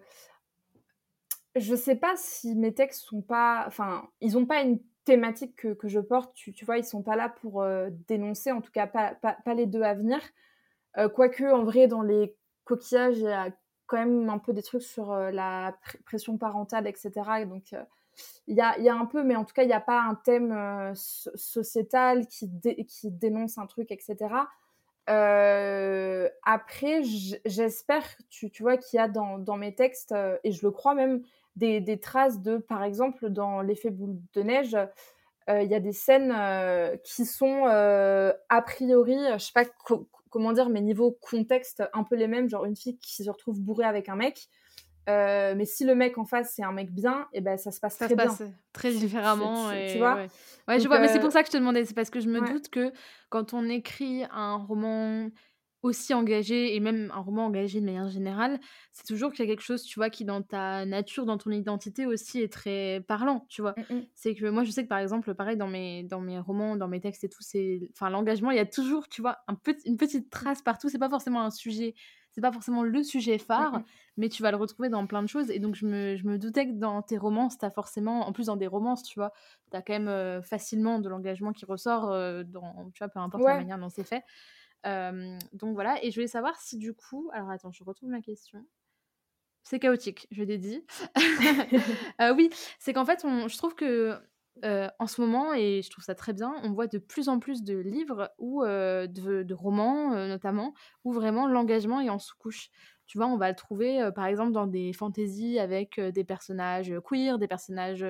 je 1.56 1.76
sais 1.76 1.96
pas 1.96 2.14
si 2.16 2.56
mes 2.56 2.74
textes 2.74 3.06
sont 3.06 3.22
pas. 3.22 3.66
Enfin, 3.68 4.10
ils 4.22 4.38
ont 4.38 4.46
pas 4.46 4.62
une 4.62 4.80
thématique 5.06 5.56
que, 5.58 5.74
que 5.74 5.88
je 5.88 6.00
porte, 6.00 6.34
tu, 6.34 6.54
tu 6.54 6.66
vois, 6.66 6.78
ils 6.78 6.86
sont 6.86 7.04
pas 7.04 7.16
là 7.16 7.30
pour 7.30 7.62
euh, 7.62 7.90
dénoncer, 8.08 8.52
en 8.52 8.62
tout 8.62 8.72
cas 8.72 8.88
pas, 8.88 9.16
pas, 9.16 9.38
pas 9.46 9.54
les 9.54 9.66
deux 9.66 9.82
à 9.82 9.94
venir. 9.94 10.20
Quoique, 11.14 11.44
en 11.44 11.64
vrai, 11.64 11.88
dans 11.88 12.02
les 12.02 12.36
coquillages, 12.66 13.18
il 13.18 13.24
y 13.24 13.28
a 13.28 13.50
quand 13.88 13.98
même 13.98 14.30
un 14.30 14.38
peu 14.38 14.54
des 14.54 14.64
trucs 14.64 14.84
sur 14.84 15.14
la 15.16 15.76
pression 16.06 16.38
parentale, 16.38 16.88
etc. 16.88 17.12
donc, 17.46 17.76
il 18.48 18.56
y 18.56 18.62
a, 18.62 18.78
y 18.80 18.90
a, 18.90 18.96
un 18.96 19.06
peu, 19.06 19.24
mais 19.24 19.36
en 19.36 19.46
tout 19.46 19.54
cas, 19.54 19.64
il 19.64 19.68
n'y 19.68 19.74
a 19.74 19.82
pas 19.82 20.02
un 20.02 20.16
thème 20.16 20.94
sociétal 20.96 22.28
qui, 22.28 22.50
qui 22.88 23.12
dénonce 23.12 23.58
un 23.58 23.66
truc, 23.66 23.92
etc. 23.92 24.34
après, 25.08 27.04
j'espère, 27.46 28.04
tu, 28.30 28.50
tu 28.52 28.64
vois, 28.64 28.78
qu'il 28.78 28.98
y 28.98 29.00
a 29.00 29.08
dans, 29.08 29.38
dans 29.38 29.58
mes 29.58 29.76
textes, 29.76 30.14
et 30.44 30.52
je 30.52 30.66
le 30.66 30.72
crois 30.72 30.96
même, 30.96 31.24
des, 31.56 31.82
des, 31.82 32.00
traces 32.00 32.42
de, 32.42 32.58
par 32.58 32.84
exemple, 32.84 33.30
dans 33.30 33.62
l'effet 33.62 33.92
boule 33.92 34.18
de 34.34 34.42
neige, 34.42 34.78
il 35.48 35.68
y 35.68 35.76
a 35.76 35.80
des 35.80 35.92
scènes 35.92 36.34
qui 37.04 37.26
sont 37.26 37.66
a 37.66 38.62
priori, 38.62 39.18
je 39.34 39.38
sais 39.40 39.52
pas 39.54 39.66
comment 40.34 40.52
dire, 40.52 40.70
mais 40.70 40.82
niveau 40.82 41.12
contexte, 41.22 41.84
un 41.94 42.04
peu 42.04 42.16
les 42.16 42.28
mêmes, 42.28 42.50
genre 42.50 42.66
une 42.66 42.76
fille 42.76 42.98
qui 42.98 43.24
se 43.24 43.30
retrouve 43.30 43.62
bourrée 43.62 43.86
avec 43.86 44.10
un 44.10 44.16
mec. 44.16 44.48
Euh, 45.08 45.54
mais 45.56 45.66
si 45.66 45.84
le 45.84 45.96
mec 45.96 46.18
en 46.18 46.26
face 46.26 46.54
c'est 46.56 46.64
un 46.64 46.72
mec 46.72 46.90
bien, 46.90 47.28
et 47.34 47.40
eh 47.40 47.42
ben 47.42 47.58
ça 47.58 47.72
se 47.72 47.80
passe 47.80 47.98
ça 47.98 48.06
très 48.06 48.16
se 48.16 48.18
passe 48.18 48.44
très 48.72 48.92
différemment. 48.92 49.70
Tu, 49.92 49.98
vois 50.00 50.16
ouais. 50.16 50.80
je 50.80 50.88
vois, 50.88 51.00
mais 51.00 51.10
c'est 51.10 51.20
pour 51.20 51.28
euh, 51.28 51.32
ça 51.32 51.42
que 51.44 51.48
je 51.48 51.52
te 51.52 51.58
demandais, 51.58 51.86
c'est 51.86 51.94
parce 51.94 52.10
que 52.10 52.20
je 52.20 52.30
me 52.30 52.40
doute 52.40 52.70
que 52.70 52.92
quand 53.30 53.54
on 53.54 53.70
écrit 53.70 54.24
un 54.32 54.56
roman 54.56 55.30
aussi 55.84 56.14
engagé 56.14 56.76
et 56.76 56.80
même 56.80 57.12
un 57.14 57.20
roman 57.20 57.46
engagé 57.46 57.80
de 57.82 57.86
manière 57.86 58.08
générale, 58.10 58.60
c'est 58.92 59.06
toujours 59.06 59.32
qu'il 59.32 59.46
y 59.46 59.48
a 59.48 59.52
quelque 59.52 59.64
chose, 59.64 59.84
tu 59.84 60.00
vois, 60.00 60.10
qui 60.10 60.26
dans 60.26 60.42
ta 60.42 60.86
nature, 60.86 61.26
dans 61.26 61.38
ton 61.38 61.52
identité 61.52 62.06
aussi 62.06 62.42
est 62.42 62.52
très 62.52 63.02
parlant, 63.08 63.46
tu 63.50 63.62
vois? 63.62 63.76
Mmh 63.78 64.08
c'est 64.16 64.34
que 64.36 64.46
moi, 64.50 64.64
je 64.64 64.72
sais 64.72 64.84
que 64.84 64.88
par 64.90 65.00
exemple, 65.00 65.34
pareil 65.36 65.58
dans 65.58 65.68
mes, 65.68 66.04
dans 66.04 66.22
mes 66.22 66.40
romans, 66.40 66.76
dans 66.78 66.88
mes 66.88 67.02
textes 67.02 67.24
et 67.26 67.30
tout, 67.30 67.42
c'est, 67.42 67.82
enfin, 67.92 68.10
l'engagement, 68.10 68.52
il 68.52 68.58
y 68.58 68.60
a 68.60 68.66
toujours, 68.66 69.10
tu 69.10 69.22
vois, 69.22 69.40
un 69.48 69.56
petit, 69.56 69.88
une 69.88 69.98
petite 69.98 70.30
trace 70.30 70.62
partout. 70.62 70.88
C'est 70.90 71.00
pas 71.00 71.10
forcément 71.10 71.42
un 71.42 71.52
sujet, 71.52 71.96
c'est 72.32 72.42
pas 72.42 72.52
forcément 72.52 72.84
le 72.84 73.04
sujet 73.04 73.38
phare, 73.38 73.82
mais 74.18 74.30
tu 74.30 74.42
vas 74.44 74.52
le 74.52 74.58
retrouver 74.58 74.90
dans 74.90 75.06
plein 75.08 75.22
de 75.24 75.28
choses. 75.28 75.50
Et 75.52 75.60
donc, 75.60 75.76
je 75.76 75.86
me, 75.86 76.16
je 76.16 76.26
me 76.26 76.38
doutais 76.38 76.68
que 76.68 76.74
dans 76.74 77.02
tes 77.02 77.18
romances, 77.18 77.58
t'as 77.58 77.70
forcément, 77.72 78.28
en 78.28 78.32
plus 78.34 78.48
dans 78.48 78.56
des 78.58 78.68
romances, 78.68 79.04
tu 79.04 79.20
vois, 79.20 79.34
t'as 79.70 79.82
quand 79.82 79.94
même 79.94 80.08
euh, 80.08 80.42
facilement 80.42 81.00
de 81.00 81.10
l'engagement 81.10 81.52
qui 81.54 81.66
ressort 81.66 82.12
euh, 82.12 82.44
dans, 82.44 82.90
tu 82.94 83.00
vois, 83.00 83.10
peu 83.10 83.20
importe 83.20 83.48
la 83.48 83.56
manière 83.56 83.78
dont 83.80 83.90
c'est 83.90 84.04
fait 84.04 84.24
donc 84.84 85.74
voilà, 85.74 86.04
et 86.04 86.12
je 86.12 86.16
voulais 86.16 86.28
savoir 86.28 86.60
si 86.60 86.78
du 86.78 86.94
coup, 86.94 87.30
alors 87.34 87.50
attends, 87.50 87.72
je 87.72 87.84
retrouve 87.84 88.10
ma 88.10 88.22
question. 88.22 88.66
C'est 89.64 89.80
chaotique, 89.80 90.28
je 90.32 90.44
l'ai 90.44 90.58
dit. 90.58 90.86
euh, 92.22 92.34
oui, 92.36 92.50
c'est 92.80 92.92
qu'en 92.92 93.06
fait, 93.06 93.24
on, 93.24 93.48
je 93.48 93.58
trouve 93.58 93.76
que 93.76 94.20
en 95.00 95.08
ce 95.08 95.20
moment, 95.20 95.54
et 95.54 95.82
je 95.82 95.90
trouve 95.90 96.04
ça 96.04 96.16
très 96.16 96.32
bien, 96.32 96.54
on 96.64 96.74
voit 96.74 96.88
de 96.88 97.00
plus 97.00 97.28
en 97.28 97.40
plus 97.40 97.64
de 97.64 97.76
livres 97.76 98.32
ou 98.38 98.64
de, 98.64 99.08
de, 99.44 99.54
romans 99.54 100.28
notamment, 100.28 100.74
où 101.04 101.12
vraiment 101.12 101.48
l'engagement 101.48 102.02
est 102.02 102.10
en 102.10 102.20
sous-couche. 102.20 102.70
Tu 103.14 103.20
vois, 103.20 103.28
on 103.28 103.38
va 103.38 103.50
le 103.50 103.56
trouver 103.56 104.10
par 104.16 104.26
exemple 104.26 104.54
dans 104.54 104.66
des 104.66 104.92
fantaisies 104.92 105.60
avec 105.60 106.00
des 106.00 106.24
personnages 106.24 106.92
queer, 107.08 107.38
des 107.38 107.48
personnages 107.48 108.04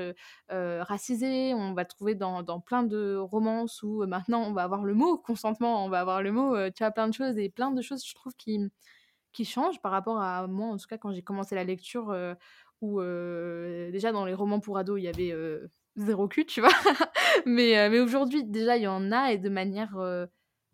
racisés. 0.47 1.53
On 1.53 1.73
va 1.73 1.81
le 1.81 1.87
trouver 1.89 2.15
dans, 2.15 2.41
dans, 2.41 2.61
plein 2.61 2.83
de 2.83 3.17
romances 3.17 3.83
où 3.83 4.05
maintenant 4.07 4.43
on 4.43 4.53
va 4.53 4.63
avoir 4.63 4.85
le 4.85 4.93
mot 4.93 5.17
consentement, 5.17 5.83
on 5.83 5.89
va 5.89 5.99
avoir 5.99 6.21
le 6.21 6.31
mot, 6.31 6.55
tu 6.69 6.85
vois, 6.85 6.91
plein 6.91 7.09
de 7.09 7.13
choses 7.13 7.37
et 7.37 7.49
plein 7.49 7.71
de 7.71 7.81
choses, 7.81 8.05
je 8.07 8.15
trouve, 8.15 8.33
qui, 8.37 8.71
qui 9.33 9.43
changent 9.43 9.81
par 9.81 9.91
rapport 9.91 10.21
à 10.21 10.47
moi, 10.47 10.69
en 10.69 10.77
tout 10.77 10.87
cas, 10.87 10.97
quand 10.97 11.11
j'ai 11.11 11.21
commencé 11.21 11.53
la 11.53 11.65
lecture, 11.65 12.15
où 12.79 13.01
déjà 13.01 14.13
dans 14.13 14.23
les 14.23 14.33
romans 14.33 14.61
pour 14.61 14.77
ados, 14.77 15.01
il 15.01 15.03
y 15.03 15.09
avait 15.09 15.35
zéro 15.97 16.29
cul, 16.29 16.45
tu 16.45 16.61
vois. 16.61 16.69
mais 17.45 17.89
mais 17.89 17.99
aujourd'hui, 17.99 18.45
déjà, 18.45 18.77
il 18.77 18.83
y 18.83 18.87
en 18.87 19.11
a 19.11 19.33
et 19.33 19.37
de 19.37 19.49
manière 19.49 19.97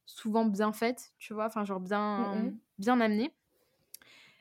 souvent 0.05 0.45
bien 0.45 0.71
faite, 0.71 1.13
tu 1.17 1.33
vois, 1.33 1.45
enfin, 1.47 1.65
genre 1.65 1.79
bien, 1.79 2.35
mmh 2.35 2.59
bien 2.77 3.01
amenée. 3.01 3.33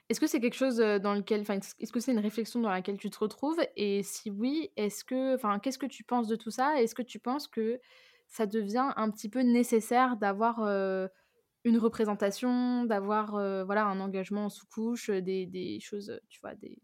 Est-ce 0.08 0.20
que 0.20 0.26
c'est 0.26 0.40
quelque 0.40 0.54
chose 0.56 0.76
dans 0.78 1.14
lequel, 1.14 1.42
enfin, 1.42 1.58
est-ce 1.78 1.92
que 1.92 2.00
c'est 2.00 2.12
une 2.12 2.18
réflexion 2.18 2.60
dans 2.60 2.70
laquelle 2.70 2.96
tu 2.96 3.10
te 3.10 3.18
retrouves? 3.18 3.60
Et 3.76 4.02
si 4.02 4.30
oui, 4.30 4.70
est-ce 4.76 5.04
que, 5.04 5.34
enfin, 5.34 5.58
qu'est-ce 5.58 5.78
que 5.78 5.86
tu 5.86 6.02
penses 6.02 6.28
de 6.28 6.36
tout 6.36 6.50
ça? 6.50 6.80
Est-ce 6.80 6.94
que 6.94 7.02
tu 7.02 7.18
penses 7.18 7.46
que 7.46 7.78
ça 8.26 8.46
devient 8.46 8.90
un 8.96 9.10
petit 9.10 9.28
peu 9.28 9.40
nécessaire 9.40 10.16
d'avoir 10.16 10.60
une 11.64 11.78
représentation, 11.78 12.84
d'avoir 12.84 13.32
voilà 13.66 13.84
un 13.86 14.00
engagement 14.00 14.48
sous 14.48 14.66
couche, 14.66 15.10
des, 15.10 15.46
des, 15.46 15.78
choses, 15.80 16.18
tu 16.30 16.40
vois, 16.40 16.54
des 16.54 16.78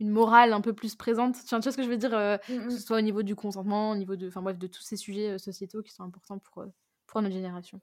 une 0.00 0.10
morale 0.10 0.52
un 0.52 0.60
peu 0.60 0.74
plus 0.74 0.96
présente? 0.96 1.36
Tu 1.46 1.54
vois, 1.54 1.62
ce 1.62 1.76
que 1.76 1.82
je 1.82 1.88
veux 1.88 1.96
dire, 1.96 2.10
mmh 2.48 2.66
que 2.66 2.70
ce 2.72 2.78
soit 2.78 2.98
au 2.98 3.02
niveau 3.02 3.22
du 3.22 3.34
consentement, 3.36 3.90
au 3.92 3.96
niveau 3.96 4.16
de, 4.16 4.28
enfin 4.28 4.42
bref, 4.42 4.58
de 4.58 4.66
tous 4.66 4.82
ces 4.82 4.96
sujets 4.96 5.38
sociétaux 5.38 5.82
qui 5.82 5.92
sont 5.92 6.04
importants 6.04 6.38
pour 6.38 6.64
pour 7.06 7.22
notre 7.22 7.34
génération. 7.34 7.80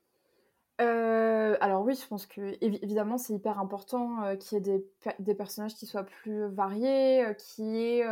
Euh, 0.82 1.58
alors 1.62 1.84
oui, 1.84 1.94
je 1.96 2.08
pense 2.08 2.26
que 2.26 2.58
évidemment 2.62 3.18
c'est 3.18 3.34
hyper 3.34 3.60
important 3.60 4.24
euh, 4.24 4.36
qu'il 4.36 4.58
y 4.58 4.70
ait 4.70 4.84
des, 5.20 5.36
personnages 5.36 5.76
qui 5.76 5.86
soient 5.86 6.04
plus 6.04 6.46
variés, 6.48 7.24
euh, 7.26 7.34
qui 7.34 7.78
aient 7.78 8.06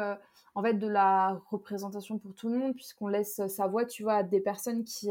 en 0.55 0.61
fait 0.61 0.75
de 0.75 0.87
la 0.87 1.41
représentation 1.49 2.19
pour 2.19 2.35
tout 2.35 2.49
le 2.49 2.57
monde, 2.57 2.75
puisqu'on 2.75 3.07
laisse 3.07 3.41
sa 3.47 3.67
voix, 3.67 3.85
tu 3.85 4.03
vois, 4.03 4.15
à 4.15 4.23
des 4.23 4.39
personnes 4.41 4.83
qui 4.83 5.09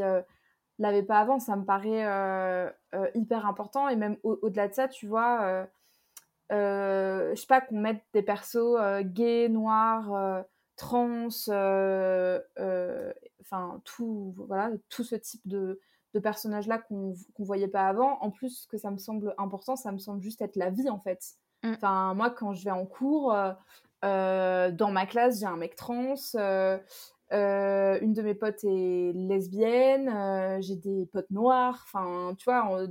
l'avaient 0.79 1.03
pas 1.03 1.19
avant. 1.19 1.39
Ça 1.39 1.55
me 1.55 1.65
paraît 1.65 2.73
hyper 3.15 3.45
important 3.45 3.89
et 3.89 3.95
même 3.95 4.17
au-delà 4.23 4.67
de 4.67 4.73
ça, 4.73 4.87
tu 4.87 5.07
vois, 5.07 5.67
je 6.51 7.33
sais 7.35 7.47
pas 7.47 7.61
qu'on 7.61 7.79
mette 7.79 8.03
des 8.13 8.21
persos 8.21 8.77
gays, 9.03 9.49
noirs, 9.49 10.43
trans, 10.77 11.27
enfin 13.41 13.81
tout, 13.85 14.33
voilà, 14.37 14.71
tout 14.89 15.03
ce 15.03 15.15
type 15.15 15.41
de 15.45 15.79
de 16.13 16.19
personnages-là 16.19 16.79
qu'on 16.79 17.13
ne 17.39 17.45
voyait 17.45 17.67
pas 17.67 17.87
avant. 17.87 18.19
En 18.21 18.31
plus, 18.31 18.65
que 18.67 18.77
ça 18.77 18.91
me 18.91 18.97
semble 18.97 19.33
important, 19.37 19.75
ça 19.75 19.91
me 19.91 19.99
semble 19.99 20.21
juste 20.21 20.41
être 20.41 20.55
la 20.55 20.69
vie, 20.69 20.89
en 20.89 20.99
fait. 20.99 21.35
Mm. 21.63 21.73
Enfin, 21.73 22.13
moi, 22.13 22.29
quand 22.29 22.53
je 22.53 22.63
vais 22.63 22.71
en 22.71 22.85
cours, 22.85 23.33
euh, 23.33 23.51
euh, 24.05 24.71
dans 24.71 24.91
ma 24.91 25.05
classe, 25.05 25.39
j'ai 25.39 25.45
un 25.45 25.57
mec 25.57 25.75
trans, 25.75 26.15
euh, 26.35 26.79
une 27.31 28.13
de 28.13 28.21
mes 28.23 28.33
potes 28.33 28.63
est 28.63 29.11
lesbienne, 29.13 30.61
j'ai 30.61 30.75
des 30.75 31.05
potes 31.07 31.29
noirs. 31.29 31.85
Enfin, 31.85 32.35
tu 32.37 32.45
vois, 32.45 32.87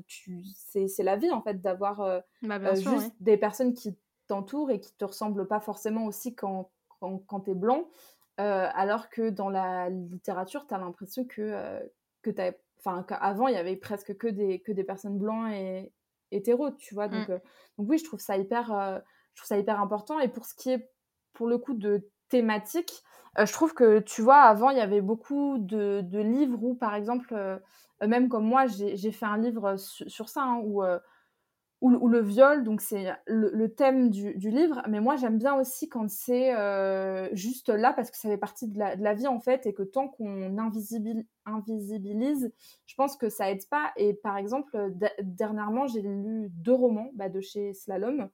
c'est 0.55 1.03
la 1.03 1.17
vie, 1.17 1.31
en 1.31 1.43
fait, 1.43 1.61
d'avoir 1.61 2.23
bah, 2.43 2.75
juste 2.75 3.13
des 3.21 3.37
personnes 3.37 3.75
qui 3.75 3.97
t'entourent 4.29 4.71
et 4.71 4.81
qui 4.81 4.95
te 4.97 5.05
ressemblent 5.05 5.49
pas 5.49 5.61
forcément 5.61 6.05
aussi 6.05 6.35
quand, 6.35 6.71
quand, 7.01 7.19
quand 7.27 7.41
tu 7.41 7.51
es 7.51 7.55
blanc. 7.55 7.89
alors 8.37 9.09
que 9.09 9.31
dans 9.31 9.49
la 9.49 9.89
littérature, 9.89 10.67
tu 10.69 10.75
as 10.75 10.79
l'impression 10.79 11.25
que, 11.25 11.81
que 12.23 12.31
tu 12.31 12.55
enfin 12.79 13.05
avant 13.21 13.49
il 13.49 13.55
y 13.55 13.59
avait 13.59 13.77
presque 13.77 14.17
que 14.17 14.29
des 14.29 14.61
que 14.61 14.73
des 14.73 14.85
personnes 14.85 15.19
blancs 15.19 15.51
et 15.53 15.93
hétéros 16.31 16.71
tu 16.73 16.95
vois 16.95 17.09
donc, 17.09 17.29
mmh. 17.29 17.33
euh, 17.33 17.39
donc 17.79 17.89
oui 17.89 17.99
je 17.99 18.05
trouve 18.05 18.21
ça 18.21 18.37
hyper 18.37 18.73
euh, 18.73 18.99
je 19.35 19.41
trouve 19.41 19.49
ça 19.49 19.59
hyper 19.59 19.81
important 19.81 20.21
et 20.21 20.29
pour 20.29 20.45
ce 20.45 20.55
qui 20.55 20.71
est 20.71 20.91
pour 21.33 21.47
le 21.47 21.59
coup 21.59 21.75
de 21.75 22.09
thématique 22.29 23.03
euh, 23.39 23.47
je 23.47 23.53
trouve 23.53 23.75
que 23.75 24.01
tu 24.01 24.23
vois 24.23 24.43
avant 24.43 24.71
il 24.71 24.79
y 24.79 24.83
avait 24.83 25.01
beaucoup 25.01 25.59
de, 25.59 26.03
de 26.03 26.19
livres 26.19 26.63
où 26.63 26.75
par 26.75 26.95
exemple 26.95 27.61
même 28.07 28.29
comme 28.29 28.45
moi 28.45 28.67
j'ai 28.67 29.13
fait 29.13 29.27
un 29.27 29.39
livre 29.39 29.77
sur, 29.77 30.29
ça 30.29 30.43
hein, 30.43 30.61
où 30.63 30.83
ou, 31.81 32.09
le 32.09 32.21
viol, 32.21 32.65
donc 32.65 32.81
c'est 32.81 33.07
le, 33.27 33.67
thème 33.69 34.11
du, 34.11 34.33
livre. 34.35 34.83
Mais 34.89 35.01
moi, 35.01 35.17
j'aime 35.17 35.39
bien 35.39 35.55
aussi 35.55 35.89
quand 35.89 36.11
c'est 36.11 36.55
euh, 36.55 37.29
juste 37.35 37.69
là, 37.69 37.93
parce 37.93 38.11
que 38.11 38.17
ça 38.17 38.29
fait 38.29 38.37
partie 38.39 38.67
de 38.67 38.79
la, 38.79 39.15
vie, 39.15 39.29
en 39.29 39.39
fait, 39.39 39.65
et 39.67 39.73
que 39.73 39.85
tant 39.85 40.09
qu'on 40.09 40.59
invisibilise, 40.59 42.53
je 42.87 42.95
pense 42.97 43.17
que 43.17 43.29
ça 43.29 43.51
aide 43.51 43.67
pas. 43.69 43.93
Et 43.97 44.15
par 44.15 44.37
exemple, 44.37 44.93
dernièrement, 45.23 45.87
j'ai 45.87 46.03
lu 46.03 46.49
deux 46.51 46.75
romans 46.75 47.11
bah, 47.15 47.29
de 47.29 47.41
chez 47.41 47.75
Slalom. 47.75 48.29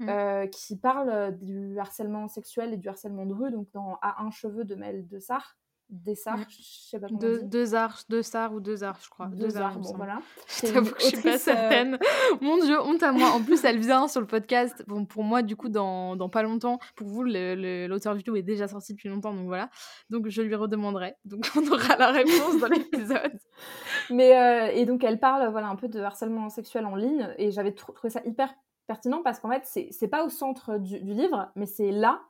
Mmh. 0.00 0.08
Euh, 0.08 0.46
qui 0.48 0.76
parlent 0.76 1.38
du 1.38 1.78
harcèlement 1.78 2.26
sexuel 2.26 2.74
et 2.74 2.76
du 2.76 2.88
harcèlement 2.88 3.26
de 3.26 3.32
rue, 3.32 3.52
donc 3.52 3.68
dans 3.70 3.96
A 4.02 4.24
un 4.24 4.32
cheveu 4.32 4.64
de 4.64 4.74
Mel 4.74 5.06
de 5.06 5.20
Sarre 5.20 5.56
des 5.90 6.14
SAR, 6.14 6.38
je 6.48 6.56
sais 6.60 6.98
pas 6.98 7.06
comment 7.06 7.18
deux, 7.18 7.42
deux 7.42 7.74
arts, 7.74 8.02
deux 8.08 8.22
SAR 8.22 8.52
ou 8.52 8.60
deux 8.60 8.82
arts, 8.82 8.98
je 9.02 9.08
crois. 9.08 9.26
Deux, 9.26 9.56
arts, 9.56 9.78
bon 9.78 9.92
voilà. 9.96 10.18
Je 10.48 10.72
t'avoue 10.72 10.90
que 10.92 11.00
je 11.00 11.06
suis 11.06 11.22
pas 11.22 11.34
euh, 11.34 11.38
certaine. 11.38 11.98
Mon 12.40 12.58
Dieu, 12.58 12.80
honte 12.80 13.02
à 13.02 13.12
moi. 13.12 13.28
En 13.30 13.42
plus, 13.42 13.64
elle 13.64 13.78
vient 13.78 14.08
sur 14.08 14.20
le 14.20 14.26
podcast. 14.26 14.84
Bon, 14.86 15.04
pour 15.04 15.22
moi, 15.22 15.42
du 15.42 15.56
coup, 15.56 15.68
dans, 15.68 16.16
dans 16.16 16.28
pas 16.28 16.42
longtemps. 16.42 16.78
Pour 16.96 17.08
vous, 17.08 17.22
l'auteur 17.22 18.14
vidéo 18.14 18.36
est 18.36 18.42
déjà 18.42 18.66
sorti 18.66 18.94
depuis 18.94 19.08
longtemps, 19.08 19.34
donc 19.34 19.46
voilà. 19.46 19.70
Donc 20.10 20.28
je 20.28 20.42
lui 20.42 20.54
redemanderai. 20.54 21.14
Donc 21.24 21.46
on 21.56 21.66
aura 21.70 21.96
la 21.96 22.10
réponse 22.10 22.58
dans 22.60 22.68
l'épisode. 22.68 23.38
Mais 24.10 24.36
euh, 24.36 24.72
et 24.74 24.86
donc 24.86 25.04
elle 25.04 25.20
parle, 25.20 25.50
voilà, 25.50 25.68
un 25.68 25.76
peu 25.76 25.88
de 25.88 26.00
harcèlement 26.00 26.48
sexuel 26.48 26.86
en 26.86 26.96
ligne, 26.96 27.28
et 27.38 27.50
j'avais 27.50 27.72
trouvé 27.72 28.10
ça 28.10 28.20
hyper 28.24 28.54
pertinent 28.86 29.22
parce 29.22 29.40
qu'en 29.40 29.50
fait, 29.50 29.88
c'est 29.90 30.08
pas 30.08 30.24
au 30.24 30.28
centre 30.28 30.78
du, 30.78 31.00
du 31.00 31.14
livre, 31.14 31.50
mais 31.56 31.66
c'est 31.66 31.90
là 31.90 32.20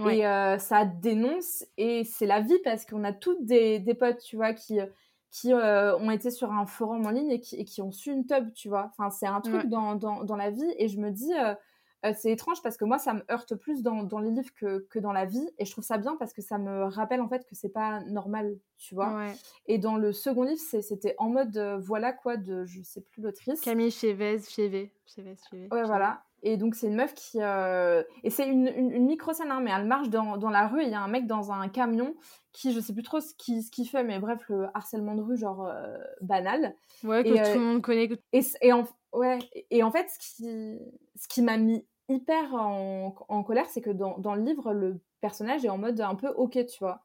et 0.00 0.26
euh, 0.26 0.58
ça 0.58 0.84
dénonce, 0.84 1.64
et 1.76 2.04
c'est 2.04 2.26
la 2.26 2.40
vie 2.40 2.58
parce 2.64 2.86
qu'on 2.86 3.04
a 3.04 3.12
toutes 3.12 3.44
des, 3.44 3.78
des, 3.78 3.94
potes, 3.94 4.18
tu 4.18 4.36
vois, 4.36 4.52
qui, 4.54 4.78
qui 5.30 5.52
euh, 5.52 5.96
ont 5.98 6.10
été 6.10 6.30
sur 6.30 6.50
un 6.52 6.66
forum 6.66 7.06
en 7.06 7.10
ligne 7.10 7.30
et 7.30 7.40
qui, 7.40 7.56
et 7.56 7.64
qui 7.64 7.82
ont 7.82 7.92
su 7.92 8.10
une 8.10 8.26
tub, 8.26 8.52
tu 8.54 8.68
vois. 8.68 8.90
Enfin, 8.90 9.10
c'est 9.10 9.26
un 9.26 9.40
truc 9.40 9.66
dans, 9.66 9.94
dans, 9.94 10.24
dans, 10.24 10.36
la 10.36 10.50
vie, 10.50 10.74
et 10.78 10.88
je 10.88 10.98
me 10.98 11.10
dis, 11.10 11.32
euh, 11.34 11.54
c'est 12.16 12.32
étrange 12.32 12.62
parce 12.62 12.76
que 12.76 12.84
moi, 12.84 12.98
ça 12.98 13.14
me 13.14 13.22
heurte 13.30 13.54
plus 13.54 13.82
dans, 13.82 14.02
dans 14.02 14.18
les 14.18 14.30
livres 14.30 14.52
que, 14.54 14.86
que, 14.90 14.98
dans 14.98 15.12
la 15.12 15.26
vie. 15.26 15.46
Et 15.58 15.64
je 15.64 15.70
trouve 15.70 15.84
ça 15.84 15.98
bien 15.98 16.16
parce 16.16 16.32
que 16.32 16.42
ça 16.42 16.58
me 16.58 16.84
rappelle 16.84 17.20
en 17.20 17.28
fait 17.28 17.46
que 17.46 17.54
c'est 17.54 17.68
pas 17.68 18.00
normal, 18.04 18.58
tu 18.76 18.94
vois. 18.94 19.26
Et 19.66 19.78
dans 19.78 19.96
le 19.96 20.12
second 20.12 20.42
livre, 20.42 20.60
c'était 20.60 21.14
en 21.18 21.28
mode 21.28 21.56
voilà 21.80 22.12
quoi, 22.12 22.36
de 22.36 22.64
je 22.64 22.82
sais 22.82 23.02
plus 23.02 23.22
l'autrice. 23.22 23.60
Camille 23.60 23.92
Chévez, 23.92 24.40
Chévé. 24.40 24.92
Chévez, 25.06 25.36
Ouais, 25.70 25.84
voilà. 25.84 26.24
Et 26.42 26.56
donc, 26.56 26.74
c'est 26.74 26.88
une 26.88 26.96
meuf 26.96 27.14
qui. 27.14 27.40
Euh, 27.40 28.02
et 28.24 28.30
c'est 28.30 28.48
une, 28.48 28.66
une, 28.66 29.06
micro-scène, 29.06 29.50
hein, 29.50 29.60
mais 29.60 29.70
elle 29.70 29.86
marche 29.86 30.08
dans, 30.08 30.36
dans 30.36 30.50
la 30.50 30.66
rue 30.66 30.82
et 30.82 30.86
il 30.86 30.90
y 30.90 30.94
a 30.94 31.00
un 31.00 31.08
mec 31.08 31.26
dans 31.26 31.52
un 31.52 31.68
camion 31.68 32.14
qui, 32.52 32.72
je 32.72 32.80
sais 32.80 32.92
plus 32.92 33.04
trop 33.04 33.20
ce 33.20 33.32
qu'il 33.34 33.62
ce 33.62 33.82
fait, 33.90 34.02
mais 34.02 34.18
bref, 34.18 34.40
le 34.48 34.66
harcèlement 34.74 35.14
de 35.14 35.22
rue, 35.22 35.36
genre 35.36 35.70
banal. 36.20 36.74
Ouais, 37.04 37.22
que 37.22 37.52
tout 37.52 37.58
le 37.58 37.64
monde 37.64 37.82
connaît. 37.82 38.10
Et, 38.32 38.40
et, 38.60 38.72
en, 38.72 38.84
ouais, 39.12 39.38
et 39.70 39.82
en 39.82 39.90
fait, 39.90 40.08
ce 40.10 40.18
qui, 40.18 40.78
ce 41.14 41.28
qui 41.28 41.42
m'a 41.42 41.56
mis 41.56 41.86
hyper 42.08 42.54
en, 42.54 43.14
en 43.28 43.42
colère, 43.42 43.66
c'est 43.70 43.80
que 43.80 43.90
dans, 43.90 44.18
dans, 44.18 44.34
le 44.34 44.42
livre, 44.42 44.72
le 44.72 45.00
personnage 45.20 45.64
est 45.64 45.68
en 45.68 45.78
mode 45.78 46.00
un 46.00 46.14
peu 46.14 46.28
ok, 46.28 46.66
tu 46.66 46.78
vois. 46.80 47.04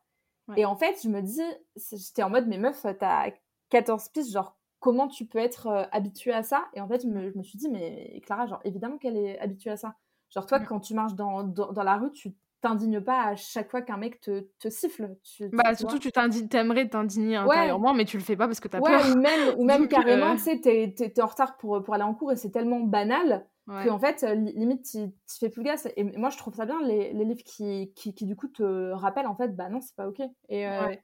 Et 0.56 0.64
en 0.64 0.78
fait, 0.78 0.98
je 1.04 1.10
me 1.10 1.22
dis, 1.22 1.42
j'étais 1.76 2.24
en 2.24 2.30
mode, 2.30 2.48
mais 2.48 2.58
meuf, 2.58 2.86
t'as 3.00 3.32
14 3.70 4.10
pistes, 4.10 4.32
genre, 4.32 4.58
comment 4.88 5.10
tu 5.10 5.26
peux 5.26 5.40
être 5.40 5.68
euh, 5.68 5.84
habituée 5.92 6.32
à 6.32 6.44
ça 6.44 6.70
Et 6.74 6.80
en 6.80 6.88
fait, 6.88 7.02
je 7.02 7.08
me, 7.08 7.30
je 7.30 7.38
me, 7.38 7.44
suis 7.44 7.58
dit, 7.58 7.68
mais 7.70 8.22
Clara, 8.26 8.48
genre, 8.48 8.62
évidemment 8.64 8.98
qu'elle 8.98 9.18
est 9.18 9.38
habituée 9.40 9.72
à 9.72 9.76
ça. 9.76 9.96
Genre, 10.30 10.46
toi, 10.46 10.62
quand 10.62 10.80
tu 10.80 10.94
marches 10.94 11.14
dans, 11.14 11.44
dans, 11.44 11.74
dans 11.74 11.84
la 11.84 11.98
rue, 11.98 12.14
tu 12.14 12.34
t'indignes 12.62 13.02
pas 13.02 13.22
à 13.26 13.36
chaque 13.36 13.70
fois 13.70 13.82
qu'un 13.82 13.98
mec 13.98 14.22
te, 14.22 14.48
te 14.60 14.70
siffle. 14.70 15.18
Tu, 15.24 15.50
bah, 15.50 15.76
surtout, 15.76 16.00
tu 16.00 16.10
t'aimerais 16.48 16.88
t'indigner 16.88 17.36
intérieurement, 17.36 17.94
mais 17.94 18.06
tu 18.06 18.16
le 18.16 18.24
fais 18.24 18.38
pas 18.38 18.48
parce 18.48 18.62
que 18.62 18.70
t'as 18.70 18.80
peur. 18.80 19.02
Ou 19.12 19.20
même, 19.20 19.56
ou 19.58 19.66
même 19.66 19.88
carrément, 19.90 20.32
euh, 20.32 20.36
tu 20.36 20.44
sais, 20.44 20.62
t'es, 20.62 20.96
es, 20.98 21.22
en 21.22 21.28
retard 21.28 21.58
pour, 21.58 21.84
pour 21.84 21.94
aller 21.94 22.04
en 22.04 22.14
cours 22.14 22.32
et 22.32 22.38
c'est 22.38 22.52
tellement 22.52 22.80
banal 22.80 23.46
que, 23.68 23.90
en 23.90 24.00
fait, 24.00 24.24
limite, 24.24 24.84
tu 24.84 25.12
fais 25.40 25.50
plus 25.50 25.64
gaffe. 25.64 25.88
Et 25.96 26.04
moi, 26.04 26.30
je 26.30 26.38
trouve 26.38 26.56
ça 26.56 26.66
bien, 26.66 26.82
les, 26.84 27.14
les 27.14 27.26
livres 27.26 27.44
qui, 27.44 27.92
qui, 27.96 28.14
qui, 28.14 28.26
du 28.26 28.36
coup, 28.36 28.48
te 28.48 28.92
rappellent, 28.92 29.28
en 29.28 29.36
fait, 29.36 29.56
bah 29.56 29.70
non, 29.70 29.82
c'est 29.82 29.96
pas 29.96 30.08
OK. 30.08 30.22
Et, 30.50 30.68
euh, 30.68 30.96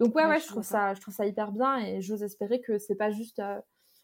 Donc, 0.00 0.14
ouais, 0.14 0.26
ouais, 0.26 0.40
je, 0.40 0.46
trouve 0.46 0.62
ça, 0.62 0.94
je 0.94 1.00
trouve 1.00 1.14
ça 1.14 1.26
hyper 1.26 1.52
bien 1.52 1.78
et 1.78 2.00
j'ose 2.00 2.22
espérer 2.22 2.60
que 2.60 2.78
c'est 2.78 2.96
pas 2.96 3.10
juste. 3.10 3.38
Euh, 3.38 3.60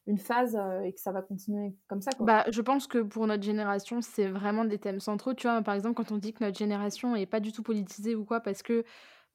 une 0.08 0.18
phase 0.18 0.58
et 0.84 0.92
que 0.92 1.00
ça 1.00 1.12
va 1.12 1.22
continuer 1.22 1.76
comme 1.86 2.00
ça. 2.00 2.10
Quoi. 2.10 2.26
Bah, 2.26 2.44
je 2.50 2.60
pense 2.60 2.88
que 2.88 2.98
pour 2.98 3.26
notre 3.28 3.44
génération, 3.44 4.00
c'est 4.00 4.26
vraiment 4.26 4.64
des 4.64 4.78
thèmes 4.78 4.98
centraux. 4.98 5.32
Tu 5.32 5.46
vois, 5.46 5.62
par 5.62 5.74
exemple, 5.74 5.94
quand 5.94 6.10
on 6.10 6.18
dit 6.18 6.32
que 6.32 6.42
notre 6.42 6.58
génération 6.58 7.14
est 7.14 7.26
pas 7.26 7.38
du 7.38 7.52
tout 7.52 7.62
politisée 7.62 8.16
ou 8.16 8.24
quoi, 8.24 8.40
parce 8.40 8.64
que 8.64 8.84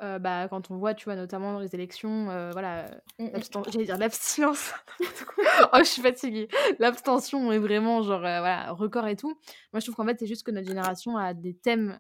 euh, 0.04 0.20
bah, 0.20 0.48
quand 0.48 0.70
on 0.70 0.78
voit, 0.78 0.94
tu 0.94 1.06
vois, 1.06 1.16
notamment 1.16 1.54
dans 1.54 1.60
les 1.60 1.74
élections, 1.74 2.30
euh, 2.30 2.52
voilà, 2.52 2.86
mmh, 3.18 3.26
mmh. 3.26 3.64
j'allais 3.72 3.86
dire 3.86 3.98
l'abstinence. 3.98 4.74
oh, 5.74 5.78
je 5.80 5.84
suis 5.84 6.02
fatiguée. 6.04 6.48
L'abstention 6.78 7.52
est 7.52 7.58
vraiment, 7.58 8.04
genre, 8.04 8.24
euh, 8.24 8.40
voilà, 8.40 8.72
record 8.74 9.08
et 9.08 9.16
tout. 9.16 9.30
Moi, 9.74 9.80
je 9.80 9.86
trouve 9.86 9.96
qu'en 9.96 10.06
fait, 10.06 10.18
c'est 10.20 10.28
juste 10.28 10.44
que 10.44 10.52
notre 10.52 10.68
génération 10.68 11.18
a 11.18 11.34
des 11.34 11.56
thèmes 11.56 12.00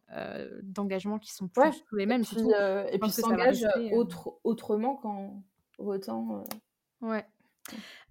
d'engagement 0.61 1.17
qui 1.17 1.33
sont 1.33 1.47
plus 1.47 1.83
les 1.91 2.05
mêmes. 2.05 2.21
Et 2.21 2.25
puis, 2.25 2.93
et 2.93 2.99
puis 2.99 3.09
s'engage 3.09 3.65
autre, 3.91 4.33
autrement 4.43 4.95
qu'en 4.95 5.43
votant. 5.79 6.43
Ouais. 7.01 7.25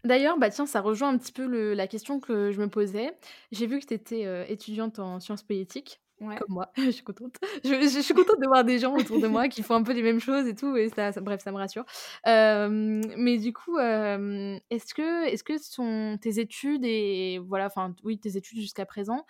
D'ailleurs, 0.04 0.38
bah 0.38 0.50
tiens, 0.50 0.66
ça 0.66 0.80
rejoint 0.80 1.08
un 1.08 1.18
petit 1.18 1.32
peu 1.32 1.46
le, 1.46 1.74
la 1.74 1.86
question 1.86 2.20
que 2.20 2.50
je 2.50 2.60
me 2.60 2.68
posais. 2.68 3.16
J'ai 3.52 3.66
vu 3.66 3.80
que 3.80 3.86
tu 3.86 3.94
étais 3.94 4.50
étudiante 4.50 4.98
en 4.98 5.20
sciences 5.20 5.42
politiques. 5.42 6.00
Comme 6.18 6.36
moi, 6.48 6.70
je 6.76 6.90
suis 6.90 7.04
contente. 7.04 7.36
Je, 7.62 8.00
suis 8.00 8.14
contente 8.14 8.40
de 8.40 8.46
voir 8.46 8.64
des 8.64 8.78
gens 8.78 8.96
autour 8.96 9.20
de 9.20 9.26
moi 9.26 9.48
qui 9.48 9.62
font 9.62 9.74
un 9.74 9.82
peu 9.82 9.92
les 9.92 10.02
mêmes 10.02 10.20
choses 10.20 10.46
et 10.46 10.54
tout, 10.54 10.76
et 10.76 10.88
ça, 10.88 11.10
bref, 11.20 11.42
ça 11.42 11.52
me 11.52 11.58
rassure. 11.58 11.84
mais 12.24 13.38
du 13.38 13.52
coup, 13.52 13.78
est-ce 13.78 14.94
que, 14.94 15.26
est-ce 15.26 15.44
que 15.44 15.58
sont 15.58 16.18
tes 16.20 16.40
études 16.40 16.84
et 16.84 17.38
voilà, 17.46 17.66
enfin, 17.66 17.94
oui, 18.02 18.18
tes 18.18 18.36
études 18.36 18.60
jusqu'à 18.60 18.86
présent 18.86 19.26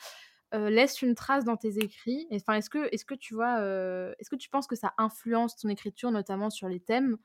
laissent 0.52 1.02
une 1.02 1.14
trace 1.14 1.44
dans 1.44 1.56
tes 1.56 1.78
écrits? 1.78 2.26
Enfin, 2.32 2.54
est-ce 2.54 2.70
que, 2.70 2.88
est-ce 2.92 3.04
que 3.04 3.14
tu 3.14 3.34
vois, 3.34 3.60
est-ce 4.18 4.30
que 4.30 4.36
tu 4.36 4.48
penses 4.48 4.68
que 4.68 4.76
ça 4.76 4.94
influence 4.96 5.56
ton 5.56 5.68
écriture, 5.68 6.12
notamment 6.12 6.50
sur 6.50 6.68
les 6.68 6.80
thèmes? 6.80 7.16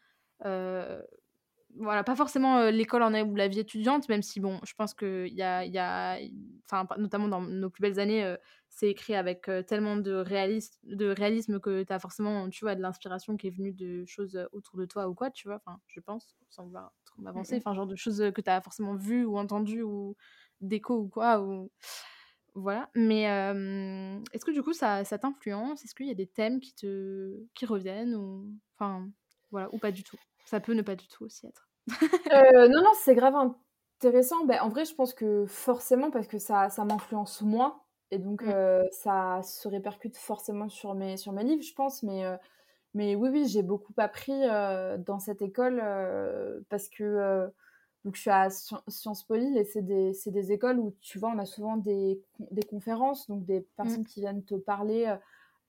Voilà, 1.78 2.04
pas 2.04 2.16
forcément 2.16 2.70
l'école 2.70 3.02
en 3.02 3.14
ou 3.22 3.36
la 3.36 3.48
vie 3.48 3.60
étudiante, 3.60 4.10
même 4.10 4.22
si, 4.22 4.42
bon, 4.42 4.60
je 4.64 4.74
pense 4.74 4.94
qu'il 4.94 5.34
y 5.34 5.42
a, 5.42 5.64
y 5.64 5.78
a 5.78 6.18
enfin, 6.66 6.86
notamment 6.98 7.30
dans 7.30 7.40
nos 7.40 7.70
plus 7.70 7.82
belles 7.82 8.00
années, 8.00 8.36
c'est 8.72 8.90
écrit 8.90 9.14
avec 9.14 9.50
tellement 9.68 9.98
de, 9.98 10.14
réalisme, 10.14 10.74
de 10.84 11.10
réalisme 11.10 11.60
que 11.60 11.84
tu 11.84 11.94
as 11.94 12.00
forcément, 12.00 12.50
tu 12.50 12.66
vois, 12.66 12.74
de 12.74 12.82
l'inspiration 12.82 13.38
qui 13.38 13.48
est 13.48 13.52
venue 13.56 13.74
de 13.74 14.06
choses 14.06 14.40
autour 14.52 14.78
de 14.80 14.86
toi 14.86 15.08
ou 15.08 15.14
quoi, 15.14 15.30
tu 15.30 15.48
vois, 15.48 15.58
enfin, 15.58 15.80
je 15.88 16.00
pense, 16.00 16.36
sans 16.50 16.66
vouloir 16.66 16.92
trop 17.06 17.22
m'avancer, 17.22 17.58
enfin, 17.58 17.76
genre 17.76 17.86
de 17.86 17.96
choses 17.96 18.32
que 18.34 18.42
tu 18.42 18.50
as 18.50 18.62
forcément 18.62 18.96
vues 18.96 19.26
ou 19.26 19.38
entendues 19.38 19.84
ou 19.84 20.16
d'écho 20.62 20.96
ou 20.96 21.08
quoi, 21.08 21.42
ou... 21.42 21.70
Voilà, 22.54 22.90
mais 22.96 23.24
est-ce 24.34 24.44
que 24.44 24.52
du 24.52 24.64
coup 24.64 24.74
ça, 24.74 25.06
ça 25.06 25.18
t'influence? 25.18 25.86
Est-ce 25.86 25.96
qu'il 25.96 26.08
y 26.08 26.12
a 26.12 26.16
des 26.16 26.28
thèmes 26.28 26.60
qui 26.60 26.74
te 26.74 27.38
qui 27.54 27.66
reviennent 27.66 28.16
ou 28.16 28.52
enfin 28.76 29.08
voilà 29.52 29.70
ou 29.74 29.78
pas 29.78 29.92
du 29.92 30.04
tout? 30.04 30.18
Ça 30.46 30.60
peut 30.60 30.74
ne 30.74 30.82
pas 30.82 30.96
du 30.96 31.08
tout 31.08 31.26
aussi 31.26 31.48
être. 31.48 31.70
Euh, 32.32 32.68
non, 32.68 32.82
non, 32.82 32.92
c'est 33.02 33.16
grave 33.16 33.36
intéressant. 33.36 34.46
Ben, 34.46 34.60
en 34.62 34.70
vrai, 34.70 34.86
je 34.86 34.94
pense 34.96 35.14
que 35.14 35.46
forcément, 35.48 36.12
parce 36.12 36.28
que 36.28 36.40
ça, 36.40 36.70
ça 36.70 36.86
m'influence 36.86 37.42
moins, 37.42 37.82
et 38.12 38.20
donc 38.20 38.44
mmh. 38.44 38.84
ça 38.92 39.42
se 39.44 39.68
répercute 39.68 40.18
forcément 40.18 40.70
sur 40.70 40.94
mes, 40.94 41.18
sur 41.18 41.32
mes 41.32 41.44
livres, 41.44 41.64
je 41.64 41.74
pense. 41.74 42.04
Mais, 42.04 42.24
mais 42.94 43.16
oui, 43.16 43.30
oui, 43.30 43.48
j'ai 43.48 43.64
beaucoup 43.64 43.94
appris 43.98 44.42
dans 45.00 45.20
cette 45.20 45.42
école 45.42 45.82
parce 46.70 46.90
que 46.90 47.50
donc, 48.04 48.16
je 48.16 48.22
suis 48.22 48.30
à 48.32 48.50
Sciences 48.50 49.24
Po 49.24 49.36
et 49.36 49.64
c'est 49.64 49.84
des, 49.84 50.14
des, 50.26 50.52
écoles 50.52 50.80
où, 50.80 50.96
tu 51.02 51.20
vois, 51.20 51.30
on 51.30 51.38
a 51.38 51.46
souvent 51.46 51.78
des, 51.78 52.20
des 52.50 52.64
conférences, 52.64 53.28
donc 53.28 53.46
des 53.46 53.60
mmh. 53.60 53.66
personnes 53.78 54.06
qui 54.06 54.22
viennent 54.22 54.44
te 54.44 54.56
parler 54.56 55.16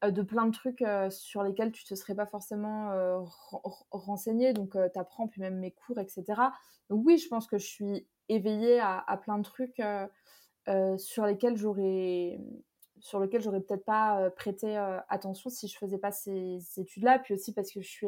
euh, 0.04 0.10
de 0.10 0.22
plein 0.22 0.46
de 0.46 0.52
trucs 0.52 0.82
euh, 0.82 1.10
sur 1.10 1.42
lesquels 1.42 1.72
tu 1.72 1.84
te 1.84 1.94
serais 1.94 2.14
pas 2.14 2.26
forcément 2.26 2.90
euh, 2.90 3.20
renseigné. 3.90 4.52
Donc, 4.52 4.72
tu 4.72 4.98
apprends, 4.98 5.28
puis 5.28 5.40
même 5.40 5.58
mes 5.58 5.70
cours, 5.70 5.98
etc. 5.98 6.24
Donc, 6.90 7.04
oui, 7.06 7.18
je 7.18 7.28
pense 7.28 7.46
que 7.46 7.58
je 7.58 7.66
suis 7.66 8.06
éveillée 8.28 8.80
à, 8.80 9.20
plein 9.22 9.38
de 9.38 9.44
trucs 9.44 9.82
sur 10.98 11.26
lesquels 11.26 11.56
j'aurais 11.56 12.38
sur 13.00 13.18
lesquels 13.18 13.42
j'aurais 13.42 13.60
peut-être 13.60 13.84
pas 13.84 14.30
prêté 14.30 14.76
attention 15.08 15.50
si 15.50 15.66
je 15.66 15.76
faisais 15.76 15.98
pas 15.98 16.12
ces, 16.12 16.60
études-là. 16.76 17.18
Puis 17.18 17.34
aussi 17.34 17.52
parce 17.52 17.72
que 17.72 17.80
je 17.80 17.88
suis 17.88 18.06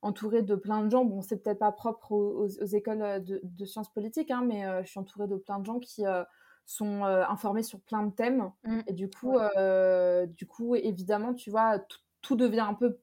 entourée 0.00 0.42
de 0.42 0.54
plein 0.54 0.84
de 0.84 0.90
gens. 0.90 1.04
Bon, 1.04 1.22
c'est 1.22 1.42
peut-être 1.42 1.58
pas 1.58 1.72
propre 1.72 2.12
aux, 2.12 2.46
écoles 2.46 3.24
de, 3.24 3.64
sciences 3.64 3.92
politiques, 3.92 4.30
hein, 4.30 4.42
mais 4.46 4.64
je 4.84 4.88
suis 4.88 5.00
entourée 5.00 5.26
de 5.26 5.36
plein 5.36 5.58
de 5.58 5.64
gens 5.64 5.80
qui 5.80 6.04
sont 6.66 7.04
informés 7.04 7.64
sur 7.64 7.80
plein 7.80 8.04
de 8.04 8.12
thèmes. 8.12 8.52
Mmh. 8.62 8.80
Et 8.86 8.92
du 8.92 9.10
coup, 9.10 9.36
du 10.36 10.46
coup, 10.46 10.76
évidemment, 10.76 11.34
tu 11.34 11.50
vois, 11.50 11.80
tout 12.20 12.36
devient 12.36 12.60
un 12.60 12.74
peu 12.74 13.00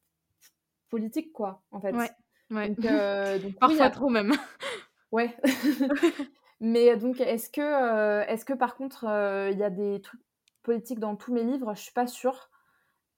politique, 0.89 1.31
quoi, 1.31 1.61
en 1.71 1.79
fait. 1.79 1.93
Ouais. 1.93 2.09
Parfois 3.59 3.89
trop 3.89 4.09
même. 4.09 4.33
ouais. 5.11 5.35
Mais 6.59 6.95
donc, 6.97 7.21
est-ce 7.21 7.49
que, 7.49 8.23
est-ce 8.27 8.45
que 8.45 8.53
par 8.53 8.75
contre, 8.75 9.05
il 9.51 9.57
y 9.57 9.63
a 9.63 9.69
des 9.69 10.01
trucs 10.01 10.21
politiques 10.63 10.99
dans 10.99 11.15
tous 11.15 11.33
mes 11.33 11.43
livres? 11.43 11.73
Je 11.75 11.81
suis 11.81 11.93
pas 11.93 12.07
sûre. 12.07 12.49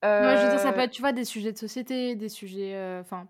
Euh... 0.04 0.36
je 0.38 0.44
veux 0.44 0.50
dire, 0.52 0.60
ça 0.60 0.74
peut 0.74 0.82
être, 0.82 0.92
tu 0.92 1.02
vois, 1.02 1.12
des 1.12 1.26
sujets 1.26 1.52
de 1.52 1.58
société, 1.58 2.16
des 2.16 2.30
sujets. 2.30 3.00
Enfin, 3.00 3.28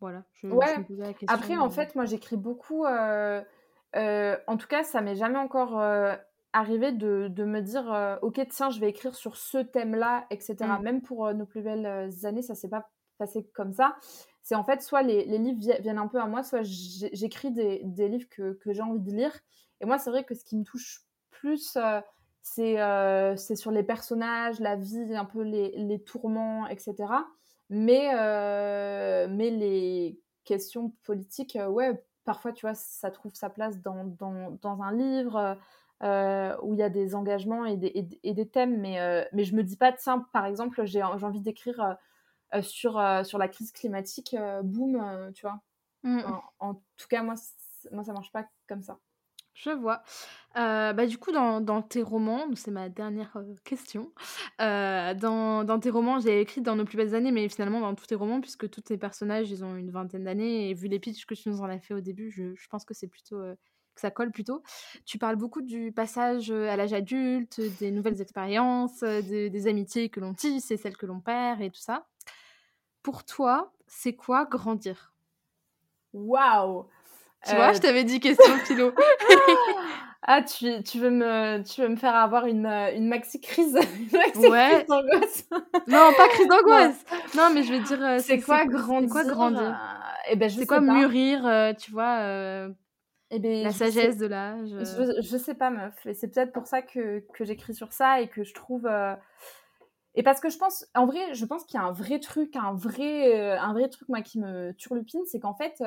voilà. 0.00 0.22
Je, 0.34 0.48
ouais. 0.48 0.86
Après, 1.26 1.56
en 1.56 1.70
fait, 1.70 1.94
moi, 1.96 2.04
j'écris 2.04 2.36
beaucoup. 2.36 2.86
En 2.86 4.56
tout 4.56 4.68
cas, 4.68 4.84
ça 4.84 5.00
m'est 5.00 5.16
jamais 5.16 5.38
encore 5.38 5.80
arrivé 6.52 6.92
de, 6.92 7.44
me 7.44 7.60
dire 7.60 7.92
euh, 7.92 8.16
ok 8.22 8.40
tiens 8.50 8.70
je 8.70 8.80
vais 8.80 8.88
écrire 8.88 9.14
sur 9.14 9.36
ce 9.36 9.58
thème-là, 9.58 10.26
etc. 10.30 10.56
Mm. 10.60 10.82
Même 10.82 11.02
pour 11.02 11.32
nos 11.34 11.46
plus 11.46 11.62
belles 11.62 12.12
années, 12.24 12.42
ça 12.42 12.54
s'est 12.54 12.68
pas 12.68 12.88
passé 13.18 13.48
comme 13.54 13.72
ça. 13.72 13.96
C'est 14.48 14.54
en 14.54 14.64
fait 14.64 14.80
soit 14.80 15.02
les, 15.02 15.26
livres 15.26 15.60
viennent 15.82 15.98
un 15.98 16.06
peu 16.06 16.18
à 16.18 16.26
moi, 16.26 16.42
soit 16.42 16.62
j'écris 16.62 17.50
des, 17.50 18.08
livres 18.08 18.30
que, 18.30 18.56
j'ai 18.64 18.80
envie 18.80 18.98
de 18.98 19.10
lire. 19.10 19.38
Et 19.82 19.84
moi, 19.84 19.98
c'est 19.98 20.08
vrai 20.08 20.24
que 20.24 20.34
ce 20.34 20.42
qui 20.42 20.56
me 20.56 20.64
touche 20.64 21.02
plus, 21.28 21.76
c'est 22.40 23.56
sur 23.56 23.70
les 23.70 23.82
personnages, 23.82 24.58
la 24.58 24.76
vie, 24.76 25.14
un 25.14 25.26
peu 25.26 25.42
les, 25.42 26.02
tourments, 26.02 26.66
etc. 26.66 26.94
Mais, 27.68 28.08
mais 29.28 29.50
les 29.50 30.18
questions 30.44 30.94
politiques, 31.02 31.58
ouais, 31.68 32.02
parfois, 32.24 32.54
tu 32.54 32.64
vois, 32.64 32.74
ça 32.74 33.10
trouve 33.10 33.34
sa 33.34 33.50
place 33.50 33.82
dans, 33.82 34.82
un 34.82 34.92
livre 34.92 35.58
euh, 36.02 36.56
où 36.62 36.72
il 36.72 36.78
y 36.78 36.82
a 36.82 36.88
des 36.88 37.14
engagements 37.14 37.66
et 37.66 37.76
des, 37.76 38.48
thèmes, 38.48 38.80
mais, 38.80 38.98
euh, 38.98 39.24
mais 39.34 39.44
je 39.44 39.54
me 39.54 39.62
dis 39.62 39.76
pas, 39.76 39.92
tiens, 39.92 40.26
par 40.32 40.46
exemple, 40.46 40.86
j'ai 40.86 41.02
envie 41.02 41.42
d'écrire 41.42 41.82
euh, 41.82 41.92
sur, 42.62 43.00
sur 43.24 43.38
la 43.38 43.48
crise 43.48 43.72
climatique, 43.72 44.36
boum, 44.62 45.32
tu 45.34 45.42
vois. 45.42 45.60
Mmh. 46.04 46.20
En, 46.60 46.74
tout 46.74 47.08
cas, 47.08 47.22
moi, 47.22 47.34
moi, 47.92 48.04
ça 48.04 48.12
marche 48.12 48.32
pas 48.32 48.46
comme 48.68 48.82
ça. 48.82 48.98
Je 49.54 49.70
vois. 49.70 50.02
bah, 50.54 51.06
du 51.06 51.18
coup, 51.18 51.32
dans, 51.32 51.60
dans 51.60 51.82
tes 51.82 52.02
romans, 52.02 52.46
c'est 52.54 52.70
ma 52.70 52.88
dernière 52.88 53.36
question. 53.64 54.12
dans, 54.58 55.64
dans 55.64 55.80
tes 55.80 55.90
romans, 55.90 56.20
j'ai 56.20 56.40
écrit 56.40 56.60
dans 56.60 56.76
nos 56.76 56.84
plus 56.84 56.96
belles 56.96 57.14
années, 57.14 57.32
mais 57.32 57.48
finalement 57.48 57.80
dans 57.80 57.94
tous 57.94 58.06
tes 58.06 58.14
romans, 58.14 58.40
puisque 58.40 58.70
tous 58.70 58.82
tes 58.82 58.96
personnages, 58.96 59.50
ils 59.50 59.64
ont 59.64 59.76
une 59.76 59.90
vingtaine 59.90 60.24
d'années, 60.24 60.70
et 60.70 60.74
vu 60.74 60.86
les 60.86 61.00
pitchs 61.00 61.26
que 61.26 61.34
tu 61.34 61.48
nous 61.48 61.60
en 61.60 61.68
as 61.68 61.80
fait 61.80 61.94
au 61.94 62.00
début, 62.00 62.30
je, 62.30 62.54
je 62.54 62.68
pense 62.68 62.84
que 62.84 62.94
c'est 62.94 63.08
plutôt 63.08 63.42
que 63.98 64.00
ça 64.00 64.10
colle 64.12 64.30
plutôt. 64.30 64.62
Tu 65.04 65.18
parles 65.18 65.36
beaucoup 65.36 65.60
du 65.60 65.92
passage 65.92 66.50
à 66.50 66.76
l'âge 66.76 66.92
adulte, 66.92 67.60
des 67.80 67.90
nouvelles 67.90 68.20
expériences, 68.20 69.00
des 69.00 69.66
amitiés 69.66 70.08
que 70.08 70.20
l'on 70.20 70.34
tisse 70.34 70.70
et 70.70 70.76
celles 70.76 70.96
que 70.96 71.06
l'on 71.06 71.20
perd 71.20 71.60
et 71.60 71.70
tout 71.70 71.80
ça. 71.80 72.06
Pour 73.08 73.24
toi, 73.24 73.72
c'est 73.86 74.12
quoi 74.12 74.44
grandir? 74.44 75.14
Waouh 76.12 76.84
Tu 77.46 77.56
vois, 77.56 77.72
je 77.72 77.78
t'avais 77.78 78.04
dit 78.04 78.20
question 78.20 78.54
philo. 78.66 78.92
Ah, 80.30 80.42
tu, 80.42 80.82
tu, 80.82 80.98
veux 80.98 81.08
me, 81.08 81.62
tu 81.62 81.80
veux 81.80 81.88
me 81.88 81.96
faire 81.96 82.14
avoir 82.14 82.44
une, 82.44 82.66
une 82.66 83.08
maxi 83.08 83.40
crise, 83.40 83.72
ouais. 84.36 84.84
d'angoisse? 84.84 85.48
Non, 85.86 86.10
pas 86.18 86.28
crise 86.28 86.48
d'angoisse. 86.50 87.02
Non, 87.34 87.48
mais 87.54 87.62
je 87.62 87.72
veux 87.72 87.80
dire, 87.80 88.04
euh, 88.04 88.18
c'est 88.18 88.40
quoi, 88.40 88.66
grandir? 88.66 89.08
quoi 89.08 89.24
grandir? 89.24 89.70
Euh, 89.70 90.32
eh 90.32 90.36
ben, 90.36 90.50
C'est 90.50 90.66
quoi 90.66 90.82
mûrir, 90.82 91.46
euh, 91.46 91.72
tu 91.72 91.92
vois 91.92 92.68
eh 93.30 93.38
ben, 93.38 93.62
La 93.64 93.70
sagesse 93.70 94.18
de 94.18 94.26
l'âge 94.26 94.68
je, 94.68 95.22
je, 95.22 95.36
sais 95.38 95.54
pas, 95.54 95.70
meuf. 95.70 95.94
Et 96.04 96.12
c'est 96.12 96.28
peut-être 96.28 96.52
pour 96.52 96.66
ça 96.66 96.82
que, 96.82 97.24
que 97.32 97.44
j'écris 97.46 97.74
sur 97.74 97.94
ça 97.94 98.20
et 98.20 98.28
que 98.28 98.44
je 98.44 98.52
trouve. 98.52 98.86
Et 100.18 100.22
parce 100.22 100.40
que 100.40 100.50
je 100.50 100.58
pense, 100.58 100.84
en 100.94 101.06
vrai, 101.06 101.32
je 101.32 101.44
pense 101.46 101.64
qu'il 101.64 101.78
y 101.78 101.82
a 101.82 101.86
un 101.86 101.92
vrai 101.92 102.18
truc, 102.18 102.56
un 102.56 102.74
vrai, 102.74 103.56
vrai 103.72 103.88
truc, 103.88 104.08
moi, 104.08 104.20
qui 104.20 104.38
me 104.38 104.72
turlupine, 104.72 105.22
c'est 105.24 105.38
qu'en 105.38 105.54
fait 105.54 105.80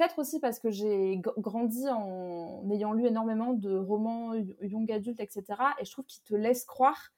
peut-être 0.00 0.18
aussi 0.18 0.40
parce 0.40 0.58
que 0.58 0.70
j'ai 0.70 1.20
grandi 1.38 1.88
en 1.88 2.68
ayant 2.70 2.92
lu 2.92 3.06
énormément 3.06 3.52
de 3.52 3.76
romans 3.76 4.34
young 4.62 4.90
adultes, 4.90 5.20
etc. 5.20 5.44
Et 5.78 5.84
je 5.84 5.92
trouve 5.92 6.06
qu'ils 6.06 6.22
te 6.22 6.34
laissent 6.34 6.64
croire 6.64 7.10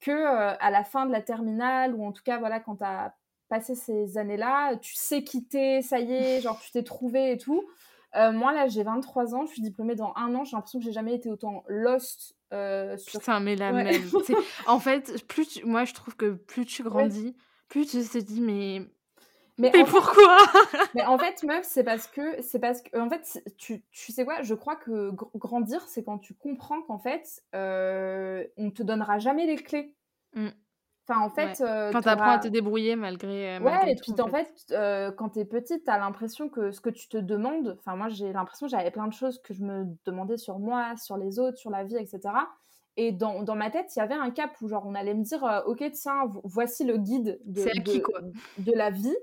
que 0.00 0.10
euh, 0.10 0.54
à 0.58 0.70
la 0.70 0.84
fin 0.84 1.06
de 1.06 1.12
la 1.12 1.22
terminale, 1.22 1.94
ou 1.94 2.04
en 2.04 2.12
tout 2.12 2.22
cas, 2.22 2.38
voilà, 2.38 2.60
quand 2.60 2.76
tu 2.76 2.84
as 2.84 3.14
passé 3.48 3.74
ces 3.74 4.18
années-là, 4.18 4.76
tu 4.76 4.94
sais 4.94 5.24
quitter, 5.24 5.82
ça 5.82 5.98
y 5.98 6.12
est, 6.12 6.40
genre 6.40 6.60
tu 6.60 6.70
t'es 6.70 6.82
trouvé 6.82 7.32
et 7.32 7.38
tout. 7.38 7.64
Euh, 8.16 8.32
moi, 8.32 8.52
là, 8.52 8.66
j'ai 8.66 8.82
23 8.82 9.34
ans, 9.34 9.46
je 9.46 9.52
suis 9.52 9.62
diplômée 9.62 9.94
dans 9.94 10.12
un 10.16 10.34
an, 10.34 10.44
j'ai 10.44 10.56
l'impression 10.56 10.80
que 10.80 10.84
j'ai 10.84 10.92
jamais 10.92 11.14
été 11.14 11.30
autant 11.30 11.62
lost 11.68 12.36
euh, 12.52 12.96
sur... 12.96 13.20
Putain, 13.20 13.40
mais 13.40 13.54
la 13.54 13.72
même. 13.72 14.02
en 14.66 14.80
fait, 14.80 15.24
plus 15.26 15.62
moi, 15.64 15.84
je 15.84 15.94
trouve 15.94 16.16
que 16.16 16.32
plus 16.32 16.66
tu 16.66 16.82
grandis, 16.82 17.36
plus 17.68 17.86
tu 17.86 18.02
te 18.02 18.18
dis, 18.18 18.40
mais 18.40 18.82
mais, 19.60 19.84
pourquoi? 19.84 20.38
Mais 20.94 21.04
en 21.04 21.18
fait, 21.18 21.42
meuf, 21.42 21.66
c'est 21.66 21.84
parce 21.84 22.06
que 22.06 22.40
c'est 22.40 22.58
parce 22.58 22.80
que 22.80 22.98
en 22.98 23.10
fait, 23.10 23.42
tu, 23.58 23.82
tu 23.90 24.10
sais 24.10 24.24
quoi? 24.24 24.40
Je 24.40 24.54
crois 24.54 24.76
que 24.76 25.10
grandir, 25.34 25.82
c'est 25.86 26.02
quand 26.02 26.18
tu 26.18 26.32
comprends 26.32 26.80
qu'en 26.80 26.98
fait, 26.98 27.42
euh, 27.54 28.42
on 28.56 28.70
te 28.70 28.82
donnera 28.82 29.18
jamais 29.18 29.44
les 29.46 29.56
clés. 29.56 29.94
Mmh. 30.34 30.48
Enfin, 31.10 31.22
en 31.22 31.30
fait, 31.30 31.60
euh, 31.60 31.90
quand 31.90 32.02
tu 32.02 32.08
apprends 32.08 32.30
à 32.30 32.38
te 32.38 32.48
débrouiller 32.48 32.94
malgré. 32.94 33.56
Euh, 33.56 33.60
ouais, 33.60 33.92
et 33.92 33.96
puis 33.96 34.12
en 34.20 34.28
fait, 34.28 34.52
euh, 34.70 35.10
quand 35.10 35.30
tu 35.30 35.40
es 35.40 35.44
petite, 35.44 35.84
tu 35.84 35.90
as 35.90 35.98
l'impression 35.98 36.48
que 36.48 36.70
ce 36.70 36.80
que 36.80 36.90
tu 36.90 37.08
te 37.08 37.16
demandes, 37.16 37.76
enfin, 37.78 37.96
moi 37.96 38.08
j'ai 38.08 38.32
l'impression 38.32 38.66
que 38.66 38.70
j'avais 38.70 38.92
plein 38.92 39.08
de 39.08 39.12
choses 39.12 39.40
que 39.42 39.52
je 39.52 39.62
me 39.64 39.86
demandais 40.04 40.36
sur 40.36 40.60
moi, 40.60 40.94
sur 40.96 41.16
les 41.16 41.40
autres, 41.40 41.58
sur 41.58 41.70
la 41.70 41.82
vie, 41.82 41.96
etc. 41.96 42.20
Et 42.96 43.10
dans, 43.10 43.42
dans, 43.42 43.56
ma 43.56 43.70
tête, 43.70 43.90
il 43.96 43.98
y 43.98 44.02
avait 44.02 44.14
un 44.14 44.30
cap 44.30 44.52
où 44.60 44.68
genre 44.68 44.84
on 44.86 44.94
allait 44.94 45.14
me 45.14 45.24
dire, 45.24 45.62
ok, 45.66 45.82
tiens, 45.92 46.30
voici 46.44 46.84
le 46.84 46.96
guide 46.96 47.40
de, 47.44 47.62
de, 47.62 48.62
de, 48.62 48.72
la 48.72 48.90
vie. 48.90 49.16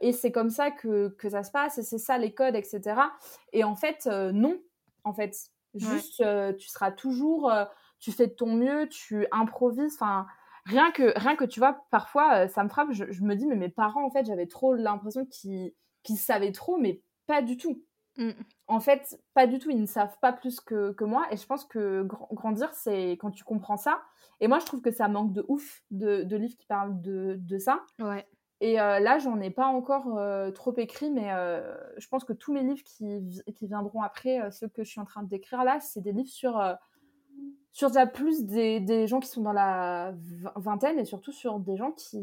Et 0.00 0.12
c'est 0.12 0.32
comme 0.32 0.50
ça 0.50 0.72
que, 0.72 1.10
que, 1.10 1.28
ça 1.28 1.44
se 1.44 1.52
passe, 1.52 1.78
et 1.78 1.82
c'est 1.82 1.98
ça 1.98 2.18
les 2.18 2.34
codes, 2.34 2.56
etc. 2.56 2.80
Et 3.52 3.62
en 3.62 3.76
fait, 3.76 4.06
non. 4.32 4.58
En 5.04 5.12
fait, 5.12 5.36
juste, 5.74 6.24
tu 6.58 6.68
seras 6.68 6.90
toujours, 6.90 7.52
tu 8.00 8.10
fais 8.10 8.26
de 8.26 8.32
ton 8.32 8.52
mieux, 8.52 8.88
tu 8.88 9.26
improvises. 9.30 9.94
Enfin, 9.94 10.26
rien 10.66 10.90
que, 10.90 11.18
rien 11.18 11.36
que 11.36 11.44
tu 11.44 11.60
vois, 11.60 11.86
parfois, 11.90 12.48
ça 12.48 12.62
me 12.62 12.68
frappe. 12.68 12.92
Je, 12.92 13.22
me 13.22 13.34
dis, 13.34 13.46
mais 13.46 13.56
mes 13.56 13.68
parents, 13.68 14.04
en 14.04 14.10
fait, 14.10 14.26
j'avais 14.26 14.46
trop 14.46 14.74
l'impression 14.74 15.26
qu'ils 15.26 15.72
savaient 16.16 16.52
trop, 16.52 16.76
mais 16.76 17.02
pas 17.26 17.42
du 17.42 17.56
tout. 17.56 17.82
Mmh. 18.18 18.30
En 18.66 18.80
fait, 18.80 19.20
pas 19.34 19.46
du 19.46 19.58
tout. 19.58 19.70
Ils 19.70 19.80
ne 19.80 19.86
savent 19.86 20.16
pas 20.20 20.32
plus 20.32 20.60
que, 20.60 20.92
que 20.92 21.04
moi. 21.04 21.26
Et 21.30 21.36
je 21.36 21.46
pense 21.46 21.64
que 21.64 22.02
grandir, 22.02 22.72
c'est 22.74 23.12
quand 23.12 23.30
tu 23.30 23.44
comprends 23.44 23.76
ça. 23.76 24.02
Et 24.40 24.48
moi, 24.48 24.58
je 24.58 24.66
trouve 24.66 24.82
que 24.82 24.90
ça 24.90 25.08
manque 25.08 25.32
de 25.32 25.44
ouf 25.48 25.82
de, 25.90 26.22
de 26.22 26.36
livres 26.36 26.56
qui 26.56 26.66
parlent 26.66 27.00
de, 27.00 27.36
de 27.38 27.58
ça. 27.58 27.80
Ouais. 27.98 28.26
Et 28.60 28.80
euh, 28.80 29.00
là, 29.00 29.18
j'en 29.18 29.38
ai 29.40 29.50
pas 29.50 29.66
encore 29.66 30.16
euh, 30.16 30.50
trop 30.50 30.74
écrit, 30.78 31.10
mais 31.10 31.30
euh, 31.32 31.76
je 31.98 32.08
pense 32.08 32.24
que 32.24 32.32
tous 32.32 32.54
mes 32.54 32.62
livres 32.62 32.82
qui, 32.84 33.42
qui 33.54 33.66
viendront 33.66 34.00
après, 34.00 34.50
ceux 34.50 34.68
que 34.68 34.82
je 34.82 34.90
suis 34.90 35.00
en 35.00 35.04
train 35.04 35.22
d'écrire 35.22 35.62
là, 35.62 35.78
c'est 35.80 36.00
des 36.00 36.12
livres 36.12 36.30
sur, 36.30 36.58
sur 37.76 37.88
déjà 37.90 38.06
plus 38.06 38.44
des, 38.44 38.80
des, 38.80 39.06
gens 39.06 39.20
qui 39.20 39.28
sont 39.28 39.42
dans 39.42 39.52
la 39.52 40.14
vingtaine 40.56 40.98
et 40.98 41.04
surtout 41.04 41.30
sur 41.30 41.60
des 41.60 41.76
gens 41.76 41.92
qui. 41.92 42.16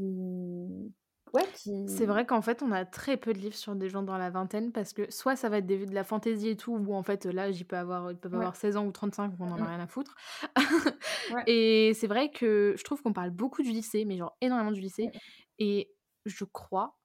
Ouais, 1.31 1.45
qui... 1.53 1.87
C'est 1.87 2.07
vrai 2.07 2.25
qu'en 2.25 2.41
fait, 2.41 2.63
on 2.63 2.71
a 2.71 2.85
très 2.85 3.17
peu 3.17 3.33
de 3.33 3.37
livres 3.37 3.55
sur 3.55 3.75
des 3.75 3.87
gens 3.87 4.01
dans 4.01 4.17
la 4.17 4.31
vingtaine 4.31 4.71
parce 4.71 4.93
que 4.93 5.11
soit 5.11 5.35
ça 5.35 5.49
va 5.49 5.59
être 5.59 5.67
de 5.67 5.93
la 5.93 6.03
fantaisie 6.03 6.49
et 6.49 6.55
tout, 6.55 6.75
ou 6.75 6.95
en 6.95 7.03
fait, 7.03 7.25
là, 7.25 7.51
j'y 7.51 7.65
peux 7.65 7.77
avoir, 7.77 8.09
ils 8.09 8.17
peuvent 8.17 8.33
avoir 8.33 8.55
16 8.55 8.77
ans 8.77 8.85
ou 8.87 8.91
35, 8.91 9.33
on 9.39 9.51
en 9.51 9.53
a 9.53 9.59
mmh. 9.59 9.63
rien 9.63 9.79
à 9.79 9.85
foutre. 9.85 10.15
Et 11.47 11.91
c'est 11.93 12.07
vrai 12.07 12.31
que 12.31 12.73
je 12.75 12.83
trouve 12.83 13.03
qu'on 13.03 13.13
parle 13.13 13.29
beaucoup 13.29 13.61
du 13.61 13.69
lycée, 13.69 14.05
mais 14.05 14.17
genre 14.17 14.35
énormément 14.41 14.71
du 14.71 14.81
lycée. 14.81 15.11
Et 15.59 15.93
je 16.25 16.45
crois 16.45 16.97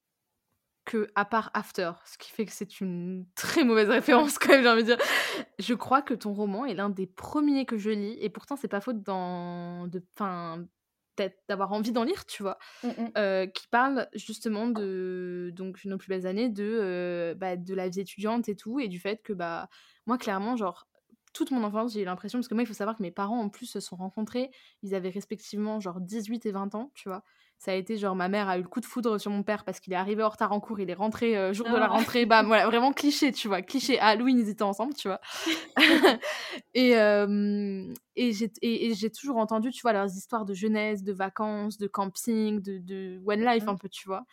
que, 0.89 1.07
à 1.15 1.27
part 1.27 1.51
After, 1.53 1.93
ce 2.07 2.17
qui 2.17 2.31
fait 2.31 2.47
que 2.47 2.53
c'est 2.53 2.81
une 2.81 3.27
très 3.35 3.63
mauvaise 3.63 3.91
référence 3.91 4.39
quand 4.39 4.49
même, 4.49 4.63
j'ai 4.63 4.69
envie 4.69 4.83
de 4.85 4.95
dire, 4.95 4.99
je 5.59 5.75
crois 5.75 6.01
que 6.01 6.15
ton 6.15 6.33
roman 6.33 6.65
est 6.65 6.75
l'un 6.75 6.89
des 6.89 7.07
premiers 7.07 7.67
que 7.67 7.77
je 7.77 7.91
lis, 7.91 8.17
et 8.21 8.31
pourtant 8.31 8.57
c'est 8.57 8.69
pas 8.69 8.81
faute 8.81 9.03
dans, 9.03 9.87
de, 9.87 10.03
d'avoir 11.47 11.73
envie 11.73 11.93
d'en 11.93 12.05
lire, 12.05 12.25
tu 12.25 12.43
vois, 12.43 12.57
mmh 12.83 12.89
euh, 13.19 13.47
qui 13.47 13.67
parle 13.69 14.09
justement 14.15 14.69
de 14.69 15.53
donc 15.55 15.85
nos 15.85 15.99
plus 15.99 16.09
belles 16.09 16.27
années, 16.27 16.49
de, 16.49 16.65
euh, 16.65 17.35
bah, 17.35 17.57
de 17.57 17.75
la 17.75 17.91
vie 17.91 18.01
étudiante 18.01 18.49
et 18.49 18.57
tout, 18.57 18.81
et 18.81 18.89
du 18.89 18.99
fait 18.99 19.21
que 19.23 19.35
bah 19.35 19.69
moi 20.07 20.17
clairement 20.17 20.57
genre 20.57 20.89
toute 21.35 21.51
mon 21.51 21.63
enfance, 21.63 21.93
j'ai 21.93 22.01
eu 22.01 22.05
l'impression, 22.07 22.39
parce 22.39 22.49
que 22.49 22.55
moi, 22.55 22.63
il 22.63 22.67
faut 22.67 22.73
savoir 22.73 22.97
que 22.97 23.03
mes 23.03 23.11
parents, 23.11 23.39
en 23.39 23.51
plus, 23.51 23.67
se 23.67 23.81
sont 23.81 23.97
rencontrés, 23.97 24.51
ils 24.83 24.95
avaient 24.95 25.11
respectivement 25.11 25.79
genre 25.79 26.01
18 26.01 26.47
et 26.47 26.53
20 26.53 26.75
ans, 26.75 26.91
tu 26.95 27.11
vois 27.11 27.23
ça 27.59 27.73
a 27.73 27.75
été 27.75 27.97
genre 27.97 28.15
ma 28.15 28.29
mère 28.29 28.49
a 28.49 28.57
eu 28.59 28.63
le 28.63 28.69
coup 28.69 28.81
de 28.81 28.87
foudre 28.87 29.19
sur 29.19 29.31
mon 29.31 29.43
père 29.43 29.65
parce 29.65 29.81
qu'il 29.81 29.93
est 29.93 29.97
arrivé 29.97 30.23
en 30.23 30.29
retard 30.29 30.53
en 30.53 30.61
cours, 30.61 30.79
il 30.81 30.89
est 30.91 30.95
rentré 30.95 31.37
euh, 31.37 31.53
jour 31.53 31.69
de 31.69 31.77
la 31.77 31.87
ah. 31.87 31.89
rentrée, 31.89 32.25
bah 32.25 32.43
voilà, 32.43 32.67
vraiment 32.67 32.93
cliché, 32.93 33.33
tu 33.33 33.49
vois, 33.49 33.63
cliché. 33.63 33.99
À 33.99 34.07
Halloween, 34.19 34.39
ils 34.39 34.49
étaient 34.49 34.63
ensemble, 34.63 34.95
tu 34.95 35.09
vois. 35.09 35.21
et 36.75 36.93
et 38.17 38.95
j'ai 38.95 39.11
toujours 39.11 39.37
entendu, 39.37 39.71
tu 39.71 39.83
vois, 39.83 39.93
leurs 39.93 40.17
histoires 40.17 40.45
de 40.45 40.55
jeunesse, 40.55 41.03
de 41.03 41.13
vacances, 41.13 41.79
de 41.79 41.87
camping, 41.87 42.61
de, 42.61 42.79
de 42.79 43.21
one 43.27 43.45
life 43.45 43.67
un 43.69 43.77
peu, 43.77 43.89
tu 43.89 44.09
vois. 44.09 44.25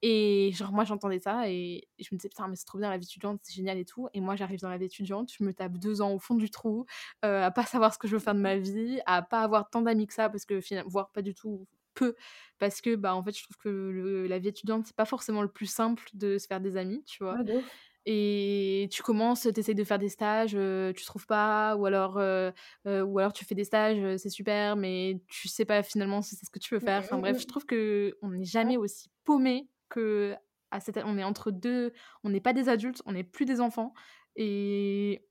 Et 0.00 0.52
genre, 0.52 0.72
moi, 0.72 0.84
j'entendais 0.84 1.18
ça 1.18 1.48
et 1.48 1.88
je 1.98 2.08
me 2.12 2.18
disais, 2.18 2.28
putain, 2.28 2.46
mais 2.46 2.54
c'est 2.54 2.64
trop 2.64 2.78
bien 2.78 2.88
la 2.88 2.98
vie 2.98 3.04
étudiante, 3.04 3.40
c'est 3.42 3.54
génial 3.54 3.78
et 3.78 3.84
tout. 3.84 4.08
Et 4.14 4.20
moi, 4.20 4.36
j'arrive 4.36 4.60
dans 4.60 4.68
la 4.68 4.78
vie 4.78 4.84
étudiante, 4.84 5.32
je 5.36 5.42
me 5.42 5.52
tape 5.52 5.76
deux 5.76 6.00
ans 6.02 6.12
au 6.12 6.20
fond 6.20 6.36
du 6.36 6.50
trou, 6.50 6.86
euh, 7.24 7.44
à 7.44 7.50
pas 7.50 7.64
savoir 7.64 7.92
ce 7.92 7.98
que 7.98 8.06
je 8.06 8.14
veux 8.14 8.20
faire 8.20 8.34
de 8.34 8.40
ma 8.40 8.56
vie, 8.56 9.00
à 9.06 9.22
pas 9.22 9.42
avoir 9.42 9.68
tant 9.70 9.82
d'amis 9.82 10.06
que 10.06 10.14
ça, 10.14 10.28
parce 10.28 10.44
que, 10.44 10.60
voire 10.86 11.10
pas 11.10 11.22
du 11.22 11.34
tout, 11.34 11.66
peu 11.98 12.14
parce 12.58 12.80
que 12.80 12.96
bah 12.96 13.14
en 13.14 13.22
fait 13.22 13.36
je 13.36 13.42
trouve 13.42 13.56
que 13.56 14.26
la 14.28 14.38
vie 14.38 14.48
étudiante 14.48 14.86
c'est 14.86 14.96
pas 14.96 15.04
forcément 15.04 15.42
le 15.42 15.48
plus 15.48 15.66
simple 15.66 16.04
de 16.14 16.38
se 16.38 16.46
faire 16.46 16.60
des 16.60 16.76
amis 16.76 17.02
tu 17.06 17.24
vois. 17.24 17.36
Et 18.06 18.88
tu 18.90 19.02
commences 19.02 19.42
tu 19.42 19.60
essayes 19.60 19.74
de 19.74 19.84
faire 19.84 19.98
des 19.98 20.08
stages 20.08 20.56
tu 20.96 21.04
trouves 21.04 21.26
pas 21.26 21.76
ou 21.76 21.86
alors 21.86 22.16
ou 22.16 23.18
alors 23.18 23.32
tu 23.32 23.44
fais 23.44 23.54
des 23.54 23.64
stages 23.64 24.16
c'est 24.16 24.30
super 24.30 24.76
mais 24.76 25.20
tu 25.28 25.48
sais 25.48 25.64
pas 25.64 25.82
finalement 25.82 26.22
si 26.22 26.34
c'est 26.36 26.46
ce 26.46 26.50
que 26.50 26.58
tu 26.58 26.74
veux 26.74 26.80
faire. 26.80 27.00
Enfin 27.00 27.18
bref 27.18 27.38
je 27.40 27.46
trouve 27.46 27.66
que 27.66 28.16
on 28.22 28.30
n'est 28.30 28.44
jamais 28.44 28.76
aussi 28.76 29.10
paumé 29.24 29.68
que 29.88 30.34
à 30.70 30.80
cette 30.80 30.98
on 31.04 31.18
est 31.18 31.24
entre 31.24 31.50
deux 31.50 31.92
on 32.24 32.30
n'est 32.30 32.40
pas 32.40 32.52
des 32.52 32.68
adultes 32.68 33.02
on 33.06 33.12
n'est 33.12 33.24
plus 33.24 33.44
des 33.44 33.60
enfants. 33.60 33.92
Et 34.36 35.24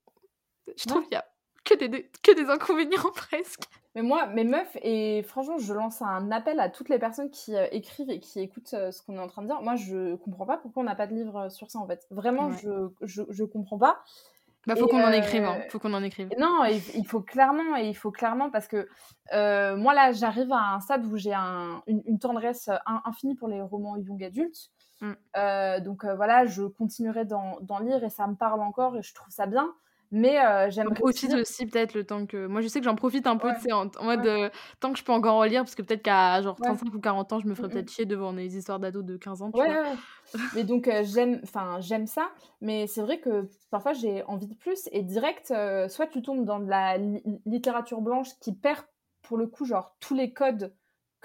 je 0.78 0.86
trouve 0.86 1.03
qu'il 1.03 1.13
y 1.13 1.15
a 1.15 1.26
que 1.68 1.76
des, 1.76 2.09
que 2.24 2.36
des 2.36 2.49
inconvénients 2.49 3.11
presque 3.15 3.63
mais 3.97 4.03
moi, 4.03 4.28
mes 4.28 4.43
meufs, 4.43 4.78
et 4.84 5.24
franchement, 5.24 5.57
je 5.57 5.74
lance 5.74 6.03
un 6.03 6.30
appel 6.30 6.59
à 6.59 6.70
toutes 6.70 6.88
les 6.88 6.99
personnes 6.99 7.32
qui 7.32 7.55
euh, 7.55 7.65
écrivent 7.72 8.11
et 8.11 8.20
qui 8.20 8.39
écoutent 8.39 8.76
euh, 8.76 8.91
ce 8.91 9.01
qu'on 9.01 9.15
est 9.15 9.20
en 9.20 9.26
train 9.26 9.41
de 9.41 9.47
dire. 9.47 9.59
Moi, 9.63 9.76
je 9.76 10.15
comprends 10.18 10.45
pas 10.45 10.57
pourquoi 10.57 10.84
on 10.84 10.86
n'a 10.86 10.93
pas 10.93 11.07
de 11.07 11.15
livre 11.15 11.36
euh, 11.36 11.49
sur 11.49 11.72
ça, 11.72 11.80
en 11.80 11.88
fait. 11.88 12.05
Vraiment, 12.11 12.51
je, 12.51 12.89
je, 13.01 13.24
je, 13.28 13.43
comprends 13.43 13.80
pas. 13.80 14.03
Bah, 14.68 14.76
faut 14.76 14.86
qu'on 14.86 15.03
en 15.03 15.11
écrive, 15.11 15.45
hein. 15.45 15.57
faut 15.70 15.80
qu'on 15.80 15.95
en 15.95 16.03
écrive. 16.03 16.30
Non, 16.38 16.63
il, 16.65 17.07
faut 17.07 17.22
clairement, 17.22 17.76
et 17.76 17.89
il 17.89 17.95
faut 17.95 18.11
clairement, 18.11 18.51
parce 18.51 18.68
que 18.68 18.88
moi, 19.32 19.95
là, 19.95 20.11
j'arrive 20.11 20.51
à 20.51 20.76
un 20.76 20.80
stade 20.80 21.03
où 21.03 21.18
j'ai 21.18 21.34
un, 21.34 21.82
une, 21.88 22.20
tendresse 22.20 22.70
infinie 23.03 23.34
pour 23.34 23.47
les 23.47 23.61
romans 23.63 23.97
young 23.97 24.24
adultes. 24.24 24.70
Mm. 25.01 25.13
donc 25.84 26.05
voilà, 26.05 26.45
je 26.45 26.63
continuerai 26.63 27.26
d'en 27.26 27.80
lire 27.82 28.03
et 28.03 28.11
ça 28.11 28.28
me 28.28 28.36
parle 28.36 28.61
encore 28.61 28.95
et 28.95 29.01
je 29.01 29.15
trouve 29.15 29.34
ça 29.34 29.47
bien. 29.47 29.74
Mais 30.12 30.39
euh, 30.39 30.70
j'aimerais 30.70 31.01
aussi 31.01 31.34
aussi 31.36 31.66
peut-être 31.66 31.93
le 31.93 32.05
temps 32.05 32.26
que 32.26 32.47
moi 32.47 32.62
je 32.62 32.68
sais 32.68 32.80
que 32.80 32.86
j'en 32.86 32.95
profite 32.95 33.28
un 33.28 33.38
peu 33.38 33.49
en, 33.72 33.89
mode 34.01 34.26
euh, 34.26 34.49
tant 34.80 34.93
que 34.93 34.99
je 34.99 35.03
peux 35.03 35.12
encore 35.12 35.36
en 35.36 35.43
lire 35.43 35.64
parce 35.64 35.76
que 35.76 35.82
peut-être 35.82 36.01
qu'à 36.01 36.41
genre 36.41 36.55
35 36.55 36.93
ou 36.93 36.99
40 36.99 37.34
ans 37.34 37.39
je 37.39 37.47
me 37.47 37.55
ferais 37.55 37.68
mmh 37.68 37.72
peut-être 37.72 37.91
chier 37.91 38.05
devant 38.05 38.32
des 38.32 38.58
histoires 38.58 38.80
d'ados 38.80 39.03
de 39.03 39.18
15 39.18 39.41
ans 39.41 39.51
tu 39.51 39.60
ouais, 39.60 39.84
mais 40.55 40.64
donc 40.64 40.88
euh, 40.88 41.03
j'aime 41.03 41.41
enfin 41.43 41.80
j'aime 41.82 42.08
ça 42.08 42.30
mais 42.62 42.88
c'est 42.88 43.01
vrai 43.01 43.20
que 43.20 43.49
parfois 43.70 43.91
j'ai 43.93 44.24
envie 44.24 44.47
de 44.47 44.55
plus 44.55 44.88
et 44.93 45.03
direct 45.03 45.53
soit 45.89 46.08
tu 46.08 46.22
tombes 46.22 46.45
dans 46.45 46.60
de 46.60 46.70
la 46.70 46.97
littérature 47.45 47.99
blanche 47.99 48.30
qui 48.39 48.53
perd 48.53 48.86
pour 49.24 49.38
le 49.38 49.47
coup 49.47 49.66
genre 49.66 49.95
tous 49.99 50.16
les 50.16 50.32
codes 50.32 50.74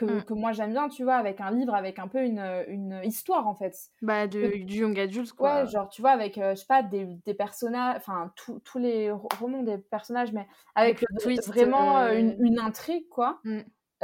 que, 0.07 0.21
Mmh. 0.21 0.23
que 0.23 0.35
moi 0.35 0.53
j'aime 0.53 0.73
bien, 0.73 0.89
tu 0.89 1.05
vois, 1.05 1.17
avec 1.17 1.41
un 1.41 1.51
livre, 1.51 1.75
avec 1.75 1.99
un 1.99 2.09
peu 2.09 2.23
une, 2.25 2.41
une 2.69 3.01
histoire 3.05 3.47
en 3.49 3.55
fait. 3.55 3.77
Bah, 4.03 4.27
Que- 4.41 4.47
de 4.49 4.65
du 4.65 4.81
young 4.81 4.99
adult, 4.99 5.33
Ouais, 5.39 5.67
quoi. 5.67 5.67
genre, 5.67 5.89
tu 5.89 6.03
vois, 6.03 6.13
avec, 6.13 6.39
euh, 6.39 6.55
je 6.55 6.61
sais 6.61 6.67
pas, 6.67 6.83
des, 6.85 7.05
des 7.27 7.35
personnages, 7.35 7.97
enfin, 7.97 8.33
tous 8.37 8.79
les 8.79 9.11
ro- 9.11 9.29
romans 9.41 9.63
des 9.65 9.79
personnages, 9.79 10.33
mais 10.33 10.47
avec 10.77 11.05
vraiment 11.47 11.99
euh, 11.99 12.13
une, 12.19 12.31
heu 12.31 12.37
une 12.39 12.59
intrigue, 12.61 13.09
quoi. 13.09 13.43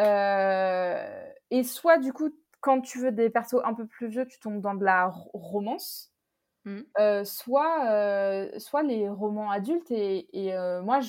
Euh, 0.00 1.30
et 1.50 1.64
soit, 1.64 1.98
du 1.98 2.12
coup, 2.12 2.30
quand 2.60 2.80
tu 2.80 2.98
veux 2.98 3.12
des 3.12 3.30
persos 3.30 3.60
un 3.64 3.74
peu 3.74 3.86
plus 3.86 4.08
vieux, 4.08 4.26
tu 4.26 4.40
tombes 4.40 4.60
dans 4.60 4.74
de 4.74 4.84
la 4.84 5.06
ro- 5.08 5.30
romance. 5.34 6.12
Mmh. 6.64 6.84
Euh, 6.98 7.24
soit, 7.24 7.90
euh, 7.92 8.58
soit 8.58 8.82
les 8.82 9.08
romans 9.08 9.50
adultes. 9.50 9.90
Et, 9.92 10.28
et, 10.46 10.54
euh, 10.54 10.82
moi, 10.82 11.00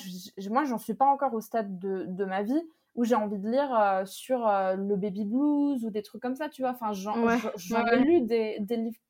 moi, 0.50 0.64
j'en 0.64 0.78
suis 0.78 0.94
pas 0.94 1.06
encore 1.06 1.34
au 1.34 1.40
stade 1.40 1.78
de, 1.80 2.04
de 2.06 2.24
ma 2.24 2.42
vie 2.42 2.62
où 2.94 3.04
j'ai 3.04 3.14
envie 3.14 3.38
de 3.38 3.48
lire 3.50 3.72
euh, 3.78 4.04
sur 4.04 4.46
euh, 4.46 4.74
le 4.76 4.96
baby 4.96 5.24
blues 5.24 5.84
ou 5.84 5.90
des 5.90 6.02
trucs 6.02 6.22
comme 6.22 6.34
ça, 6.36 6.48
tu 6.48 6.62
vois. 6.62 6.70
Enfin, 6.72 6.92
j'en 6.92 7.18
Ouais, 7.22 7.40
ai 7.92 8.00
lu 8.00 8.22
des, 8.22 8.58
des 8.60 8.76
livres 8.76 9.00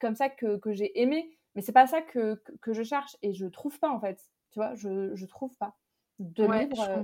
comme 0.00 0.14
ça 0.16 0.28
que, 0.30 0.58
que 0.58 0.72
j'ai 0.72 1.00
aimé, 1.00 1.38
mais 1.54 1.62
c'est 1.62 1.72
pas 1.72 1.86
ça 1.86 2.02
que, 2.02 2.36
que, 2.36 2.52
que 2.60 2.72
je 2.72 2.82
cherche 2.82 3.16
et 3.22 3.32
je 3.34 3.46
trouve 3.46 3.78
pas 3.78 3.90
en 3.90 4.00
fait. 4.00 4.20
Tu 4.50 4.58
vois, 4.58 4.74
je, 4.74 5.14
je 5.14 5.26
trouve 5.26 5.56
pas 5.58 5.78
de 6.18 6.44
Ouais, 6.44 6.68
livres 6.68 6.80
euh, 6.80 7.02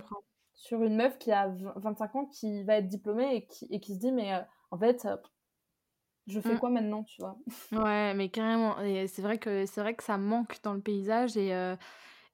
sur 0.55 0.83
une 0.85 0.97
meuf 0.97 1.19
qui 1.19 1.33
a 1.33 1.49
v- 1.49 1.71
25 1.77 2.17
ans 2.17 2.27
qui 2.27 2.65
va 2.65 2.77
être 2.77 2.89
diplômée 2.89 3.35
et 3.37 3.47
qui, 3.47 3.67
et 3.71 3.81
qui 3.81 3.95
se 3.95 4.01
dit, 4.01 4.13
mais 4.13 4.33
en 4.71 4.79
fait, 4.79 5.07
je 6.29 6.41
fais 6.41 6.55
Mmh. 6.55 6.59
quoi 6.59 6.71
maintenant, 6.71 7.03
tu 7.03 7.21
vois? 7.23 7.41
Ouais, 7.71 8.15
mais 8.15 8.31
carrément 8.31 8.81
et 8.81 9.07
c'est 9.09 9.21
vrai 9.21 9.39
que 9.39 9.67
c'est 9.67 9.83
vrai 9.83 9.95
que 9.95 10.03
ça 10.03 10.17
manque 10.17 10.63
dans 10.63 10.73
le 10.73 10.81
paysage 10.81 11.37
et 11.37 11.53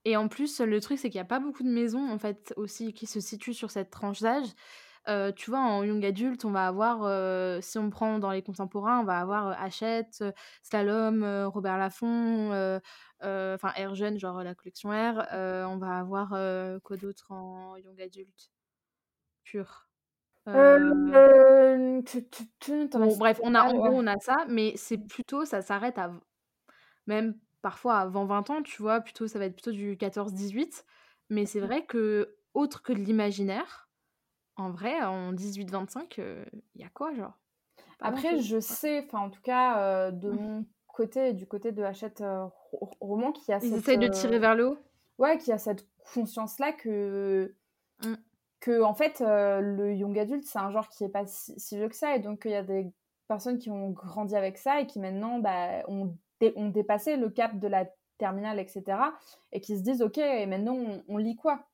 et 0.05 0.17
en 0.17 0.29
plus, 0.29 0.61
le 0.61 0.81
truc, 0.81 0.99
c'est 0.99 1.09
qu'il 1.11 1.19
y 1.19 1.21
a 1.21 1.25
pas 1.25 1.41
beaucoup 1.41 1.63
de 1.63 1.69
maisons, 1.71 2.11
en 2.11 2.19
fait, 2.19 2.53
aussi 2.57 2.93
qui 2.93 3.07
se 3.07 3.21
situent 3.21 3.55
sur 3.55 3.71
cette 3.71 3.91
tranche 3.91 4.21
d'âge. 4.21 4.47
Heu, 5.09 5.33
tu 5.37 5.51
vois, 5.51 5.61
en 5.61 5.85
young 5.85 6.05
adulte, 6.05 6.45
on 6.47 6.51
va 6.53 6.67
avoir, 6.69 7.05
heu, 7.05 7.61
si 7.63 7.79
on 7.79 7.91
prend 7.91 8.19
dans 8.19 8.31
les 8.33 8.43
contemporains, 8.43 9.01
on 9.01 9.05
va 9.05 9.21
avoir, 9.21 9.51
heu, 9.51 9.55
Hachette, 9.59 10.25
Slalom, 10.63 11.25
Robert 11.47 11.79
Laffont, 11.79 12.51
enfin 13.23 13.69
R 13.79 13.95
Jeune, 13.95 14.19
genre 14.19 14.43
la 14.43 14.55
collection 14.55 14.91
R. 14.91 15.21
Heu, 15.35 15.67
on 15.67 15.79
va 15.79 15.99
avoir, 15.99 16.31
quoi 16.83 16.97
d'autre 16.97 17.31
en 17.33 17.77
young 17.77 18.01
adulte? 18.01 18.51
Pur? 19.45 19.67
Euh, 20.49 20.79
Bon, 22.97 23.17
bref, 23.17 23.41
on 23.43 23.55
a 23.55 23.65
en 23.65 23.75
gros, 23.75 23.91
on 23.93 24.07
a 24.07 24.19
ça, 24.21 24.45
mais 24.49 24.75
c'est 24.77 24.99
plutôt 24.99 25.45
ça 25.45 25.63
s'arrête 25.63 25.99
à 25.99 26.13
même 27.07 27.39
parfois 27.65 27.99
avant 28.01 28.27
20 28.27 28.51
ans, 28.51 28.63
tu 28.65 28.83
vois? 28.83 29.03
Plutôt 29.03 29.29
ça 29.29 29.41
va 29.41 29.47
être 29.47 29.55
plutôt 29.55 29.73
du 29.73 29.99
14-18, 29.99 30.87
mais 31.31 31.47
c'est 31.47 31.61
vrai 31.61 31.87
que 31.87 32.37
autre 32.55 32.83
que 32.85 32.95
de 32.95 33.01
l'imaginaire, 33.01 33.91
en 34.57 34.71
vrai, 34.73 35.03
en 35.03 35.33
18-25, 35.35 36.19
heu, 36.21 36.47
il 36.77 36.83
y 36.83 36.85
a 36.85 36.91
quoi, 36.91 37.15
genre? 37.15 37.41
Après, 38.01 38.39
je 38.39 38.61
sais, 38.61 39.05
enfin, 39.05 39.21
en 39.21 39.31
tout 39.31 39.41
cas, 39.43 40.09
euh, 40.09 40.11
de 40.13 40.31
Mmh. 40.31 40.39
mon 40.39 40.67
côté 40.87 41.33
du 41.33 41.47
côté 41.47 41.73
de 41.73 41.83
Hachette 41.83 42.21
euh, 42.21 42.47
Ro- 42.73 42.91
Roman, 43.01 43.33
qui 43.33 43.53
a 43.53 43.61
Ils 43.61 43.75
cette, 43.75 43.79
essayent 43.79 43.99
de 43.99 44.07
tirer 44.07 44.39
euh, 44.39 44.39
vers 44.39 44.55
le 44.55 44.65
haut? 44.69 44.79
ouais, 45.19 45.39
qui 45.39 45.53
a 45.53 45.59
cette 45.59 45.89
conscience-là 46.15 46.73
que, 46.75 47.57
Mmh. 48.03 48.19
que, 48.61 48.83
en 48.83 48.95
fait, 48.95 49.21
euh, 49.21 49.61
le 49.61 49.95
young 49.95 50.19
adulte, 50.19 50.45
c'est 50.47 50.59
un 50.59 50.71
genre 50.71 50.89
qui 50.89 51.05
est 51.05 51.09
pas 51.09 51.27
si, 51.27 51.59
si 51.61 51.77
vieux 51.77 51.89
que 51.89 51.97
ça, 51.97 52.17
et 52.17 52.21
donc 52.21 52.43
il 52.45 52.53
y 52.53 52.55
a 52.55 52.63
des 52.63 52.93
personnes 53.29 53.59
qui 53.59 53.71
ont 53.71 53.91
grandi 53.91 54.37
avec 54.37 54.59
ça 54.59 54.81
et 54.81 54.87
qui 54.87 55.01
maintenant 55.01 55.39
bah, 55.39 55.83
ont, 55.89 56.17
ont 56.57 56.69
dépassé 56.69 57.17
le 57.17 57.31
cap 57.31 57.59
de 57.59 57.69
la 57.69 57.87
terminale, 58.19 58.59
etc., 58.61 59.15
et 59.53 59.61
qui 59.61 59.77
se 59.79 59.83
disent, 59.83 60.03
ok, 60.03 60.19
et 60.19 60.47
maintenant 60.47 60.75
on, 60.77 61.05
on 61.09 61.17
lit 61.17 61.37
quoi? 61.37 61.67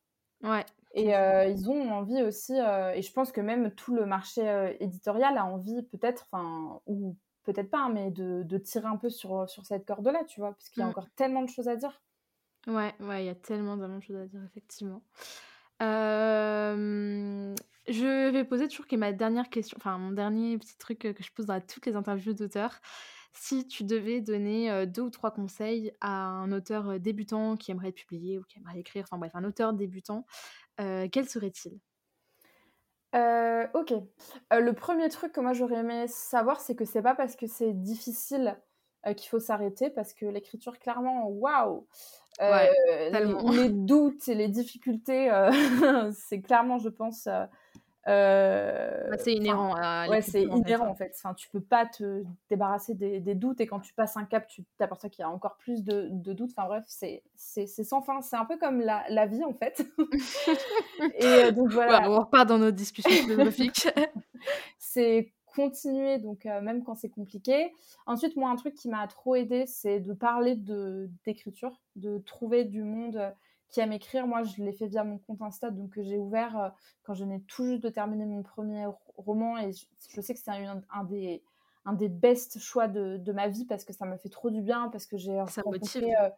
Ouais, 0.42 0.64
Et 0.92 1.14
euh, 1.14 1.44
ils 1.46 1.70
ont 1.70 1.90
envie 1.92 2.22
aussi, 2.22 2.52
euh, 2.58 2.92
et 2.92 3.02
je 3.02 3.12
pense 3.12 3.30
que 3.30 3.40
même 3.40 3.72
tout 3.74 3.94
le 3.94 4.06
marché 4.06 4.48
euh, 4.48 4.74
éditorial 4.80 5.38
a 5.38 5.44
envie 5.44 5.82
peut-être, 5.84 6.26
enfin, 6.32 6.80
ou 6.86 7.16
peut-être 7.44 7.70
pas, 7.70 7.78
hein, 7.78 7.90
mais 7.90 8.11
de, 8.11 8.42
de 8.42 8.58
tirer 8.58 8.86
un 8.88 8.96
peu 8.96 9.08
sur, 9.08 9.48
sur 9.48 9.64
cette 9.66 9.86
corde-là, 9.86 10.24
tu 10.24 10.40
vois, 10.40 10.52
parce 10.52 10.68
qu'il 10.68 10.80
y 10.80 10.84
a 10.84 10.88
Mmh. 10.88 10.90
encore 10.90 11.08
tellement 11.14 11.42
de 11.42 11.48
choses 11.48 11.68
à 11.68 11.76
dire. 11.76 12.02
Ouais, 12.66 12.94
ouais, 13.00 13.22
il 13.24 13.26
y 13.26 13.30
a 13.30 13.34
tellement, 13.34 13.78
tellement 13.78 13.98
de 13.98 14.02
choses 14.02 14.16
à 14.16 14.26
dire, 14.26 14.42
effectivement. 14.44 15.02
Je 17.88 18.30
vais 18.30 18.44
poser 18.44 18.68
toujours 18.68 18.86
qui 18.86 18.94
est 18.94 18.98
ma 18.98 19.12
dernière 19.12 19.48
question, 19.50 19.76
enfin 19.80 19.98
mon 19.98 20.12
dernier 20.12 20.58
petit 20.58 20.76
truc, 20.76 20.98
que 21.00 21.22
je 21.22 21.32
pose 21.32 21.46
dans 21.46 21.61
toutes 21.61 21.86
les 21.86 21.96
interviews 21.96 22.34
d'auteurs. 22.34 22.80
Si 23.33 23.66
tu 23.66 23.85
devais 23.85 24.20
donner, 24.20 24.70
heu, 24.70 24.87
2 24.87 25.03
ou 25.03 25.11
3 25.11 25.31
conseils 25.31 25.93
à 26.01 26.11
un 26.11 26.53
auteur, 26.53 26.99
débutant 27.01 27.57
qui 27.57 27.70
aimerait 27.70 27.93
publier 27.93 28.39
ou 28.39 28.43
qui 28.45 28.59
aimerait 28.59 28.81
écrire, 28.81 29.05
enfin 29.05 29.18
bref, 29.18 29.33
un 29.35 29.45
auteur 29.45 29.72
débutant, 29.72 30.26
heu, 30.81 31.09
quels 31.12 31.28
seraient-ils? 31.28 31.81
Euh, 33.14 33.66
ok. 33.74 33.93
Euh, 34.53 34.61
le 34.61 34.72
premier 34.72 35.09
truc 35.09 35.33
que 35.33 35.41
moi 35.41 35.53
j'aurais 35.53 35.81
aimé 35.81 36.07
savoir, 36.09 36.61
c'est 36.61 36.76
que 36.76 36.85
c'est 36.85 37.03
pas 37.03 37.14
parce 37.14 37.35
que 37.37 37.47
c'est 37.47 37.72
difficile 37.72 38.57
euh, 39.07 39.14
qu'il 39.14 39.28
faut 39.28 39.41
s'arrêter, 39.41 39.91
parce 39.91 40.14
que 40.14 40.26
l'écriture, 40.26 40.78
clairement, 40.78 41.26
waouh! 41.28 41.87
Euh, 42.41 42.51
Ouais, 42.51 42.70
les, 43.53 43.68
doutes 43.70 44.28
et 44.28 44.35
les 44.35 44.49
difficultés, 44.49 45.31
euh, 45.31 45.51
c'est 46.14 46.41
clairement, 46.41 46.78
je 46.78 46.89
pense, 46.89 47.28
euh, 48.09 49.11
c'est 49.18 49.34
inhérent 49.34 49.74
à 49.76 50.09
ouais, 50.09 50.22
c'est 50.22 50.42
inhérent 50.42 50.88
en 50.88 50.94
fait. 50.94 51.12
Enfin, 51.14 51.34
tu 51.34 51.48
peux 51.51 51.61
pas 51.61 51.84
te 51.86 52.22
débarrasser 52.48 52.94
des, 52.94 53.20
des 53.20 53.34
doutes 53.34 53.61
et 53.61 53.66
quand 53.66 53.80
tu 53.80 53.92
passes 53.92 54.16
un 54.16 54.24
cap, 54.24 54.46
tu 54.46 54.64
t'aperçois 54.78 55.11
qu'il 55.11 55.22
y 55.22 55.26
a 55.26 55.30
encore 55.30 55.57
plus 55.59 55.84
de, 55.84 56.09
de 56.11 56.32
doutes. 56.32 56.53
Enfin 56.57 56.66
bref, 56.66 56.84
c'est 56.88 57.22
c'est- 57.36 57.66
c'est 57.66 57.84
sans 57.84 58.01
fin. 58.01 58.22
C'est 58.22 58.36
un 58.36 58.44
peu 58.46 58.57
comme 58.59 58.80
la, 58.80 59.05
la 59.11 59.26
vie 59.26 59.44
en 59.44 59.53
fait. 59.55 59.84
et 61.14 61.24
euh, 61.26 61.51
donc 61.53 61.70
voilà, 61.70 62.09
Waouh, 62.09 62.16
on 62.16 62.20
repart 62.20 62.48
dans 62.48 62.59
nos 62.59 62.70
discussions 62.70 63.11
philosophiques. 63.11 63.88
c'est 64.78 65.32
continuer, 65.55 66.18
donc 66.18 66.46
euh, 66.46 66.61
même 66.61 66.84
quand 66.84 66.94
c'est 66.94 67.09
compliqué. 67.11 67.72
Ensuite, 68.07 68.36
moi, 68.36 68.51
un 68.51 68.57
truc 68.57 68.74
qui 68.74 68.88
m'a 68.88 69.07
trop 69.09 69.34
aidé, 69.34 69.66
c'est 69.66 70.01
de 70.01 70.12
parler 70.12 70.55
de 70.55 71.11
d'écriture, 71.24 71.80
de 71.96 72.18
trouver 72.18 72.64
du 72.64 72.82
monde 72.82 73.34
qui 73.71 73.81
aime 73.81 73.93
écrire. 73.93 74.27
Moi, 74.27 74.43
je 74.43 74.62
l'ai 74.62 74.73
fait 74.73 74.87
via 74.87 75.05
mon 75.05 75.18
compte 75.18 75.43
Insta, 75.43 75.71
donc 75.71 75.91
que 75.95 76.03
j'ai 76.03 76.18
ouvert 76.18 76.59
euh, 76.59 76.68
quand 77.03 77.14
je 77.14 77.25
venais 77.25 77.41
tout 77.49 77.64
juste 77.64 77.83
de 77.83 77.89
terminer 77.89 78.27
mon 78.27 78.43
premier 78.43 78.87
ro- 78.87 78.99
roman, 79.16 79.59
et 79.59 79.73
je, 79.73 79.87
je 80.14 80.21
sais 80.21 80.35
que 80.35 80.41
c'est 80.41 80.51
un, 80.51 80.83
un 80.93 81.05
des 81.05 81.43
un 81.87 81.95
des 81.95 82.11
best 82.11 82.59
choix 82.59 82.89
de, 82.89 83.16
de 83.16 83.33
ma 83.33 83.49
vie 83.49 83.64
parce 83.64 83.85
que 83.85 83.95
ça 83.95 84.05
m'a 84.05 84.18
fait 84.18 84.29
trop 84.29 84.51
du 84.51 84.61
bien, 84.61 84.89
parce 84.91 85.07
que 85.07 85.16
j'ai 85.16 85.41
rencontré 85.41 86.14
euh, 86.16 86.29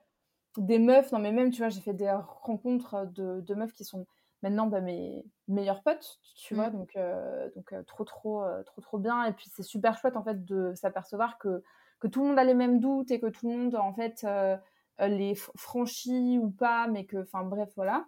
des 0.58 0.78
meufs, 0.78 1.12
non 1.12 1.18
mais 1.18 1.32
même, 1.32 1.50
tu 1.50 1.58
vois, 1.58 1.68
j'ai 1.70 1.80
fait 1.80 1.94
des 1.94 2.10
rencontres 2.10 3.06
de, 3.12 3.40
de 3.40 3.54
meufs 3.54 3.72
qui 3.72 3.84
sont 3.84 4.06
maintenant 4.42 4.66
bah, 4.66 4.80
mes 4.80 5.24
meilleurs 5.48 5.82
potes, 5.82 6.20
tu 6.36 6.54
vois, 6.54 6.68
Mmh. 6.68 6.72
donc, 6.72 6.96
euh, 6.96 7.50
donc 7.56 7.72
euh, 7.72 7.82
trop, 7.84 8.04
trop, 8.04 8.42
euh, 8.42 8.62
trop, 8.64 8.80
trop 8.80 8.98
bien. 8.98 9.24
Et 9.24 9.32
puis 9.32 9.50
c'est 9.54 9.62
super 9.62 9.96
chouette, 9.98 10.16
en 10.16 10.22
fait, 10.24 10.44
de 10.44 10.74
s'apercevoir 10.74 11.38
que, 11.38 11.62
que 12.00 12.08
tout 12.08 12.22
le 12.22 12.28
monde 12.28 12.38
a 12.38 12.44
les 12.44 12.54
mêmes 12.54 12.80
doutes 12.80 13.10
et 13.10 13.20
que 13.20 13.26
tout 13.28 13.48
le 13.48 13.56
monde, 13.56 13.74
en 13.76 13.92
fait, 13.94 14.24
euh, 14.24 14.56
euh, 14.56 14.56
les 15.00 15.34
f- 15.34 15.50
franchit 15.56 16.38
ou 16.38 16.50
pas, 16.50 16.86
mais 16.88 17.04
que, 17.06 17.18
enfin, 17.22 17.42
bref, 17.44 17.70
voilà. 17.76 18.06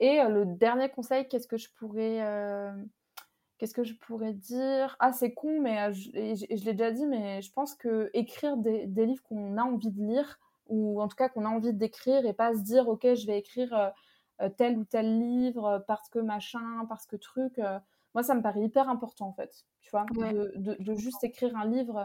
Et 0.00 0.20
euh, 0.20 0.28
le 0.28 0.46
dernier 0.46 0.90
conseil, 0.90 1.28
qu'est-ce 1.28 1.48
que 1.48 1.56
je 1.58 1.68
pourrais... 1.78 2.22
euh, 2.26 2.72
Qu'est-ce 3.58 3.72
que 3.74 3.84
je 3.84 3.94
pourrais 3.94 4.34
dire? 4.34 4.96
Ah, 5.00 5.12
c'est 5.12 5.32
con, 5.32 5.60
mais 5.62 5.80
euh, 5.80 5.92
je, 5.92 6.10
l'ai 6.64 6.74
déjà 6.74 6.90
dit, 6.90 7.06
mais 7.06 7.40
je 7.40 7.50
pense 7.52 7.74
que 7.74 8.10
écrire 8.12 8.56
des, 8.58 8.86
des 8.86 9.06
livres 9.06 9.22
qu'on 9.22 9.56
a 9.56 9.62
envie 9.62 9.90
de 9.90 10.04
lire, 10.06 10.38
ou 10.66 11.00
en 11.00 11.08
tout 11.08 11.16
cas 11.16 11.30
qu'on 11.30 11.44
a 11.46 11.48
envie 11.48 11.72
d'écrire, 11.72 12.26
et 12.26 12.34
pas 12.34 12.54
se 12.54 12.60
dire, 12.62 12.86
ok, 12.88 13.14
je 13.14 13.26
vais 13.26 13.38
écrire 13.38 13.72
euh, 13.74 13.88
euh, 14.42 14.50
tel 14.50 14.76
ou 14.78 14.84
tel 14.84 15.18
livre 15.18 15.64
euh, 15.66 15.78
parce 15.78 16.08
que 16.10 16.18
machin, 16.18 16.84
parce 16.88 17.06
que 17.06 17.16
truc. 17.16 17.58
euh, 17.58 17.78
moi, 18.14 18.22
ça 18.22 18.34
me 18.34 18.42
paraît 18.42 18.62
hyper 18.62 18.88
important, 18.90 19.28
en 19.28 19.32
fait, 19.32 19.64
tu 19.80 19.90
vois, 19.90 20.10
Ouais, 20.16 20.36
de, 20.54 20.76
juste 20.96 21.24
écrire 21.24 21.56
un 21.56 21.66
livre 21.66 21.96
euh, 21.98 22.04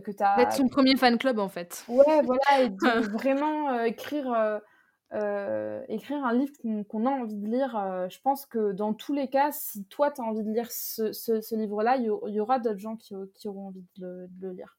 que 0.00 0.10
tu 0.10 0.16
D'être 0.36 0.48
as... 0.48 0.50
son 0.52 0.68
premier 0.68 0.96
fan 0.96 1.18
club, 1.18 1.38
en 1.38 1.48
fait. 1.48 1.84
Ouais, 1.88 2.22
voilà, 2.22 2.60
et 2.62 2.68
de 2.70 2.76
vraiment 3.12 3.70
euh, 3.70 3.84
écrire... 3.84 4.32
euh, 4.32 4.58
euh, 5.12 5.82
écrire 5.88 6.24
un 6.24 6.32
livre 6.32 6.52
qu'on 6.88 7.06
a 7.06 7.10
envie 7.10 7.36
de 7.36 7.46
lire, 7.46 7.76
euh, 7.76 8.08
je 8.08 8.18
pense 8.20 8.46
que 8.46 8.72
dans 8.72 8.94
tous 8.94 9.12
les 9.12 9.28
cas, 9.28 9.52
si 9.52 9.84
toi 9.84 10.10
tu 10.10 10.20
as 10.20 10.24
envie 10.24 10.42
de 10.42 10.50
lire 10.50 10.72
ce, 10.72 11.12
ce- 11.12 11.40
ce 11.40 11.54
livre-là, 11.54 11.96
il 11.98 12.04
y, 12.06 12.40
aura 12.40 12.58
d'autres 12.58 12.80
gens 12.80 12.96
qui, 12.96 13.14
qui 13.34 13.46
auront 13.46 13.68
envie 13.68 13.84
de 13.96 14.04
le, 14.06 14.26
de 14.28 14.48
le 14.48 14.52
lire. 14.54 14.76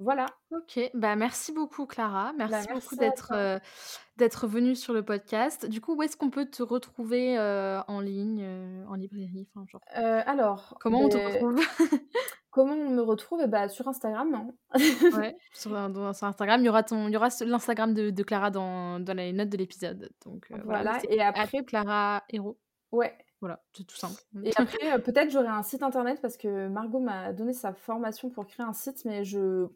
Voilà. 0.00 0.26
OK, 0.50 0.80
bah, 0.94 1.14
merci 1.14 1.52
beaucoup 1.52 1.86
Clara. 1.86 2.32
Bah, 2.36 2.46
Merci 2.50 2.66
beaucoup 2.72 2.96
d'être, 2.96 4.46
venue 4.48 4.74
sur 4.74 4.94
le 4.94 5.04
podcast. 5.04 5.66
Du 5.66 5.80
coup, 5.80 5.94
où 5.94 6.02
est-ce 6.02 6.16
qu'on 6.16 6.30
peut 6.30 6.46
te 6.46 6.64
retrouver, 6.64 7.38
en 7.38 8.00
ligne, 8.00 8.44
en 8.88 8.94
librairie? 8.94 9.46
Enfin, 9.54 9.64
genre, 9.68 9.82
Euh, 9.96 10.22
alors, 10.26 10.76
comment 10.80 11.02
on 11.02 11.08
te 11.08 11.18
ben, 11.18 11.28
retrouve? 11.28 11.60
comment 12.52 12.74
on 12.74 12.90
me 12.90 13.02
retrouve 13.02 13.40
Eh 13.42 13.48
ben, 13.48 13.68
Sur 13.68 13.88
Instagram. 13.88 14.32
hein. 14.34 14.78
Ouais, 15.18 15.36
sur 15.52 15.74
un 15.76 15.90
dans 15.90 16.12
sur 16.12 16.28
Instagram, 16.28 16.60
il 16.60 16.66
y 16.66 16.68
aura 16.68 16.84
ton 16.84 17.08
il 17.08 17.12
y 17.12 17.16
aura 17.16 17.30
ce 17.30 17.42
l'Instagram 17.42 17.92
de 17.94 18.10
de 18.10 18.22
Clara 18.22 18.50
dans 18.52 19.00
dans 19.00 19.14
les 19.16 19.32
notes 19.32 19.48
de 19.48 19.56
l'épisode. 19.56 20.10
Donc, 20.24 20.46
heu, 20.52 20.56
voilà, 20.64 20.82
voilà. 20.84 20.98
c'est 21.00 21.12
Et 21.12 21.20
après, 21.20 21.64
@ClaraHérault. 21.64 22.58
ouais. 22.92 23.12
Voilà, 23.40 23.60
c'est 23.76 23.84
tout 23.84 23.96
simple. 23.96 24.22
Et 24.44 24.52
après, 24.54 24.92
euh, 24.92 24.98
peut-être 24.98 25.28
j'aurai 25.32 25.48
un 25.48 25.64
site 25.64 25.82
internet 25.82 26.20
parce 26.22 26.36
que 26.36 26.68
Margot 26.68 27.00
m'a 27.00 27.32
donné 27.32 27.52
sa 27.52 27.72
formation 27.72 28.30
pour 28.30 28.46
créer 28.46 28.64
un 28.64 28.72
site, 28.72 29.04
mais 29.04 29.24
je 29.24 29.66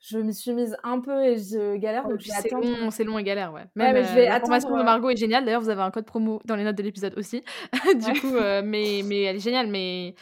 je 0.00 0.18
me 0.18 0.30
suis 0.30 0.52
mise 0.52 0.76
un 0.84 1.00
peu 1.00 1.24
et 1.24 1.38
je 1.38 1.76
galère. 1.76 2.02
Oh, 2.06 2.10
donc 2.10 2.20
c'est 2.20 2.50
long, 2.50 2.90
c'est 2.90 3.04
long 3.04 3.18
et 3.18 3.22
galère, 3.24 3.54
ouais. 3.54 3.64
Même, 3.76 3.94
mais 3.94 4.04
je 4.04 4.12
vais 4.14 4.26
la 4.26 4.34
attendre. 4.34 4.48
formation 4.48 4.76
de 4.76 4.82
Margot 4.82 5.08
est 5.08 5.16
géniale. 5.16 5.46
D'ailleurs, 5.46 5.62
vous 5.62 5.70
avez 5.70 5.80
un 5.80 5.90
code 5.90 6.04
promo 6.04 6.42
dans 6.44 6.54
les 6.54 6.64
notes 6.64 6.76
de 6.76 6.82
l'épisode 6.82 7.14
aussi. 7.16 7.42
du 7.94 8.20
coup, 8.20 8.32
mais, 8.62 9.00
mais 9.02 9.22
elle 9.22 9.36
est 9.36 9.40
géniale, 9.40 9.68
mais. 9.68 10.14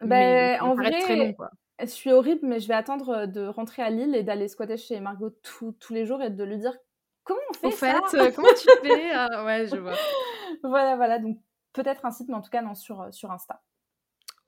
Ben, 0.00 0.60
en 0.60 0.74
vrai, 0.74 1.00
très 1.00 1.16
long, 1.16 1.32
quoi. 1.32 1.50
je 1.80 1.86
suis 1.86 2.12
horrible, 2.12 2.46
mais 2.46 2.60
je 2.60 2.68
vais 2.68 2.74
attendre 2.74 3.26
de 3.26 3.46
rentrer 3.46 3.82
à 3.82 3.90
Lille 3.90 4.14
et 4.14 4.22
d'aller 4.22 4.48
squatter 4.48 4.76
chez 4.76 5.00
Margot 5.00 5.30
tous 5.42 5.74
les 5.90 6.06
jours 6.06 6.22
et 6.22 6.30
de 6.30 6.44
lui 6.44 6.58
dire 6.58 6.76
comment 7.24 7.40
on 7.50 7.54
fait 7.54 7.66
Au 7.66 7.70
ça 7.70 8.00
fait, 8.08 8.34
comment 8.34 8.48
tu 8.56 8.68
fais? 8.82 9.10
Ah, 9.12 9.44
Ouais, 9.44 9.66
je 9.66 9.76
vois. 9.76 9.94
voilà, 10.62 10.96
voilà. 10.96 11.18
Donc 11.18 11.38
peut-être 11.72 12.04
un 12.04 12.10
site, 12.10 12.28
mais 12.28 12.36
en 12.36 12.42
tout 12.42 12.50
cas 12.50 12.62
non 12.62 12.74
sur 12.74 13.12
sur 13.12 13.30
Insta. 13.30 13.62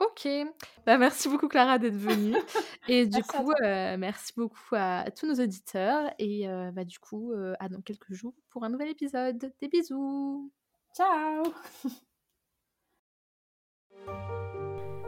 Ok, 0.01 0.27
bah, 0.87 0.97
merci 0.97 1.29
beaucoup 1.29 1.47
Clara 1.47 1.79
d'être 1.79 1.95
venue. 1.95 2.35
Et 2.89 3.07
du 3.07 3.23
coup, 3.23 3.53
euh, 3.63 3.99
merci 3.99 4.33
beaucoup 4.35 4.75
à 4.75 5.05
tous 5.11 5.27
nos 5.27 5.35
auditeurs. 5.35 6.11
Et 6.19 6.49
euh, 6.49 6.71
bah, 6.73 6.85
du 6.85 6.99
coup, 6.99 7.33
euh, 7.33 7.53
à 7.61 7.69
dans 7.69 7.83
quelques 7.83 8.13
jours 8.15 8.35
pour 8.49 8.65
un 8.65 8.71
nouvel 8.71 8.89
épisode. 8.89 9.53
Des 9.61 9.69
bisous. 9.69 10.51
Ciao. 10.97 11.43